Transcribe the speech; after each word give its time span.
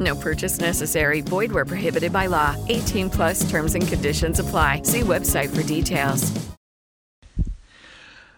No 0.00 0.14
purchase 0.14 0.58
necessary. 0.58 1.20
Void 1.20 1.52
where 1.52 1.64
prohibited 1.64 2.12
by 2.12 2.26
law. 2.26 2.56
18 2.68 3.08
plus 3.10 3.48
terms 3.48 3.74
and 3.74 3.86
conditions 3.86 4.40
apply. 4.40 4.82
See 4.82 5.00
website 5.00 5.54
for 5.54 5.62
details. 5.62 6.32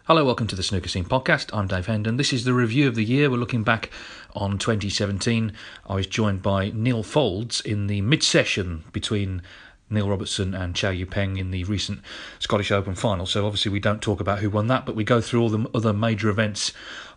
Hello, 0.09 0.25
welcome 0.25 0.47
to 0.47 0.57
the 0.57 0.63
Snooker 0.63 0.89
Scene 0.89 1.05
podcast. 1.05 1.51
I'm 1.53 1.67
Dave 1.67 1.85
Hendon. 1.85 2.17
This 2.17 2.33
is 2.33 2.45
the 2.45 2.55
review 2.55 2.89
of 2.89 2.95
the 2.95 3.05
year. 3.05 3.29
We're 3.29 3.37
looking 3.37 3.63
back 3.63 3.91
on 4.35 4.57
2017. 4.57 5.53
I 5.87 5.95
was 5.95 6.07
joined 6.07 6.41
by 6.41 6.71
Neil 6.71 7.03
Foulds 7.03 7.61
in 7.63 7.89
the 7.89 8.01
mid 8.01 8.23
session 8.23 8.85
between 8.93 9.43
Neil 9.91 10.09
Robertson 10.09 10.55
and 10.55 10.75
Cao 10.75 10.99
Yupeng 10.99 11.39
in 11.39 11.51
the 11.51 11.65
recent 11.65 12.01
Scottish 12.39 12.71
Open 12.71 12.95
final. 12.95 13.27
So, 13.27 13.45
obviously, 13.45 13.71
we 13.71 13.81
don't 13.81 14.01
talk 14.01 14.21
about 14.21 14.39
who 14.39 14.49
won 14.49 14.67
that, 14.69 14.87
but 14.87 14.95
we 14.95 15.05
go 15.05 15.21
through 15.21 15.43
all 15.43 15.51
the 15.51 15.69
other 15.75 15.93
major 15.93 16.31
events 16.31 16.73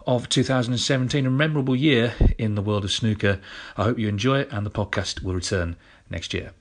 of 0.08 0.30
2017, 0.30 1.26
a 1.26 1.30
memorable 1.30 1.76
year 1.76 2.14
in 2.38 2.56
the 2.56 2.62
world 2.62 2.84
of 2.84 2.92
snooker. 2.92 3.40
I 3.78 3.84
hope 3.84 4.00
you 4.00 4.08
enjoy 4.08 4.40
it, 4.40 4.50
and 4.52 4.66
the 4.66 4.72
podcast 4.72 5.24
will 5.24 5.34
return 5.34 5.76
next 6.10 6.34
year. 6.34 6.52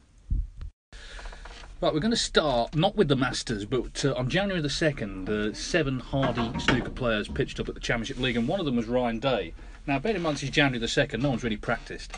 Right, 1.80 1.94
we're 1.94 2.00
going 2.00 2.10
to 2.10 2.16
start 2.16 2.74
not 2.76 2.96
with 2.96 3.08
the 3.08 3.16
Masters, 3.16 3.64
but 3.64 4.04
uh, 4.04 4.12
on 4.14 4.28
January 4.28 4.60
the 4.60 4.68
2nd, 4.68 5.28
uh, 5.28 5.54
seven 5.54 5.98
hardy 5.98 6.52
snooker 6.58 6.90
players 6.90 7.26
pitched 7.26 7.58
up 7.58 7.68
at 7.68 7.74
the 7.74 7.80
Championship 7.80 8.18
League, 8.18 8.36
and 8.36 8.46
one 8.46 8.60
of 8.60 8.66
them 8.66 8.76
was 8.76 8.86
Ryan 8.86 9.18
Day. 9.18 9.54
Now, 9.86 9.98
bear 9.98 10.14
in 10.14 10.22
mind, 10.22 10.36
this 10.36 10.42
is 10.42 10.50
January 10.50 10.78
the 10.78 10.86
2nd, 10.86 11.22
no 11.22 11.30
one's 11.30 11.42
really 11.42 11.56
practiced. 11.56 12.12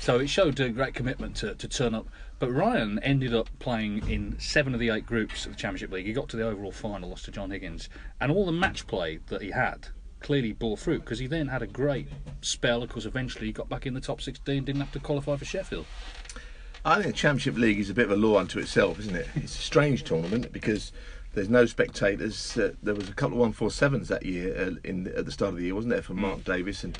So 0.00 0.18
it 0.18 0.28
showed 0.28 0.58
a 0.58 0.70
great 0.70 0.94
commitment 0.94 1.36
to, 1.36 1.54
to 1.54 1.68
turn 1.68 1.94
up. 1.94 2.08
But 2.38 2.50
Ryan 2.50 2.98
ended 3.04 3.34
up 3.34 3.48
playing 3.60 4.08
in 4.08 4.36
seven 4.40 4.74
of 4.74 4.80
the 4.80 4.88
eight 4.88 5.06
groups 5.06 5.46
of 5.46 5.52
the 5.52 5.58
Championship 5.58 5.92
League. 5.92 6.06
He 6.06 6.12
got 6.12 6.28
to 6.30 6.36
the 6.36 6.44
overall 6.44 6.72
final, 6.72 7.10
lost 7.10 7.26
to 7.26 7.30
John 7.30 7.50
Higgins. 7.50 7.88
And 8.20 8.32
all 8.32 8.44
the 8.44 8.50
match 8.50 8.86
play 8.88 9.20
that 9.28 9.42
he 9.42 9.50
had 9.52 9.88
clearly 10.22 10.52
bore 10.52 10.76
fruit 10.76 11.00
because 11.00 11.18
he 11.18 11.26
then 11.26 11.48
had 11.48 11.62
a 11.62 11.66
great 11.66 12.08
spell. 12.40 12.82
Of 12.82 12.90
course, 12.90 13.04
eventually 13.04 13.46
he 13.46 13.52
got 13.52 13.68
back 13.68 13.86
in 13.86 13.94
the 13.94 14.00
top 14.00 14.20
16, 14.20 14.64
didn't 14.64 14.80
have 14.80 14.92
to 14.92 15.00
qualify 15.00 15.36
for 15.36 15.44
Sheffield. 15.44 15.86
I 16.84 16.94
think 16.96 17.06
the 17.06 17.12
Championship 17.12 17.56
League 17.56 17.78
is 17.78 17.90
a 17.90 17.94
bit 17.94 18.06
of 18.06 18.10
a 18.10 18.16
law 18.16 18.38
unto 18.38 18.58
itself, 18.58 18.98
isn't 18.98 19.14
it? 19.14 19.28
It's 19.36 19.56
a 19.56 19.62
strange 19.62 20.02
tournament 20.02 20.52
because 20.52 20.92
there's 21.34 21.48
no 21.48 21.66
spectators. 21.66 22.56
Uh, 22.56 22.72
there 22.82 22.94
was 22.94 23.08
a 23.08 23.14
couple 23.14 23.42
of 23.42 23.56
147s 23.56 24.08
that 24.08 24.24
year 24.24 24.54
uh, 24.60 24.70
in 24.84 25.06
at 25.08 25.24
the 25.24 25.32
start 25.32 25.50
of 25.50 25.58
the 25.58 25.64
year, 25.64 25.74
wasn't 25.74 25.92
there, 25.92 26.02
for 26.02 26.14
Mark 26.14 26.40
mm. 26.40 26.44
Davis? 26.44 26.82
And 26.82 26.98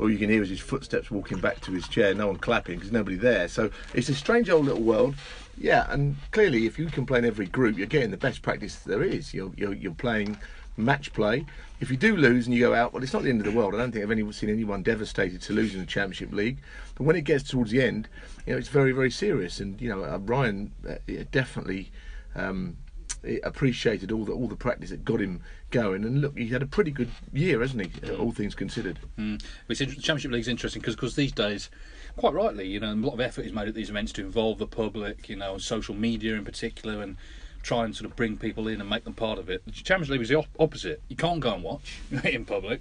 all 0.00 0.10
you 0.10 0.18
can 0.18 0.30
hear 0.30 0.42
is 0.42 0.48
his 0.48 0.60
footsteps 0.60 1.10
walking 1.10 1.38
back 1.38 1.60
to 1.60 1.72
his 1.72 1.86
chair. 1.86 2.12
No 2.14 2.26
one 2.26 2.36
clapping 2.36 2.76
because 2.76 2.90
nobody 2.90 3.16
there. 3.16 3.46
So 3.48 3.70
it's 3.94 4.08
a 4.08 4.14
strange 4.14 4.50
old 4.50 4.66
little 4.66 4.82
world. 4.82 5.14
Yeah, 5.58 5.86
and 5.90 6.16
clearly, 6.32 6.66
if 6.66 6.78
you 6.78 6.86
can 6.86 7.06
play 7.06 7.18
in 7.18 7.24
every 7.24 7.46
group, 7.46 7.76
you're 7.76 7.86
getting 7.86 8.10
the 8.10 8.16
best 8.16 8.42
practice 8.42 8.76
there 8.76 9.02
is. 9.02 9.34
You're 9.34 9.52
you're, 9.56 9.74
you're 9.74 9.92
playing 9.92 10.38
match 10.76 11.12
play. 11.12 11.46
If 11.80 11.90
you 11.90 11.96
do 11.96 12.16
lose 12.16 12.46
and 12.46 12.54
you 12.54 12.60
go 12.60 12.74
out, 12.74 12.92
well, 12.92 13.02
it's 13.02 13.12
not 13.12 13.22
the 13.22 13.30
end 13.30 13.40
of 13.40 13.46
the 13.46 13.56
world. 13.58 13.74
I 13.74 13.78
don't 13.78 13.90
think 13.90 14.04
I've 14.04 14.10
ever 14.10 14.32
seen 14.32 14.50
anyone 14.50 14.82
devastated 14.82 15.40
to 15.42 15.52
lose 15.52 15.74
in 15.74 15.80
the 15.80 15.86
Championship 15.86 16.32
League. 16.32 16.58
But 16.94 17.04
when 17.04 17.16
it 17.16 17.22
gets 17.22 17.48
towards 17.48 17.70
the 17.70 17.82
end, 17.82 18.08
you 18.46 18.52
know, 18.52 18.58
it's 18.58 18.68
very, 18.68 18.92
very 18.92 19.10
serious. 19.10 19.60
And 19.60 19.80
you 19.80 19.88
know, 19.88 20.04
uh, 20.04 20.18
Ryan 20.18 20.72
uh, 20.88 20.96
definitely 21.30 21.90
um, 22.34 22.76
appreciated 23.42 24.12
all 24.12 24.24
the 24.24 24.32
all 24.32 24.48
the 24.48 24.56
practice 24.56 24.90
that 24.90 25.04
got 25.04 25.20
him 25.20 25.42
going. 25.70 26.04
And 26.04 26.20
look, 26.20 26.36
he 26.36 26.48
had 26.48 26.62
a 26.62 26.66
pretty 26.66 26.90
good 26.90 27.10
year, 27.32 27.60
hasn't 27.60 27.82
he? 27.82 27.88
Mm. 27.88 28.20
All 28.20 28.32
things 28.32 28.54
considered. 28.54 28.98
Mm. 29.18 29.42
the 29.66 29.74
Championship 29.74 30.32
League 30.32 30.40
is 30.40 30.48
interesting 30.48 30.82
because 30.82 31.16
these 31.16 31.32
days 31.32 31.70
quite 32.16 32.34
rightly, 32.34 32.66
you 32.66 32.80
know, 32.80 32.92
a 32.92 32.94
lot 32.94 33.14
of 33.14 33.20
effort 33.20 33.46
is 33.46 33.52
made 33.52 33.68
at 33.68 33.74
these 33.74 33.90
events 33.90 34.12
to 34.12 34.22
involve 34.22 34.58
the 34.58 34.66
public, 34.66 35.28
you 35.28 35.36
know, 35.36 35.58
social 35.58 35.94
media 35.94 36.34
in 36.34 36.44
particular, 36.44 37.02
and 37.02 37.16
try 37.62 37.84
and 37.84 37.94
sort 37.94 38.10
of 38.10 38.16
bring 38.16 38.36
people 38.36 38.68
in 38.68 38.80
and 38.80 38.88
make 38.88 39.04
them 39.04 39.12
part 39.12 39.38
of 39.38 39.50
it. 39.50 39.64
The 39.64 39.72
Champions 39.72 40.10
League 40.10 40.20
is 40.20 40.28
the 40.28 40.36
op- 40.36 40.48
opposite. 40.58 41.02
You 41.08 41.16
can't 41.16 41.40
go 41.40 41.54
and 41.54 41.62
watch 41.62 41.98
in 42.24 42.44
public. 42.44 42.80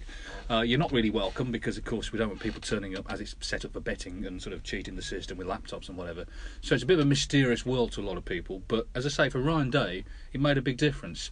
Uh, 0.49 0.61
you're 0.61 0.79
not 0.79 0.91
really 0.91 1.09
welcome 1.09 1.51
because, 1.51 1.77
of 1.77 1.85
course, 1.85 2.11
we 2.11 2.19
don't 2.19 2.29
want 2.29 2.39
people 2.39 2.61
turning 2.61 2.97
up 2.97 3.11
as 3.11 3.19
it's 3.19 3.35
set 3.41 3.65
up 3.65 3.73
for 3.73 3.79
betting 3.79 4.25
and 4.25 4.41
sort 4.41 4.53
of 4.53 4.63
cheating 4.63 4.95
the 4.95 5.01
system 5.01 5.37
with 5.37 5.47
laptops 5.47 5.89
and 5.89 5.97
whatever. 5.97 6.25
So 6.61 6.73
it's 6.73 6.83
a 6.83 6.87
bit 6.87 6.99
of 6.99 7.05
a 7.05 7.07
mysterious 7.07 7.65
world 7.65 7.91
to 7.93 8.01
a 8.01 8.03
lot 8.03 8.17
of 8.17 8.25
people. 8.25 8.61
But 8.67 8.87
as 8.95 9.05
I 9.05 9.09
say, 9.09 9.29
for 9.29 9.39
Ryan 9.39 9.69
Day, 9.69 10.05
it 10.33 10.41
made 10.41 10.57
a 10.57 10.61
big 10.61 10.77
difference. 10.77 11.29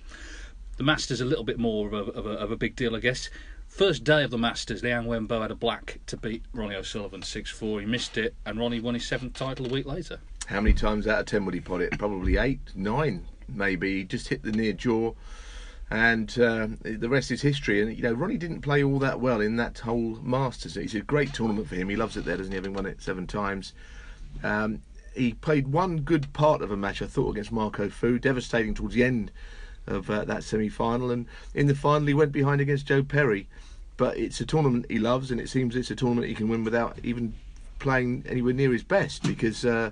The 0.78 0.84
Masters 0.84 1.22
a 1.22 1.26
little 1.26 1.44
bit 1.44 1.58
more 1.58 1.88
of 1.88 1.94
a, 1.94 2.12
of 2.12 2.26
a, 2.26 2.32
of 2.32 2.52
a 2.52 2.58
big 2.58 2.76
deal, 2.76 2.96
I 2.96 3.00
guess. 3.00 3.30
First 3.68 4.04
day 4.04 4.24
of 4.24 4.32
the 4.32 4.38
Masters, 4.38 4.84
Liang 4.84 5.06
Wenbo 5.06 5.42
had 5.42 5.52
a 5.52 5.56
black 5.56 6.00
to 6.08 6.18
beat 6.18 6.44
Ronnie 6.54 6.76
O'Sullivan 6.76 7.22
6 7.22 7.52
4. 7.52 7.82
He 7.82 7.86
missed 7.86 8.18
it, 8.18 8.36
and 8.46 8.60
Ronnie 8.60 8.80
won 8.80 8.94
his 8.94 9.06
seventh 9.06 9.34
title 9.34 9.66
a 9.66 9.70
week 9.70 9.86
later. 9.86 10.20
How 10.48 10.62
many 10.62 10.74
times 10.74 11.08
out 11.08 11.20
of 11.22 11.26
ten 11.26 11.44
would 11.46 11.54
he 11.54 11.60
pot 11.60 11.82
it? 11.82 11.98
Probably 11.98 12.38
eight, 12.38 12.62
nine 12.74 13.26
maybe. 13.48 14.04
Just 14.04 14.28
hit 14.28 14.44
the 14.44 14.52
near 14.52 14.74
jaw, 14.74 15.14
and 15.90 16.30
uh, 16.40 16.68
the 16.82 17.10
rest 17.10 17.32
is 17.32 17.42
history. 17.42 17.82
And 17.82 17.96
you 17.96 18.04
know, 18.04 18.14
Ronnie 18.14 18.38
didn't 18.38 18.62
play 18.62 18.84
all 18.84 19.00
that 19.00 19.20
well 19.20 19.42
in 19.42 19.56
that 19.58 19.80
whole 19.80 20.20
Masters. 20.22 20.78
It's 20.78 20.94
a 20.94 21.02
great 21.02 21.34
tournament 21.34 21.68
for 21.68 21.76
him. 21.76 21.90
He 21.90 21.96
loves 21.96 22.18
it 22.18 22.26
there, 22.26 22.38
doesn't 22.38 22.52
he? 22.52 22.56
Having 22.56 22.74
won 22.74 22.86
it 22.86 23.02
seven 23.02 23.28
times. 23.28 23.74
Um, 24.44 24.82
he 25.16 25.34
played 25.34 25.70
one 25.70 26.02
good 26.02 26.32
part 26.34 26.62
of 26.62 26.72
a 26.72 26.78
match, 26.78 27.02
I 27.02 27.08
thought, 27.08 27.32
against 27.32 27.52
Marco 27.52 27.90
Fu, 27.90 28.20
devastating 28.20 28.76
towards 28.76 28.94
the 28.94 29.04
end 29.04 29.32
of 29.88 30.10
uh, 30.10 30.26
that 30.26 30.44
semi-final, 30.44 31.12
and 31.12 31.26
in 31.56 31.68
the 31.68 31.76
final 31.76 32.08
he 32.08 32.14
went 32.14 32.32
behind 32.32 32.62
against 32.62 32.86
Joe 32.86 33.04
Perry. 33.04 33.48
But 33.96 34.18
it's 34.18 34.40
a 34.40 34.46
tournament 34.46 34.86
he 34.90 35.00
loves, 35.00 35.32
and 35.32 35.42
it 35.42 35.50
seems 35.50 35.76
it's 35.76 35.90
a 35.90 35.96
tournament 35.96 36.28
he 36.28 36.36
can 36.36 36.50
win 36.50 36.64
without 36.64 37.00
even 37.04 37.34
playing 37.80 38.26
anywhere 38.28 38.54
near 38.54 38.72
his 38.72 38.84
best 38.84 39.24
because. 39.24 39.66
Uh, 39.66 39.92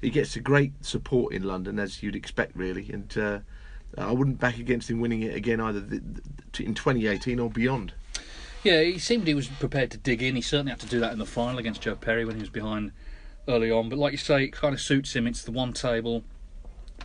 he 0.00 0.10
gets 0.10 0.36
a 0.36 0.40
great 0.40 0.72
support 0.84 1.32
in 1.32 1.44
London, 1.44 1.78
as 1.78 2.02
you'd 2.02 2.16
expect, 2.16 2.56
really. 2.56 2.90
And 2.92 3.16
uh, 3.16 3.38
I 3.96 4.12
wouldn't 4.12 4.38
back 4.38 4.58
against 4.58 4.90
him 4.90 5.00
winning 5.00 5.22
it 5.22 5.34
again 5.34 5.60
either 5.60 5.80
in 5.80 6.74
2018 6.74 7.38
or 7.38 7.50
beyond. 7.50 7.92
Yeah, 8.62 8.80
he 8.82 8.98
seemed 8.98 9.26
he 9.26 9.34
was 9.34 9.48
prepared 9.48 9.90
to 9.90 9.98
dig 9.98 10.22
in. 10.22 10.36
He 10.36 10.40
certainly 10.40 10.70
had 10.70 10.80
to 10.80 10.86
do 10.86 11.00
that 11.00 11.12
in 11.12 11.18
the 11.18 11.26
final 11.26 11.58
against 11.58 11.82
Joe 11.82 11.96
Perry 11.96 12.24
when 12.24 12.36
he 12.36 12.40
was 12.40 12.50
behind 12.50 12.92
early 13.46 13.70
on. 13.70 13.88
But 13.88 13.98
like 13.98 14.12
you 14.12 14.18
say, 14.18 14.44
it 14.44 14.52
kind 14.52 14.74
of 14.74 14.80
suits 14.80 15.14
him. 15.14 15.26
It's 15.26 15.44
the 15.44 15.52
one 15.52 15.72
table, 15.74 16.24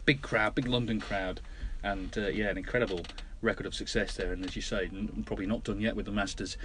big 0.06 0.22
crowd, 0.22 0.56
big 0.56 0.68
London 0.68 1.02
crowd, 1.02 1.42
and 1.84 2.18
uh, 2.18 2.28
yeah, 2.28 2.50
an 2.50 2.58
incredible 2.58 3.02
record 3.42 3.66
of 3.66 3.76
success 3.76 4.16
there. 4.16 4.32
And 4.32 4.46
as 4.46 4.56
you 4.56 4.62
say, 4.62 4.90
probably 5.26 5.46
not 5.46 5.64
done 5.64 5.82
yet 5.82 5.96
with 5.96 6.06
the 6.06 6.12
Masters. 6.12 6.58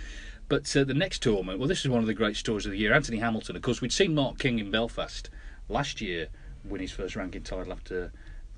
But 0.48 0.74
uh, 0.76 0.84
the 0.84 0.94
next 0.94 1.22
tournament, 1.22 1.58
well, 1.58 1.68
this 1.68 1.80
is 1.80 1.88
one 1.88 2.00
of 2.00 2.06
the 2.06 2.14
great 2.14 2.36
stories 2.36 2.66
of 2.66 2.72
the 2.72 2.78
year. 2.78 2.92
Anthony 2.92 3.18
Hamilton, 3.18 3.56
of 3.56 3.62
course, 3.62 3.80
we'd 3.80 3.92
seen 3.92 4.14
Mark 4.14 4.38
King 4.38 4.58
in 4.58 4.70
Belfast 4.70 5.28
last 5.68 6.00
year 6.00 6.28
win 6.64 6.80
his 6.80 6.92
first 6.92 7.16
ranking 7.16 7.42
title 7.42 7.72
after 7.72 8.12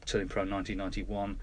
turning 0.05 0.29
pro 0.29 0.43
in 0.43 0.50
1991. 0.50 1.38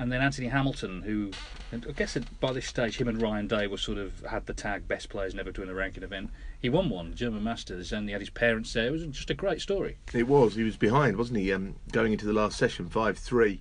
And 0.00 0.12
then 0.12 0.20
Anthony 0.20 0.46
Hamilton, 0.46 1.02
who 1.02 1.32
I 1.72 1.92
guess 1.92 2.16
by 2.38 2.52
this 2.52 2.66
stage 2.66 3.00
him 3.00 3.08
and 3.08 3.20
Ryan 3.20 3.48
Day 3.48 3.66
were 3.66 3.76
sort 3.76 3.98
of 3.98 4.20
had 4.20 4.46
the 4.46 4.54
tag 4.54 4.86
best 4.86 5.08
players 5.08 5.34
never 5.34 5.50
to 5.50 5.60
win 5.60 5.70
a 5.70 5.74
ranking 5.74 6.04
event. 6.04 6.30
He 6.60 6.68
won 6.68 6.88
one, 6.88 7.14
German 7.16 7.42
Masters, 7.42 7.92
and 7.92 8.08
he 8.08 8.12
had 8.12 8.20
his 8.20 8.30
parents 8.30 8.72
there. 8.72 8.86
It 8.86 8.92
was 8.92 9.06
just 9.06 9.30
a 9.30 9.34
great 9.34 9.60
story. 9.60 9.98
It 10.14 10.28
was. 10.28 10.54
He 10.54 10.62
was 10.62 10.76
behind, 10.76 11.16
wasn't 11.16 11.40
he? 11.40 11.52
Um, 11.52 11.76
going 11.90 12.12
into 12.12 12.26
the 12.26 12.32
last 12.32 12.56
session, 12.58 12.88
five 12.88 13.18
three, 13.18 13.60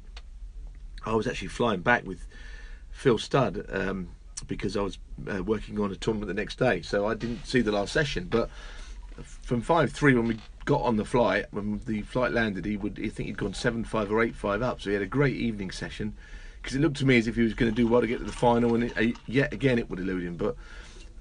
I 1.08 1.16
was 1.16 1.28
actually 1.28 1.48
flying 1.48 1.82
back 1.82 2.06
with 2.06 2.28
Phil 2.92 3.18
Studd 3.18 3.66
um, 3.72 4.10
because 4.48 4.78
I 4.78 4.82
was 4.82 5.00
uh, 5.28 5.44
working 5.44 5.80
on 5.80 5.92
a 5.92 5.96
tournament 5.96 6.28
the 6.28 6.36
next 6.36 6.60
day, 6.60 6.84
so 6.84 7.08
I 7.08 7.16
didn't 7.16 7.48
see 7.48 7.62
the 7.62 7.72
last 7.72 7.92
session. 7.92 8.28
But 8.30 8.52
from 9.24 9.62
five 9.62 9.92
three 9.92 10.14
when 10.14 10.28
we 10.28 10.38
got 10.68 10.82
on 10.82 10.98
the 10.98 11.06
flight, 11.06 11.46
when 11.52 11.80
the 11.86 12.02
flight 12.02 12.34
landed, 12.34 12.66
he 12.66 12.76
would 12.76 13.00
I 13.02 13.08
think 13.08 13.28
he'd 13.28 13.38
gone 13.38 13.54
seven 13.54 13.86
five 13.86 14.12
or 14.12 14.22
eight 14.22 14.36
five 14.36 14.62
up, 14.62 14.82
so 14.82 14.90
he 14.90 14.94
had 14.94 15.02
a 15.02 15.08
great 15.08 15.38
evening 15.38 15.72
session. 15.72 16.14
Because 16.62 16.76
it 16.76 16.82
looked 16.82 16.98
to 16.98 17.06
me 17.06 17.18
as 17.18 17.28
if 17.28 17.36
he 17.38 17.44
was 17.44 17.54
going 17.54 17.72
to 17.72 17.76
do 17.76 17.88
well 17.88 18.02
to 18.02 18.08
get 18.08 18.20
to 18.20 18.26
the 18.26 18.34
final, 18.34 18.76
and 18.76 18.84
it, 18.84 18.98
uh, 18.98 19.18
yet 19.26 19.54
again 19.54 19.80
it 19.80 19.90
would 19.90 20.00
elude 20.00 20.24
him. 20.24 20.36
But 20.36 20.58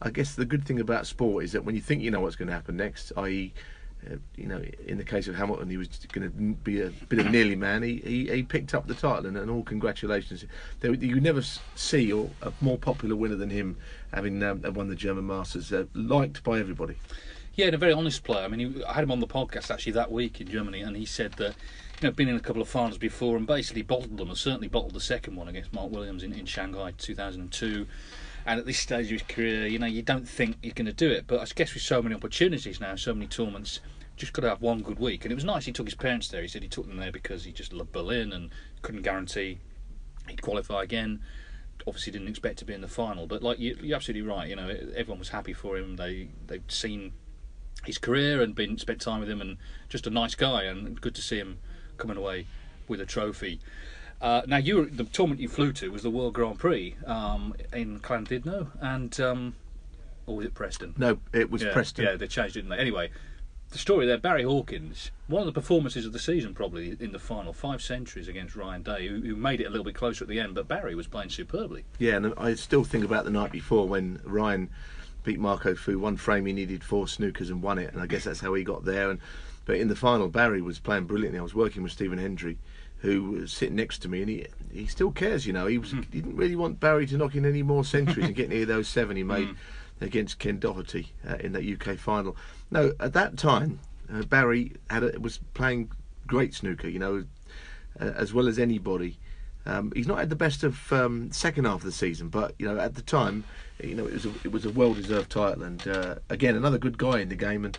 I 0.02 0.10
guess 0.10 0.34
the 0.34 0.44
good 0.44 0.64
thing 0.66 0.80
about 0.80 1.06
sport 1.06 1.44
is 1.44 1.52
that 1.52 1.64
when 1.64 1.76
you 1.76 1.80
think 1.80 2.02
you 2.02 2.10
know 2.10 2.20
what's 2.20 2.34
going 2.34 2.48
to 2.48 2.54
happen 2.54 2.76
next, 2.76 3.12
i.e., 3.16 3.54
uh, 4.10 4.16
you 4.34 4.46
know, 4.46 4.60
in 4.84 4.98
the 4.98 5.04
case 5.04 5.28
of 5.28 5.36
Hamilton, 5.36 5.70
he 5.70 5.76
was 5.76 5.88
going 6.12 6.28
to 6.28 6.54
be 6.64 6.80
a 6.80 6.90
bit 7.08 7.20
of 7.20 7.26
a 7.26 7.30
nearly 7.30 7.56
man. 7.56 7.84
He, 7.84 7.96
he, 7.98 8.28
he 8.28 8.42
picked 8.42 8.74
up 8.74 8.88
the 8.88 8.94
title, 8.94 9.26
and, 9.26 9.36
and 9.36 9.48
all 9.48 9.62
congratulations. 9.62 10.44
There, 10.80 10.92
you 10.92 11.20
never 11.20 11.42
see 11.76 12.12
or 12.12 12.30
a 12.42 12.52
more 12.60 12.78
popular 12.78 13.14
winner 13.14 13.36
than 13.36 13.50
him, 13.50 13.76
having 14.12 14.42
um, 14.42 14.62
won 14.74 14.88
the 14.88 14.96
German 14.96 15.28
Masters, 15.28 15.72
uh, 15.72 15.84
liked 15.94 16.42
by 16.42 16.58
everybody. 16.58 16.96
Yeah, 17.56 17.66
and 17.66 17.74
a 17.74 17.78
very 17.78 17.94
honest 17.94 18.22
player. 18.22 18.44
I 18.44 18.48
mean, 18.48 18.74
he, 18.74 18.84
I 18.84 18.92
had 18.92 19.04
him 19.04 19.10
on 19.10 19.20
the 19.20 19.26
podcast 19.26 19.70
actually 19.70 19.92
that 19.92 20.12
week 20.12 20.42
in 20.42 20.46
Germany, 20.46 20.82
and 20.82 20.94
he 20.94 21.06
said 21.06 21.32
that 21.34 21.54
you 22.00 22.08
know 22.08 22.10
been 22.10 22.28
in 22.28 22.36
a 22.36 22.40
couple 22.40 22.60
of 22.60 22.68
finals 22.68 22.98
before 22.98 23.38
and 23.38 23.46
basically 23.46 23.80
bottled 23.80 24.18
them, 24.18 24.28
and 24.28 24.36
certainly 24.36 24.68
bottled 24.68 24.92
the 24.92 25.00
second 25.00 25.36
one 25.36 25.48
against 25.48 25.72
Mark 25.72 25.90
Williams 25.90 26.22
in, 26.22 26.34
in 26.34 26.44
Shanghai 26.44 26.92
2002. 26.98 27.86
And 28.44 28.60
at 28.60 28.66
this 28.66 28.78
stage 28.78 29.06
of 29.06 29.12
his 29.12 29.22
career, 29.22 29.66
you 29.66 29.78
know, 29.78 29.86
you 29.86 30.02
don't 30.02 30.28
think 30.28 30.58
he's 30.62 30.74
going 30.74 30.86
to 30.86 30.92
do 30.92 31.10
it. 31.10 31.26
But 31.26 31.40
I 31.40 31.46
guess 31.54 31.72
with 31.72 31.82
so 31.82 32.02
many 32.02 32.14
opportunities 32.14 32.78
now, 32.78 32.94
so 32.94 33.14
many 33.14 33.26
tournaments, 33.26 33.80
just 34.16 34.34
got 34.34 34.42
to 34.42 34.50
have 34.50 34.60
one 34.60 34.82
good 34.82 35.00
week. 35.00 35.24
And 35.24 35.32
it 35.32 35.34
was 35.34 35.44
nice 35.44 35.64
he 35.64 35.72
took 35.72 35.86
his 35.86 35.96
parents 35.96 36.28
there. 36.28 36.42
He 36.42 36.48
said 36.48 36.62
he 36.62 36.68
took 36.68 36.86
them 36.86 36.98
there 36.98 37.10
because 37.10 37.44
he 37.44 37.52
just 37.52 37.72
loved 37.72 37.90
Berlin 37.90 38.32
and 38.32 38.50
couldn't 38.82 39.02
guarantee 39.02 39.58
he'd 40.28 40.42
qualify 40.42 40.82
again. 40.82 41.22
Obviously, 41.86 42.12
didn't 42.12 42.28
expect 42.28 42.58
to 42.58 42.64
be 42.64 42.74
in 42.74 42.82
the 42.82 42.88
final. 42.88 43.26
But 43.26 43.42
like 43.42 43.58
you, 43.58 43.76
are 43.92 43.96
absolutely 43.96 44.28
right. 44.28 44.48
You 44.48 44.56
know, 44.56 44.68
everyone 44.94 45.18
was 45.18 45.30
happy 45.30 45.54
for 45.54 45.76
him. 45.76 45.96
They 45.96 46.28
they'd 46.46 46.70
seen 46.70 47.12
his 47.84 47.98
career 47.98 48.42
and 48.42 48.54
been 48.54 48.78
spent 48.78 49.00
time 49.00 49.20
with 49.20 49.30
him, 49.30 49.40
and 49.40 49.56
just 49.88 50.06
a 50.06 50.10
nice 50.10 50.34
guy. 50.34 50.64
And 50.64 51.00
good 51.00 51.14
to 51.14 51.22
see 51.22 51.38
him 51.38 51.58
coming 51.96 52.16
away 52.16 52.46
with 52.88 53.00
a 53.00 53.06
trophy. 53.06 53.60
Uh, 54.20 54.42
now, 54.46 54.56
you 54.56 54.76
were, 54.76 54.84
the 54.86 55.04
tournament 55.04 55.40
you 55.40 55.48
flew 55.48 55.72
to 55.74 55.90
was 55.90 56.02
the 56.02 56.10
World 56.10 56.34
Grand 56.34 56.58
Prix 56.58 56.96
um, 57.04 57.54
in 57.72 58.00
Llandudno, 58.00 58.68
and 58.80 59.20
um, 59.20 59.54
or 60.26 60.36
was 60.36 60.46
it 60.46 60.54
Preston? 60.54 60.94
No, 60.96 61.18
it 61.32 61.50
was 61.50 61.62
yeah, 61.62 61.72
Preston. 61.72 62.04
Yeah, 62.04 62.16
they 62.16 62.26
changed 62.26 62.56
it, 62.56 62.62
didn't 62.62 62.70
they? 62.70 62.78
Anyway, 62.78 63.10
the 63.70 63.78
story 63.78 64.06
there, 64.06 64.18
Barry 64.18 64.42
Hawkins, 64.42 65.10
one 65.26 65.40
of 65.40 65.46
the 65.46 65.52
performances 65.52 66.06
of 66.06 66.12
the 66.12 66.18
season, 66.18 66.54
probably 66.54 66.96
in 66.98 67.12
the 67.12 67.18
final, 67.18 67.52
five 67.52 67.82
centuries 67.82 68.28
against 68.28 68.56
Ryan 68.56 68.82
Day, 68.82 69.08
who, 69.08 69.20
who 69.20 69.36
made 69.36 69.60
it 69.60 69.64
a 69.64 69.70
little 69.70 69.84
bit 69.84 69.94
closer 69.94 70.24
at 70.24 70.28
the 70.28 70.40
end, 70.40 70.54
but 70.54 70.66
Barry 70.68 70.94
was 70.94 71.06
playing 71.06 71.30
superbly. 71.30 71.84
Yeah, 71.98 72.16
and 72.16 72.34
I 72.36 72.54
still 72.54 72.84
think 72.84 73.04
about 73.04 73.24
the 73.24 73.30
night 73.30 73.52
before 73.52 73.86
when 73.86 74.20
Ryan 74.24 74.70
beat 75.26 75.38
Marco 75.38 75.74
Fu. 75.74 75.98
One 75.98 76.16
frame, 76.16 76.46
he 76.46 76.54
needed 76.54 76.82
four 76.82 77.04
snookers 77.04 77.50
and 77.50 77.62
won 77.62 77.78
it, 77.78 77.92
and 77.92 78.00
I 78.00 78.06
guess 78.06 78.24
that's 78.24 78.40
how 78.40 78.54
he 78.54 78.64
got 78.64 78.86
there. 78.86 79.10
And 79.10 79.20
but 79.66 79.76
in 79.76 79.88
the 79.88 79.96
final, 79.96 80.28
Barry 80.28 80.62
was 80.62 80.78
playing 80.78 81.04
brilliantly. 81.04 81.38
I 81.38 81.42
was 81.42 81.54
working 81.54 81.82
with 81.82 81.92
Stephen 81.92 82.18
Hendry 82.18 82.56
who 82.98 83.22
was 83.22 83.52
sitting 83.52 83.76
next 83.76 83.98
to 83.98 84.08
me, 84.08 84.22
and 84.22 84.30
he 84.30 84.46
he 84.72 84.86
still 84.86 85.10
cares. 85.10 85.46
You 85.46 85.52
know, 85.52 85.66
he 85.66 85.78
was 85.78 85.92
mm. 85.92 86.04
he 86.12 86.20
didn't 86.20 86.36
really 86.36 86.56
want 86.56 86.80
Barry 86.80 87.06
to 87.06 87.16
knock 87.16 87.34
in 87.34 87.44
any 87.44 87.62
more 87.62 87.84
centuries 87.84 88.26
and 88.26 88.34
get 88.34 88.48
near 88.48 88.64
those 88.66 88.88
seven 88.88 89.16
he 89.16 89.22
made 89.22 89.48
mm. 89.48 89.56
against 90.00 90.38
Ken 90.38 90.58
Doherty 90.58 91.12
uh, 91.28 91.36
in 91.36 91.52
that 91.52 91.64
UK 91.64 91.98
final. 91.98 92.36
No, 92.70 92.92
at 93.00 93.12
that 93.12 93.36
time, 93.36 93.80
uh, 94.12 94.22
Barry 94.22 94.72
had 94.88 95.04
a, 95.04 95.20
was 95.20 95.38
playing 95.54 95.90
great 96.26 96.54
snooker. 96.54 96.88
You 96.88 96.98
know, 96.98 97.24
uh, 98.00 98.12
as 98.16 98.32
well 98.32 98.48
as 98.48 98.58
anybody. 98.58 99.18
Um, 99.66 99.92
he's 99.96 100.06
not 100.06 100.18
had 100.18 100.30
the 100.30 100.36
best 100.36 100.62
of 100.62 100.92
um, 100.92 101.32
second 101.32 101.64
half 101.64 101.80
of 101.80 101.82
the 101.82 101.90
season, 101.90 102.28
but 102.28 102.54
you 102.58 102.66
know 102.66 102.78
at 102.78 102.94
the 102.94 103.02
time, 103.02 103.42
you 103.82 103.94
know 103.94 104.06
it 104.06 104.12
was 104.12 104.26
a, 104.26 104.32
it 104.44 104.52
was 104.52 104.64
a 104.64 104.70
well 104.70 104.94
deserved 104.94 105.30
title, 105.30 105.62
and 105.62 105.86
uh, 105.88 106.16
again 106.30 106.56
another 106.56 106.78
good 106.78 106.98
guy 106.98 107.20
in 107.20 107.28
the 107.28 107.36
game, 107.36 107.64
and 107.64 107.78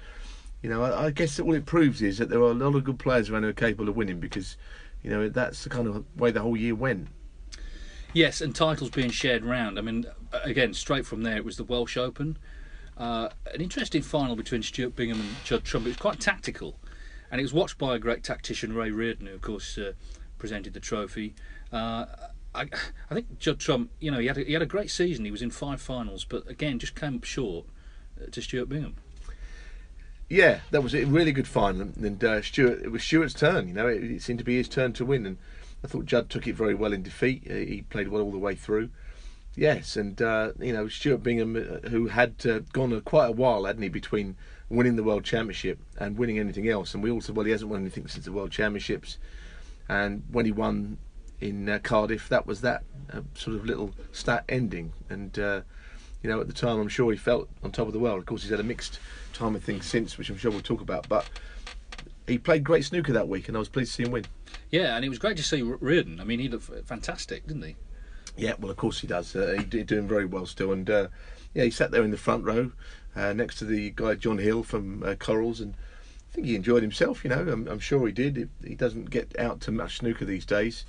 you 0.62 0.70
know 0.70 0.84
I, 0.84 1.06
I 1.06 1.12
guess 1.12 1.40
all 1.40 1.54
it 1.54 1.66
proves 1.66 2.02
is 2.02 2.18
that 2.18 2.30
there 2.30 2.40
are 2.40 2.52
a 2.52 2.56
lot 2.56 2.76
of 2.76 2.84
good 2.84 3.00
players 3.00 3.30
around 3.30 3.44
who 3.44 3.50
are 3.50 3.54
capable 3.54 3.90
of 3.90 3.96
winning 3.96 4.20
because 4.20 4.58
you 5.04 5.10
know 5.10 5.30
that's 5.30 5.64
the 5.64 5.70
kind 5.70 5.88
of 5.88 6.06
way 6.16 6.32
the 6.32 6.42
whole 6.42 6.58
year 6.58 6.76
went. 6.76 7.08
Yes, 8.14 8.42
and 8.42 8.56
titles 8.56 8.90
being 8.90 9.10
shared 9.10 9.44
around. 9.44 9.78
I 9.78 9.82
mean, 9.82 10.06
again, 10.44 10.74
straight 10.74 11.06
from 11.06 11.24
there, 11.24 11.38
it 11.38 11.46
was 11.46 11.58
the 11.58 11.64
Welsh 11.64 11.98
Open. 11.98 12.38
Uh, 12.98 13.30
an 13.54 13.62
interesting 13.62 14.02
final 14.02 14.36
between 14.36 14.64
Stuart 14.64 14.96
Bingham 14.96 15.20
and 15.20 15.30
Judd 15.44 15.64
Trump. 15.64 15.86
It 15.86 15.90
was 15.90 15.98
quite 15.98 16.20
tactical, 16.20 16.80
and 17.30 17.40
it 17.40 17.44
was 17.44 17.54
watched 17.54 17.78
by 17.78 17.96
a 17.96 18.00
great 18.00 18.24
tactician, 18.24 18.74
Ray 18.74 18.90
Reardon, 18.92 19.28
who, 19.28 19.36
of 19.36 19.42
course, 19.42 19.78
uh, 19.78 19.94
presented 20.40 20.74
the 20.74 20.80
trophy. 20.80 21.36
Uh, 21.72 22.06
I, 22.58 22.70
I, 23.10 23.14
think 23.14 23.40
Judd 23.40 23.60
Trump, 23.60 23.92
you 24.00 24.10
know, 24.12 24.20
he 24.20 24.28
had, 24.28 24.38
a, 24.38 24.44
he 24.44 24.54
had 24.54 24.62
a 24.62 24.68
great 24.68 24.90
season. 24.90 25.26
He 25.26 25.32
was 25.32 25.42
in 25.42 25.52
five 25.52 25.82
finals, 25.82 26.26
but 26.26 26.48
again, 26.50 26.80
just 26.80 26.96
came 26.96 27.16
up 27.16 27.24
short 27.24 27.66
uh, 28.22 28.30
to 28.32 28.42
Stuart 28.42 28.70
Bingham. 28.70 28.96
Yeah, 30.30 30.60
that 30.72 30.82
was 30.82 30.94
a 30.94 31.06
really 31.06 31.32
good 31.32 31.48
final, 31.48 31.82
and 31.82 32.24
uh, 32.24 32.42
Stuart. 32.42 32.82
It 32.84 32.92
was 32.92 33.04
Stuart's 33.04 33.34
turn. 33.34 33.70
You 33.70 33.74
know, 33.74 33.88
it, 33.88 34.04
it, 34.04 34.22
seemed 34.22 34.40
to 34.40 34.46
be 34.46 34.58
his 34.58 34.68
turn 34.68 34.92
to 34.94 35.06
win, 35.06 35.26
and 35.26 35.38
I 35.84 35.88
thought 35.88 36.06
Judd 36.06 36.30
took 36.30 36.48
it 36.48 36.56
very 36.56 36.76
well 36.76 36.92
in 36.92 37.04
defeat. 37.04 37.44
Uh, 37.50 37.54
he 37.54 37.84
played 37.90 38.10
well 38.10 38.24
all 38.24 38.32
the 38.32 38.38
way 38.38 38.56
through. 38.56 38.90
Yes, 39.56 39.96
and 39.96 40.22
uh, 40.22 40.52
you 40.60 40.74
know 40.74 40.90
Stuart 40.90 41.24
Bingham, 41.24 41.56
uh, 41.56 41.88
who 41.88 42.08
had 42.08 42.36
uh, 42.46 42.60
gone 42.74 43.00
quite 43.02 43.28
a 43.28 43.32
while, 43.32 43.64
hadn't 43.66 43.84
he, 43.84 43.90
between 43.90 44.36
winning 44.70 44.98
the 44.98 45.04
World 45.04 45.24
Championship 45.24 45.80
and 45.98 46.18
winning 46.18 46.40
anything 46.40 46.68
else, 46.68 46.94
and 46.94 47.02
we 47.02 47.10
all 47.10 47.22
said, 47.22 47.36
well, 47.36 47.46
he 47.46 47.52
hasn't 47.52 47.72
won 47.72 47.80
anything 47.80 48.08
since 48.08 48.26
the 48.26 48.34
World 48.34 48.52
Championships, 48.52 49.18
and 49.88 50.24
when 50.30 50.46
he 50.46 50.52
won 50.52 50.98
in 51.40 51.70
uh, 51.70 51.80
Cardiff, 51.84 52.30
that 52.30 52.46
was 52.46 52.62
that 52.62 52.84
sort 53.36 53.56
of 53.56 53.66
little 53.66 53.94
stat 54.12 54.44
ending, 54.50 54.92
and 55.10 55.38
you 56.24 56.30
know, 56.30 56.42
at 56.42 56.48
the 56.48 56.54
time, 56.54 56.80
I'm 56.80 56.88
sure 56.88 57.12
he 57.12 57.18
felt 57.18 57.48
on 57.64 57.72
top 57.72 57.88
of 57.88 57.94
the 57.94 58.00
world. 58.00 58.20
Of 58.20 58.26
course, 58.26 58.42
he's 58.42 58.52
had 58.52 58.60
a 58.60 58.64
mixed 58.64 59.00
time 59.34 59.56
of 59.56 59.64
things 59.64 59.86
since, 59.86 60.18
which 60.18 60.30
I'm 60.30 60.38
sure 60.38 60.52
we'll 60.52 60.62
talk 60.62 60.82
about. 60.82 61.08
But 61.08 61.30
he 62.28 62.38
played 62.38 62.64
great 62.64 62.86
snooker 62.86 63.14
that 63.14 63.28
week, 63.28 63.48
and 63.48 63.56
I 63.56 63.60
was 63.60 63.70
pleased 63.70 63.92
to 63.92 63.96
see 63.96 64.04
him 64.04 64.12
win. 64.12 64.26
Yeah, 64.72 64.96
and 64.96 65.06
it 65.06 65.10
was 65.10 65.20
great 65.20 65.38
to 65.38 65.44
see 65.44 65.62
Reardon. 65.62 66.20
I 66.20 66.24
mean, 66.24 66.40
he 66.40 66.50
looked 66.50 66.70
fantastic, 66.86 67.48
didn't 67.48 67.64
he? 67.64 67.76
Yeah, 68.36 68.54
well, 68.60 68.70
of 68.72 68.78
course 68.78 69.00
he 69.00 69.08
does. 69.08 69.36
Uh, 69.36 69.64
he's 69.72 69.86
doing 69.86 70.08
very 70.08 70.26
well 70.26 70.46
still, 70.46 70.72
and 70.72 70.90
uh, 70.90 71.08
yeah, 71.54 71.64
he 71.64 71.72
sat 71.72 71.92
there 71.92 72.04
in 72.04 72.12
the 72.12 72.18
front 72.18 72.44
row 72.44 72.72
uh, 73.16 73.34
next 73.34 73.58
to 73.60 73.66
the 73.66 73.92
guy 73.92 74.16
John 74.16 74.38
Hill 74.38 74.64
from 74.64 75.04
uh, 75.04 75.16
Corals, 75.16 75.62
and 75.62 75.76
I 76.30 76.34
think 76.34 76.48
he 76.48 76.56
enjoyed 76.56 76.84
himself. 76.84 77.24
You 77.24 77.30
know, 77.30 77.48
I'm, 77.48 77.68
I'm 77.68 77.80
sure 77.80 78.06
he 78.06 78.14
did. 78.14 78.50
He 78.64 78.76
doesn't 78.76 79.10
get 79.10 79.38
out 79.40 79.62
to 79.62 79.72
much 79.72 79.98
snooker 80.00 80.26
these 80.26 80.46
days, 80.46 80.86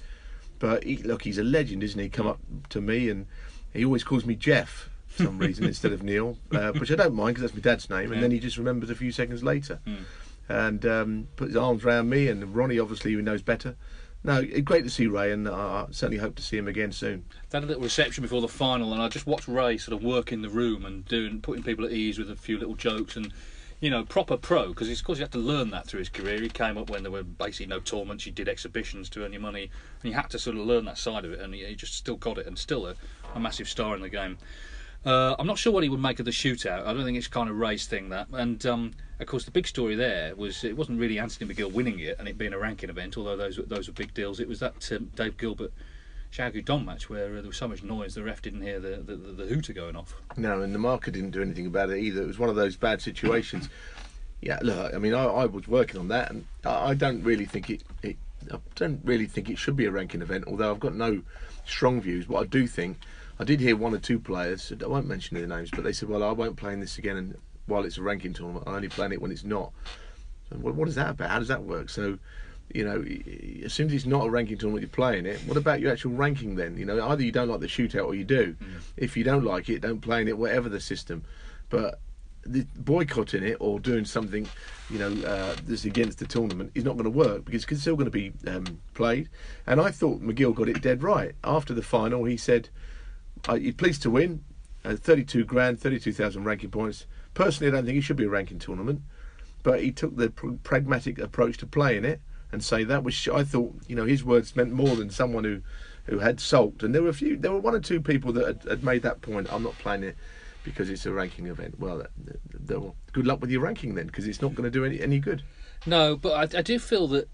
but 0.59 0.85
he, 0.85 0.97
look, 0.99 1.23
he's 1.23 1.39
a 1.39 1.45
legend, 1.45 1.83
isn't 1.83 2.01
he? 2.01 2.09
Come 2.09 2.27
up 2.27 2.41
to 2.71 2.81
me, 2.81 3.09
and 3.09 3.27
he 3.73 3.85
always 3.85 4.05
calls 4.05 4.25
me 4.25 4.35
Jeff 4.35 4.89
for 5.07 5.25
some 5.25 5.39
reason 5.47 5.65
instead 5.65 5.93
of 5.93 6.03
Neil, 6.03 6.39
uh, 6.53 6.73
which 6.73 6.91
I 6.91 6.97
don't 6.97 7.15
mind 7.15 7.37
because 7.37 7.51
that's 7.51 7.55
my 7.55 7.71
dad's 7.71 7.91
name. 7.91 8.13
And 8.13 8.23
then 8.23 8.31
he 8.31 8.39
just 8.39 8.57
remembers 8.57 8.91
a 8.91 8.95
few 8.95 9.13
seconds 9.13 9.43
later 9.43 9.81
mm. 9.87 10.05
and 10.49 10.85
um, 10.87 11.29
put 11.37 11.49
his 11.49 11.57
arms 11.57 11.85
around 11.85 12.09
me. 12.09 12.29
And 12.29 12.55
Ronnie, 12.55 12.79
obviously, 12.79 13.13
who 13.13 13.23
knows 13.23 13.43
better. 13.43 13.77
No, 14.25 14.45
great 14.65 14.83
to 14.83 14.91
see 14.91 15.07
Ray, 15.07 15.31
and 15.31 15.49
I 15.49 15.87
certainly 15.91 16.19
hope 16.19 16.35
to 16.37 16.43
see 16.43 16.59
him 16.59 16.67
again 16.67 16.91
soon. 16.91 17.25
They 17.51 17.59
had 17.59 17.65
a 17.65 17.69
little 17.69 17.85
reception 17.85 18.23
before 18.23 18.41
the 18.41 18.49
final, 18.49 18.93
and 18.93 19.01
I 19.01 19.09
just 19.09 19.27
watched 19.27 19.47
Ray 19.47 19.79
sort 19.79 19.97
of 19.97 20.05
work 20.05 20.33
in 20.33 20.43
the 20.43 20.49
room 20.49 20.85
and 20.85 21.05
doing, 21.05 21.41
putting 21.41 21.63
people 21.63 21.85
at 21.85 21.93
ease 21.93 22.19
with 22.19 22.31
a 22.31 22.35
few 22.35 22.59
little 22.59 22.75
jokes 22.75 23.15
and 23.15 23.33
you 23.81 23.91
know, 23.91 24.05
proper 24.05 24.37
pro, 24.37 24.69
because 24.69 24.91
of 24.91 25.05
course 25.05 25.19
he 25.19 25.23
had 25.23 25.33
to 25.33 25.39
learn 25.39 25.71
that 25.71 25.87
through 25.87 26.01
his 26.01 26.09
career. 26.09 26.41
He 26.41 26.49
came 26.49 26.77
up 26.77 26.91
when 26.91 27.03
there 27.03 27.13
were 27.13 27.23
basically 27.23 27.67
no 27.67 27.81
tournaments. 27.81 28.27
You 28.27 28.33
did 28.33 28.49
exhibitions 28.49 29.09
to 29.11 29.25
earn 29.25 29.33
your 29.33 29.43
money, 29.43 29.71
and 30.03 30.11
you 30.11 30.15
had 30.15 30.31
to 30.31 30.39
sort 30.39 30.57
of 30.57 30.67
learn 30.67 30.85
that 30.87 30.99
side 30.99 31.25
of 31.25 31.33
it. 31.33 31.41
And 31.41 31.55
he, 31.55 31.65
he 31.65 31.75
just 31.75 31.95
still 31.95 32.17
got 32.17 32.39
it, 32.39 32.47
and 32.47 32.59
still 32.59 32.87
a, 32.87 32.95
a 33.35 33.41
massive 33.41 33.69
star 33.69 33.95
in 33.95 34.03
the 34.03 34.09
game. 34.09 34.39
Uh, 35.07 35.37
I'm 35.39 35.47
not 35.47 35.59
sure 35.59 35.73
what 35.73 35.85
he 35.85 35.89
would 35.89 36.01
make 36.01 36.19
of 36.19 36.25
the 36.25 36.33
shootout. 36.33 36.85
I 36.85 36.93
don't 36.93 37.05
think 37.05 37.17
it's 37.17 37.29
kind 37.29 37.49
of 37.49 37.57
Ray's 37.57 37.87
thing 37.87 38.09
that. 38.09 38.27
And 38.33 38.65
um, 38.67 38.91
of 39.21 39.27
course, 39.29 39.45
the 39.45 39.53
big 39.53 39.67
story 39.67 39.95
there 39.95 40.35
was 40.35 40.65
it 40.65 40.77
wasn't 40.77 40.99
really 40.99 41.21
Anthony 41.21 41.55
McGill 41.55 41.73
winning 41.73 42.01
it 42.01 42.17
and 42.19 42.27
it 42.27 42.37
being 42.37 42.53
a 42.53 42.59
ranking 42.59 42.91
event, 42.91 43.17
although 43.17 43.37
those 43.37 43.61
those 43.67 43.87
were 43.87 43.95
big 43.95 44.13
deals. 44.13 44.41
It 44.41 44.49
was 44.49 44.59
that 44.61 44.91
um, 44.93 45.11
Dave 45.15 45.37
Gilbert. 45.37 45.73
Xiao 46.33 46.53
Guodong 46.53 46.85
match 46.85 47.09
where 47.09 47.37
uh, 47.37 47.41
there 47.41 47.49
was 47.49 47.57
so 47.57 47.69
much 47.69 47.83
noise 47.83 48.15
the 48.15 48.23
ref 48.23 48.43
didn't 48.43 48.63
hear 48.63 48.79
the, 48.79 49.03
the, 49.05 49.17
the, 49.17 49.33
the 49.33 49.47
hooter 49.47 49.73
going 49.73 49.97
off. 49.97 50.15
No, 50.37 50.63
and 50.63 50.75
the 50.75 50.79
marker 50.79 51.11
didn't 51.11 51.31
do 51.31 51.43
anything 51.43 51.67
about 51.67 51.91
it 51.91 51.99
either. 51.99 52.23
It 52.23 52.27
was 52.27 52.39
one 52.39 52.51
of 52.51 52.57
those 52.57 52.77
bad 52.77 53.01
situations. 53.01 53.69
yeah, 54.41 54.59
look, 54.63 54.95
I 54.95 54.99
mean, 54.99 55.15
I, 55.15 55.25
I 55.25 55.47
was 55.47 55.67
working 55.67 55.99
on 55.99 56.09
that, 56.09 56.31
and 56.31 56.47
I, 56.65 56.91
I 56.91 56.95
don't 56.95 57.23
really 57.23 57.47
think 57.47 57.71
it, 57.71 57.83
it. 58.03 58.17
I 58.53 58.59
don't 58.77 59.01
really 59.05 59.27
think 59.27 59.51
it 59.51 59.59
should 59.59 59.77
be 59.77 59.87
a 59.87 59.91
ranking 59.91 60.23
event. 60.23 60.45
Although 60.47 60.71
I've 60.71 60.81
got 60.81 60.95
no 60.95 61.23
strong 61.67 62.01
views, 62.01 62.29
what 62.29 62.43
I 62.43 62.47
do 62.47 62.67
think 62.67 62.99
I 63.41 63.45
did 63.45 63.61
hear 63.61 63.77
one 63.77 63.95
or 63.95 63.99
two 63.99 64.19
players, 64.19 64.73
I 64.83 64.87
won't 64.87 65.07
mention 65.07 65.37
their 65.37 65.47
names, 65.47 65.71
but 65.71 65.85
they 65.85 65.93
said, 65.93 66.09
well, 66.09 66.25
I 66.25 66.33
won't 66.33 66.57
play 66.57 66.73
in 66.73 66.81
this 66.81 66.99
again 66.99 67.17
and 67.17 67.39
while 67.67 67.85
it's 67.85 67.99
a 67.99 68.03
ranking 68.03 68.33
tournament. 68.33 68.67
I 68.67 68.75
only 68.75 68.89
play 68.89 69.07
in 69.07 69.13
it 69.13 69.23
when 69.23 69.31
it's 69.31 69.45
not. 69.45 69.73
So, 70.49 70.57
well, 70.59 70.73
what 70.73 70.89
is 70.89 70.97
that 70.97 71.11
about? 71.11 71.31
How 71.31 71.39
does 71.39 71.49
that 71.49 71.63
work? 71.63 71.89
So, 71.89 72.19
you 72.73 72.85
know, 72.85 73.05
as 73.65 73.73
soon 73.73 73.87
as 73.87 73.95
it's 73.95 74.07
not 74.07 74.27
a 74.27 74.31
ranking 74.31 74.59
tournament, 74.59 74.83
you're 74.83 74.89
playing 74.91 75.27
it. 75.27 75.41
What 75.47 75.57
about 75.57 75.81
your 75.81 75.93
actual 75.93 76.13
ranking 76.13 76.57
then? 76.57 76.77
You 76.77 76.85
know, 76.85 77.09
either 77.09 77.23
you 77.23 77.33
don't 77.33 77.49
like 77.49 77.61
the 77.61 77.67
shootout 77.67 78.07
or 78.07 78.15
you 78.15 78.25
do. 78.25 78.55
Mm. 78.63 78.81
If 78.97 79.17
you 79.17 79.25
don't 79.25 79.45
like 79.45 79.69
it, 79.69 79.81
don't 79.81 80.01
play 80.01 80.21
in 80.21 80.29
it, 80.29 80.37
whatever 80.37 80.69
the 80.69 80.81
system. 80.81 81.25
But 81.71 81.99
the 82.45 82.67
boycotting 82.77 83.43
it 83.43 83.57
or 83.61 83.81
doing 83.81 84.05
something, 84.05 84.47
you 84.91 84.99
know, 84.99 85.13
uh, 85.27 85.57
that's 85.67 85.85
against 85.85 86.19
the 86.19 86.27
tournament 86.27 86.73
is 86.75 86.85
not 86.85 86.93
going 86.93 87.05
to 87.05 87.11
work 87.11 87.45
because 87.47 87.65
it's 87.65 87.81
still 87.81 87.97
going 87.97 88.05
to 88.05 88.11
be 88.11 88.33
um, 88.47 88.81
played. 88.95 89.29
And 89.67 89.81
I 89.81 89.91
thought 89.91 90.23
McGill 90.23 90.55
got 90.55 90.69
it 90.69 90.83
dead 90.83 91.03
right 91.03 91.35
after 91.45 91.73
the 91.73 91.83
final. 91.83 92.25
He 92.25 92.37
said, 92.37 92.69
"You're 93.49 93.73
pleased 93.73 94.03
to 94.03 94.11
win, 94.11 94.45
uh, 94.85 94.97
32 94.97 95.45
grand, 95.45 95.81
32,000 95.81 96.45
ranking 96.45 96.71
points. 96.71 97.07
Personally, 97.33 97.73
I 97.73 97.77
don't 97.77 97.87
think 97.87 97.99
it 97.99 98.03
should 98.03 98.17
be 98.17 98.25
a 98.25 98.31
ranking 98.31 98.59
tournament, 98.59 99.03
but 99.63 99.83
he 99.83 99.91
took 99.91 100.17
the 100.17 100.31
pr- 100.31 100.53
pragmatic 100.63 101.19
approach 101.19 101.59
to 101.59 101.67
playing 101.67 102.05
it 102.05 102.21
and 102.53 102.63
say 102.63 102.85
that, 102.85 103.05
which 103.05 103.29
I 103.29 103.45
thought, 103.45 103.75
you 103.87 103.97
know, 103.97 104.05
his 104.05 104.25
words 104.25 104.57
meant 104.57 104.73
more 104.73 104.97
than 104.97 105.11
someone 105.11 105.45
who." 105.45 105.63
Who 106.11 106.21
had 106.21 106.41
sulked, 106.41 106.83
and 106.83 106.95
there 106.95 107.03
were 107.03 107.11
a 107.11 107.13
few. 107.13 107.37
There 107.37 107.53
were 107.53 107.59
one 107.59 107.75
or 107.75 107.81
two 107.81 108.01
people 108.01 108.33
that 108.33 108.47
had, 108.47 108.63
had 108.63 108.83
made 108.83 109.03
that 109.03 109.21
point. 109.21 109.53
I'm 109.53 109.63
not 109.63 109.77
playing 109.77 110.05
it 110.05 110.17
because 110.63 110.91
it's 110.91 111.07
a 111.07 111.13
ranking 111.13 111.47
event. 111.47 111.79
Well, 111.79 112.03
uh, 112.03 112.81
good 113.13 113.27
luck 113.27 113.41
with 113.41 113.51
your 113.51 113.61
ranking 113.61 113.95
then, 113.95 114.07
because 114.07 114.27
it's 114.27 114.43
not 114.43 114.55
going 114.55 114.65
to 114.65 114.71
do 114.71 114.85
any, 114.85 115.01
any 115.01 115.19
good. 115.19 115.43
No, 115.87 116.17
but 116.17 116.55
I, 116.55 116.59
I, 116.59 116.63
do 116.63 116.79
feel 116.79 117.07
that 117.09 117.29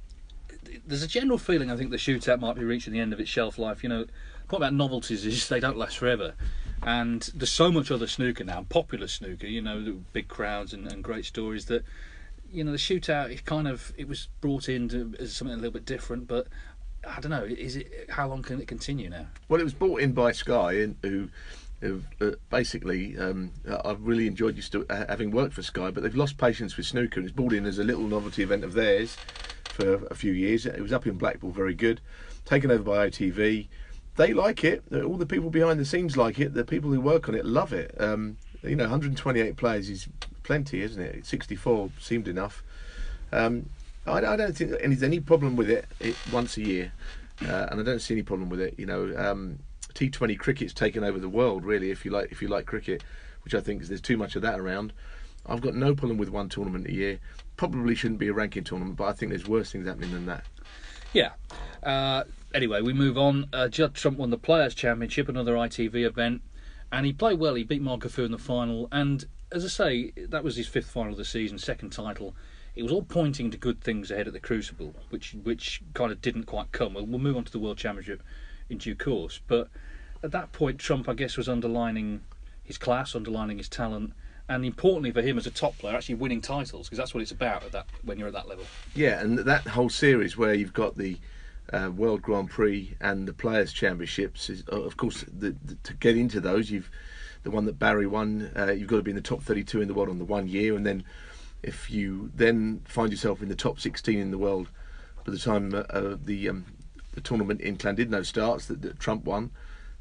there's 0.86 1.02
a 1.02 1.08
general 1.08 1.38
feeling 1.38 1.70
I 1.70 1.76
think 1.76 1.90
the 1.90 1.96
shootout 1.96 2.40
might 2.40 2.56
be 2.56 2.64
reaching 2.64 2.92
the 2.92 3.00
end 3.00 3.12
of 3.12 3.20
its 3.20 3.30
shelf 3.30 3.58
life. 3.58 3.82
You 3.82 3.88
know, 3.88 4.04
the 4.04 4.12
point 4.48 4.62
about 4.62 4.74
novelties 4.74 5.24
is 5.24 5.48
they 5.48 5.60
don't 5.60 5.76
last 5.76 5.98
forever. 5.98 6.34
And 6.82 7.22
there's 7.34 7.50
so 7.50 7.72
much 7.72 7.90
other 7.90 8.06
snooker 8.06 8.44
now, 8.44 8.66
popular 8.68 9.08
snooker, 9.08 9.46
you 9.46 9.62
know, 9.62 10.00
big 10.12 10.28
crowds 10.28 10.72
and, 10.72 10.90
and 10.92 11.02
great 11.02 11.24
stories 11.24 11.66
that, 11.66 11.84
you 12.54 12.64
know, 12.64 12.72
the 12.72 12.78
shootout, 12.78 13.30
it 13.30 13.44
kind 13.44 13.66
of, 13.66 13.92
it 13.96 14.08
was 14.08 14.28
brought 14.40 14.68
in 14.68 14.88
to, 14.88 15.14
as 15.18 15.34
something 15.34 15.54
a 15.54 15.56
little 15.56 15.72
bit 15.72 15.84
different, 15.84 16.28
but 16.28 16.46
I 17.06 17.20
don't 17.20 17.30
know, 17.30 17.44
is 17.44 17.76
it, 17.76 18.06
how 18.08 18.28
long 18.28 18.42
can 18.42 18.60
it 18.60 18.68
continue 18.68 19.10
now? 19.10 19.26
Well, 19.48 19.60
it 19.60 19.64
was 19.64 19.74
brought 19.74 20.00
in 20.00 20.12
by 20.12 20.32
Sky, 20.32 20.88
who 21.02 21.28
uh, 22.20 22.30
basically, 22.50 23.18
um, 23.18 23.50
I've 23.84 24.00
really 24.00 24.26
enjoyed 24.26 24.62
uh, 24.88 25.04
having 25.08 25.30
worked 25.30 25.54
for 25.54 25.62
Sky, 25.62 25.90
but 25.90 26.02
they've 26.02 26.14
lost 26.14 26.38
patience 26.38 26.76
with 26.76 26.86
snooker. 26.86 27.20
And 27.20 27.28
it's 27.28 27.36
brought 27.36 27.52
in 27.52 27.66
as 27.66 27.78
a 27.78 27.84
little 27.84 28.04
novelty 28.04 28.42
event 28.42 28.64
of 28.64 28.72
theirs 28.72 29.16
for 29.64 30.06
a 30.06 30.14
few 30.14 30.32
years. 30.32 30.64
It 30.64 30.80
was 30.80 30.92
up 30.92 31.06
in 31.06 31.18
Blackpool, 31.18 31.50
very 31.50 31.74
good. 31.74 32.00
Taken 32.44 32.70
over 32.70 32.82
by 32.82 33.10
ITV. 33.10 33.66
They 34.16 34.32
like 34.32 34.64
it. 34.64 34.84
All 34.92 35.16
the 35.16 35.26
people 35.26 35.50
behind 35.50 35.80
the 35.80 35.84
scenes 35.84 36.16
like 36.16 36.38
it. 36.38 36.54
The 36.54 36.64
people 36.64 36.90
who 36.90 37.00
work 37.00 37.28
on 37.28 37.34
it 37.34 37.44
love 37.44 37.72
it. 37.72 37.94
Um, 38.00 38.38
you 38.62 38.76
know, 38.76 38.84
128 38.84 39.56
players 39.56 39.90
is 39.90 40.08
plenty, 40.44 40.82
isn't 40.82 41.02
it? 41.02 41.26
64 41.26 41.90
seemed 42.00 42.28
enough. 42.28 42.62
Um, 43.32 43.68
I, 44.06 44.18
I, 44.18 44.36
don't 44.36 44.56
think 44.56 44.70
there's 44.70 45.02
any 45.02 45.18
problem 45.18 45.56
with 45.56 45.68
it, 45.68 45.86
it 45.98 46.14
once 46.32 46.56
a 46.56 46.62
year, 46.62 46.92
uh, 47.42 47.66
and 47.70 47.80
I 47.80 47.82
don't 47.82 47.98
see 47.98 48.14
any 48.14 48.22
problem 48.22 48.48
with 48.48 48.60
it. 48.60 48.74
You 48.78 48.86
know, 48.86 49.12
um, 49.16 49.58
T20 49.94 50.38
cricket's 50.38 50.72
taken 50.72 51.02
over 51.02 51.18
the 51.18 51.28
world, 51.28 51.64
really. 51.64 51.90
If 51.90 52.04
you 52.04 52.12
like, 52.12 52.30
if 52.30 52.40
you 52.40 52.48
like 52.48 52.66
cricket, 52.66 53.02
which 53.42 53.54
I 53.54 53.60
think 53.60 53.82
there's 53.84 54.00
too 54.00 54.16
much 54.16 54.36
of 54.36 54.42
that 54.42 54.60
around. 54.60 54.92
I've 55.46 55.60
got 55.60 55.74
no 55.74 55.94
problem 55.94 56.18
with 56.18 56.30
one 56.30 56.48
tournament 56.48 56.86
a 56.86 56.92
year. 56.92 57.18
Probably 57.56 57.94
shouldn't 57.94 58.20
be 58.20 58.28
a 58.28 58.32
ranking 58.32 58.64
tournament, 58.64 58.96
but 58.96 59.04
I 59.04 59.12
think 59.12 59.30
there's 59.30 59.46
worse 59.46 59.72
things 59.72 59.86
happening 59.86 60.12
than 60.12 60.26
that. 60.26 60.44
Yeah. 61.12 61.30
Uh, 61.82 62.24
anyway, 62.54 62.80
we 62.80 62.92
move 62.92 63.18
on. 63.18 63.46
Uh, 63.52 63.68
Judd 63.68 63.94
Trump 63.94 64.18
won 64.18 64.30
the 64.30 64.38
Players' 64.38 64.74
Championship, 64.74 65.28
another 65.28 65.54
ITV 65.54 66.06
event, 66.06 66.42
and 66.90 67.04
he 67.04 67.12
played 67.12 67.38
well. 67.38 67.54
He 67.54 67.64
beat 67.64 67.82
Marco 67.82 68.08
Fu 68.08 68.24
in 68.24 68.32
the 68.32 68.38
final, 68.38 68.88
and 68.90 69.24
as 69.54 69.64
I 69.64 69.68
say, 69.68 70.12
that 70.16 70.42
was 70.42 70.56
his 70.56 70.66
fifth 70.66 70.90
final 70.90 71.12
of 71.12 71.18
the 71.18 71.24
season, 71.24 71.58
second 71.58 71.90
title. 71.90 72.34
It 72.74 72.82
was 72.82 72.90
all 72.90 73.02
pointing 73.02 73.52
to 73.52 73.56
good 73.56 73.80
things 73.80 74.10
ahead 74.10 74.26
at 74.26 74.32
the 74.32 74.40
Crucible, 74.40 74.94
which 75.10 75.36
which 75.44 75.80
kind 75.94 76.10
of 76.10 76.20
didn't 76.20 76.44
quite 76.44 76.72
come. 76.72 76.94
We'll, 76.94 77.06
we'll 77.06 77.20
move 77.20 77.36
on 77.36 77.44
to 77.44 77.52
the 77.52 77.60
World 77.60 77.78
Championship 77.78 78.22
in 78.68 78.78
due 78.78 78.96
course. 78.96 79.40
But 79.46 79.68
at 80.24 80.32
that 80.32 80.52
point, 80.52 80.78
Trump, 80.78 81.08
I 81.08 81.14
guess, 81.14 81.36
was 81.36 81.48
underlining 81.48 82.22
his 82.64 82.78
class, 82.78 83.14
underlining 83.14 83.58
his 83.58 83.68
talent, 83.68 84.12
and 84.48 84.64
importantly 84.64 85.12
for 85.12 85.22
him 85.22 85.38
as 85.38 85.46
a 85.46 85.52
top 85.52 85.78
player, 85.78 85.94
actually 85.94 86.16
winning 86.16 86.40
titles 86.40 86.88
because 86.88 86.98
that's 86.98 87.14
what 87.14 87.22
it's 87.22 87.30
about 87.30 87.62
at 87.62 87.72
that 87.72 87.86
when 88.02 88.18
you're 88.18 88.28
at 88.28 88.34
that 88.34 88.48
level. 88.48 88.64
Yeah, 88.94 89.20
and 89.20 89.38
that 89.38 89.68
whole 89.68 89.88
series 89.88 90.36
where 90.36 90.54
you've 90.54 90.72
got 90.72 90.96
the 90.96 91.16
uh, 91.72 91.90
World 91.94 92.22
Grand 92.22 92.50
Prix 92.50 92.96
and 93.00 93.28
the 93.28 93.32
Players 93.32 93.72
Championships 93.72 94.50
is, 94.50 94.64
uh, 94.72 94.82
of 94.82 94.96
course, 94.96 95.24
the, 95.32 95.54
the, 95.64 95.76
to 95.84 95.94
get 95.94 96.16
into 96.16 96.40
those, 96.40 96.70
you've 96.70 96.90
the 97.44 97.50
one 97.50 97.66
that 97.66 97.78
Barry 97.78 98.06
won. 98.06 98.50
Uh, 98.56 98.72
you've 98.72 98.88
got 98.88 98.96
to 98.96 99.02
be 99.02 99.12
in 99.12 99.16
the 99.16 99.22
top 99.22 99.42
32 99.42 99.80
in 99.80 99.88
the 99.88 99.94
world 99.94 100.08
on 100.08 100.18
the 100.18 100.24
one 100.24 100.48
year, 100.48 100.74
and 100.74 100.84
then 100.84 101.04
if 101.62 101.90
you 101.90 102.30
then 102.34 102.82
find 102.84 103.10
yourself 103.10 103.40
in 103.40 103.48
the 103.48 103.54
top 103.54 103.80
16 103.80 104.18
in 104.18 104.30
the 104.30 104.38
world 104.38 104.68
by 105.24 105.32
the 105.32 105.38
time 105.38 105.74
uh, 105.74 106.16
the 106.22 106.48
um, 106.48 106.66
the 107.12 107.20
tournament 107.20 107.60
in 107.60 107.76
Llandudno 107.76 108.26
starts 108.26 108.66
that, 108.66 108.82
that 108.82 108.98
Trump 108.98 109.24
won, 109.24 109.50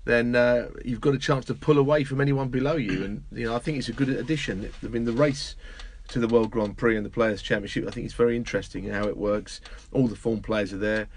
then 0.06 0.36
uh, 0.36 0.70
you've 0.84 1.02
got 1.02 1.14
a 1.14 1.20
chance 1.20 1.46
to 1.46 1.54
pull 1.54 1.78
away 1.78 2.04
from 2.04 2.20
anyone 2.20 2.50
below 2.50 2.76
you. 2.76 3.04
And 3.04 3.24
you 3.32 3.46
know, 3.46 3.56
I 3.56 3.60
think 3.60 3.78
it's 3.78 3.90
a 3.90 3.94
good 3.94 4.10
addition. 4.10 4.70
I 4.84 4.88
mean, 4.88 5.06
the 5.06 5.14
race 5.14 5.56
to 6.10 6.20
the 6.20 6.28
World 6.28 6.52
Grand 6.52 6.78
Prix 6.78 6.98
and 6.98 7.06
the 7.06 7.10
Players 7.10 7.42
Championship, 7.42 7.88
I 7.88 7.92
think 7.92 8.06
it's 8.06 8.16
very 8.16 8.36
interesting 8.36 8.90
how 8.90 9.08
it 9.08 9.16
works. 9.16 9.62
All 9.92 10.08
the 10.08 10.16
form 10.16 10.42
players 10.42 10.74
are 10.74 10.78
there. 10.78 11.08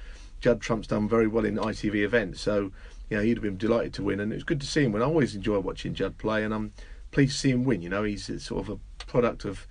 Judd 0.41 0.61
Trump's 0.61 0.87
done 0.87 1.09
very 1.09 1.27
well 1.27 1.45
in 1.45 1.57
ITV 1.57 2.05
events, 2.05 2.41
so 2.41 2.71
you 3.09 3.17
know 3.17 3.23
he'd 3.23 3.37
have 3.37 3.43
been 3.43 3.57
delighted 3.57 3.95
to 3.95 4.03
win. 4.03 4.21
And 4.21 4.33
it 4.33 4.37
was 4.37 4.45
good 4.45 4.61
to 4.61 4.67
see 4.67 4.85
him. 4.85 4.93
Win. 4.93 5.03
I 5.03 5.07
always 5.07 5.35
enjoy 5.35 5.59
watching 5.59 5.95
Judd 5.95 6.19
play, 6.19 6.45
and 6.45 6.53
I'm 6.53 6.73
pleased 7.11 7.33
to 7.33 7.39
see 7.39 7.51
him 7.51 7.65
win. 7.65 7.83
You 7.83 7.89
know, 7.89 8.03
he's 8.05 8.27
sort 8.43 8.69
of 8.69 8.71
a 8.71 9.05
product 9.05 9.45
of 9.45 9.67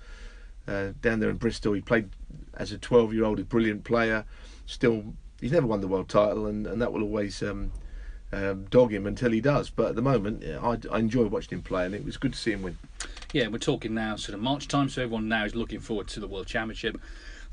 uh, 0.68 0.92
down 1.01 1.20
there 1.20 1.30
in 1.30 1.38
Bristol. 1.38 1.74
He 1.74 1.82
played 1.82 2.10
as 2.56 2.72
a 2.72 2.77
12-year-old, 2.77 3.39
a 3.39 3.44
brilliant 3.44 3.84
player. 3.84 4.25
Still, 4.65 5.13
he's 5.39 5.51
never 5.51 5.68
won 5.68 5.82
the 5.82 5.88
world 5.88 6.10
title, 6.10 6.48
and, 6.48 6.65
and 6.65 6.82
that 6.82 6.92
will 6.92 7.04
always. 7.04 7.42
Um, 7.44 7.72
um, 8.32 8.65
dog 8.65 8.94
him 8.94 9.06
until 9.06 9.32
he 9.32 9.42
does. 9.42 9.70
But 9.70 9.89
at 9.89 9.96
the 9.96 10.01
moment, 10.01 10.44
I, 10.44 10.77
I 10.92 11.00
enjoy 11.00 11.25
watching 11.25 11.58
him 11.58 11.63
play, 11.63 11.86
and 11.86 11.96
it 11.96 12.04
was 12.04 12.18
good 12.18 12.34
to 12.34 12.39
see 12.39 12.51
him 12.51 12.63
win. 12.63 12.77
Yeah, 13.34 13.48
we're 13.48 13.58
talking 13.58 13.94
now 13.94 14.15
sort 14.15 14.36
of 14.36 14.42
March 14.42 14.68
time, 14.68 14.89
so 14.89 15.04
everyone 15.04 15.27
now 15.27 15.46
is 15.46 15.56
looking 15.56 15.80
forward 15.80 16.08
to 16.10 16.20
the 16.20 16.27
World 16.27 16.48
Championship. 16.48 17.00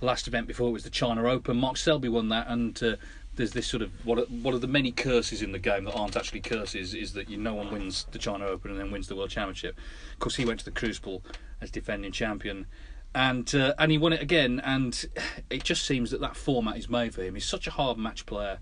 The 0.01 0.07
last 0.07 0.27
event 0.27 0.47
before 0.47 0.69
it 0.69 0.73
was 0.73 0.85
the 0.85 0.91
China 0.91 1.29
Open. 1.29 1.57
Mark 1.57 1.77
Selby 1.77 2.09
won 2.09 2.29
that, 2.31 2.49
and 2.49 2.81
uh, 2.83 2.97
there's 3.37 3.53
this 3.53 3.67
sort 3.67 3.83
of 3.83 3.91
what 4.05 4.19
are, 4.19 4.25
what 4.27 4.55
are 4.55 4.59
the 4.59 4.67
many 4.67 4.93
curses 4.93 5.43
in 5.43 5.53
the 5.53 5.59
game 5.59 5.85
that 5.85 5.95
aren't 5.95 6.17
actually 6.17 6.41
curses 6.41 6.95
is 6.95 7.15
that 7.15 7.31
you 7.31 7.37
no 7.37 7.55
one 7.55 7.73
wins 7.73 8.07
the 8.11 8.19
China 8.19 8.47
Open 8.47 8.71
and 8.71 8.81
then 8.81 8.91
wins 8.91 9.09
the 9.09 9.17
World 9.17 9.31
Championship. 9.31 9.79
Of 10.13 10.19
course, 10.19 10.37
he 10.37 10.45
went 10.45 10.59
to 10.61 10.65
the 10.65 10.71
Crucible 10.71 11.23
as 11.61 11.71
defending 11.71 12.13
champion. 12.13 12.67
And 13.15 13.55
uh, 13.55 13.75
and 13.79 13.93
he 13.93 13.99
won 13.99 14.15
it 14.15 14.23
again, 14.23 14.59
and 14.65 15.05
it 15.51 15.65
just 15.65 15.85
seems 15.85 16.11
that 16.13 16.23
that 16.23 16.35
format 16.35 16.79
is 16.79 16.89
made 16.89 17.15
for 17.15 17.23
him. 17.23 17.35
He's 17.35 17.45
such 17.45 17.67
a 17.67 17.71
hard 17.71 17.99
match 17.99 18.25
player 18.25 18.59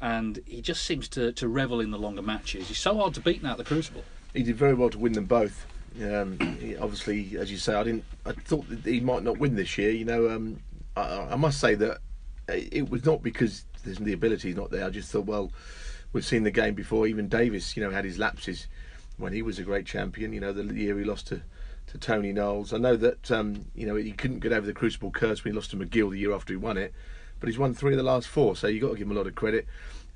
and 0.00 0.40
he 0.46 0.60
just 0.60 0.84
seems 0.84 1.08
to, 1.08 1.32
to 1.32 1.48
revel 1.48 1.80
in 1.80 1.90
the 1.90 1.98
longer 1.98 2.22
matches. 2.22 2.68
He's 2.68 2.78
so 2.78 2.96
hard 2.96 3.14
to 3.14 3.20
beat 3.20 3.42
now 3.42 3.52
at 3.52 3.58
the 3.58 3.64
Crucible. 3.64 4.04
He 4.34 4.42
did 4.42 4.56
very 4.56 4.74
well 4.74 4.90
to 4.90 4.98
win 4.98 5.12
them 5.12 5.24
both. 5.24 5.66
Um, 6.02 6.38
obviously, 6.80 7.36
as 7.36 7.50
you 7.50 7.56
say, 7.56 7.74
I 7.74 7.82
didn't. 7.82 8.04
I 8.24 8.32
thought 8.32 8.68
that 8.68 8.84
he 8.84 9.00
might 9.00 9.24
not 9.24 9.38
win 9.38 9.56
this 9.56 9.76
year. 9.78 9.90
You 9.90 10.04
know, 10.04 10.30
um, 10.30 10.60
I, 10.96 11.28
I, 11.30 11.36
must 11.36 11.60
say 11.60 11.74
that 11.76 11.98
it 12.48 12.90
was 12.90 13.04
not 13.04 13.22
because 13.22 13.64
the 13.84 14.12
ability 14.12 14.54
not 14.54 14.70
there. 14.70 14.84
I 14.84 14.90
just 14.90 15.10
thought, 15.10 15.26
well, 15.26 15.52
we've 16.12 16.24
seen 16.24 16.42
the 16.42 16.50
game 16.50 16.74
before. 16.74 17.06
Even 17.06 17.28
Davis, 17.28 17.76
you 17.76 17.82
know, 17.82 17.90
had 17.90 18.04
his 18.04 18.18
lapses 18.18 18.66
when 19.16 19.32
he 19.32 19.42
was 19.42 19.58
a 19.58 19.62
great 19.62 19.86
champion. 19.86 20.32
You 20.32 20.40
know, 20.40 20.52
the 20.52 20.62
year 20.74 20.98
he 20.98 21.04
lost 21.04 21.28
to 21.28 21.42
to 21.88 21.98
Tony 21.98 22.32
Knowles. 22.32 22.74
I 22.74 22.78
know 22.78 22.96
that 22.96 23.30
um, 23.30 23.66
you 23.74 23.86
know 23.86 23.94
he 23.94 24.12
couldn't 24.12 24.40
get 24.40 24.52
over 24.52 24.66
the 24.66 24.74
Crucible 24.74 25.10
curse 25.10 25.44
when 25.44 25.52
he 25.52 25.56
lost 25.56 25.70
to 25.70 25.76
McGill 25.76 26.10
the 26.10 26.18
year 26.18 26.34
after 26.34 26.52
he 26.52 26.56
won 26.56 26.76
it 26.76 26.92
but 27.40 27.48
he's 27.48 27.58
won 27.58 27.74
three 27.74 27.92
of 27.92 27.96
the 27.96 28.02
last 28.02 28.28
four, 28.28 28.56
so 28.56 28.66
you've 28.66 28.82
got 28.82 28.90
to 28.90 28.96
give 28.96 29.06
him 29.06 29.12
a 29.12 29.18
lot 29.18 29.26
of 29.26 29.34
credit. 29.34 29.66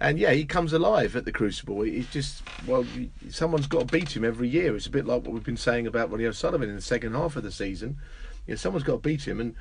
And 0.01 0.19
yeah, 0.19 0.33
he 0.33 0.45
comes 0.45 0.73
alive 0.73 1.15
at 1.15 1.25
the 1.25 1.33
Crucible. 1.33 1.83
He's 1.83 2.09
just 2.09 2.43
well, 2.67 2.85
someone's 3.31 3.69
got 3.69 3.81
to 3.89 3.93
beat 3.93 4.17
him 4.17 4.25
every 4.25 4.49
year. 4.49 4.75
It's 4.75 4.87
a 4.87 4.91
bit 4.91 5.07
like 5.07 5.23
what 5.23 5.33
we've 5.33 5.45
been 5.45 5.57
saying 5.57 5.87
about 5.87 6.11
Ronnie 6.11 6.27
O'Sullivan 6.27 6.69
in 6.69 6.75
the 6.75 6.83
second 6.83 7.15
half 7.15 7.37
of 7.37 7.45
the 7.45 7.53
season. 7.53 7.99
You 8.47 8.53
know, 8.53 8.57
someone's 8.57 8.85
got 8.85 8.95
to 8.95 8.99
beat 8.99 9.27
him, 9.27 9.41
and 9.41 9.55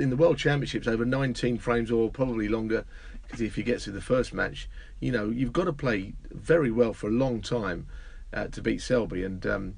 in 0.00 0.10
the 0.10 0.16
World 0.16 0.38
Championships, 0.38 0.86
over 0.86 1.04
19 1.04 1.58
frames 1.58 1.90
or 1.90 2.10
probably 2.10 2.48
longer, 2.48 2.84
because 3.22 3.40
if 3.40 3.54
he 3.56 3.62
gets 3.62 3.84
to 3.84 3.90
the 3.90 4.00
first 4.00 4.32
match, 4.32 4.68
you 5.00 5.10
know, 5.10 5.30
you've 5.30 5.52
got 5.52 5.64
to 5.64 5.72
play 5.72 6.12
very 6.30 6.70
well 6.70 6.92
for 6.92 7.08
a 7.08 7.12
long 7.12 7.40
time 7.40 7.86
uh, 8.32 8.46
to 8.48 8.62
beat 8.62 8.82
Selby. 8.82 9.24
And 9.24 9.46
um, 9.46 9.74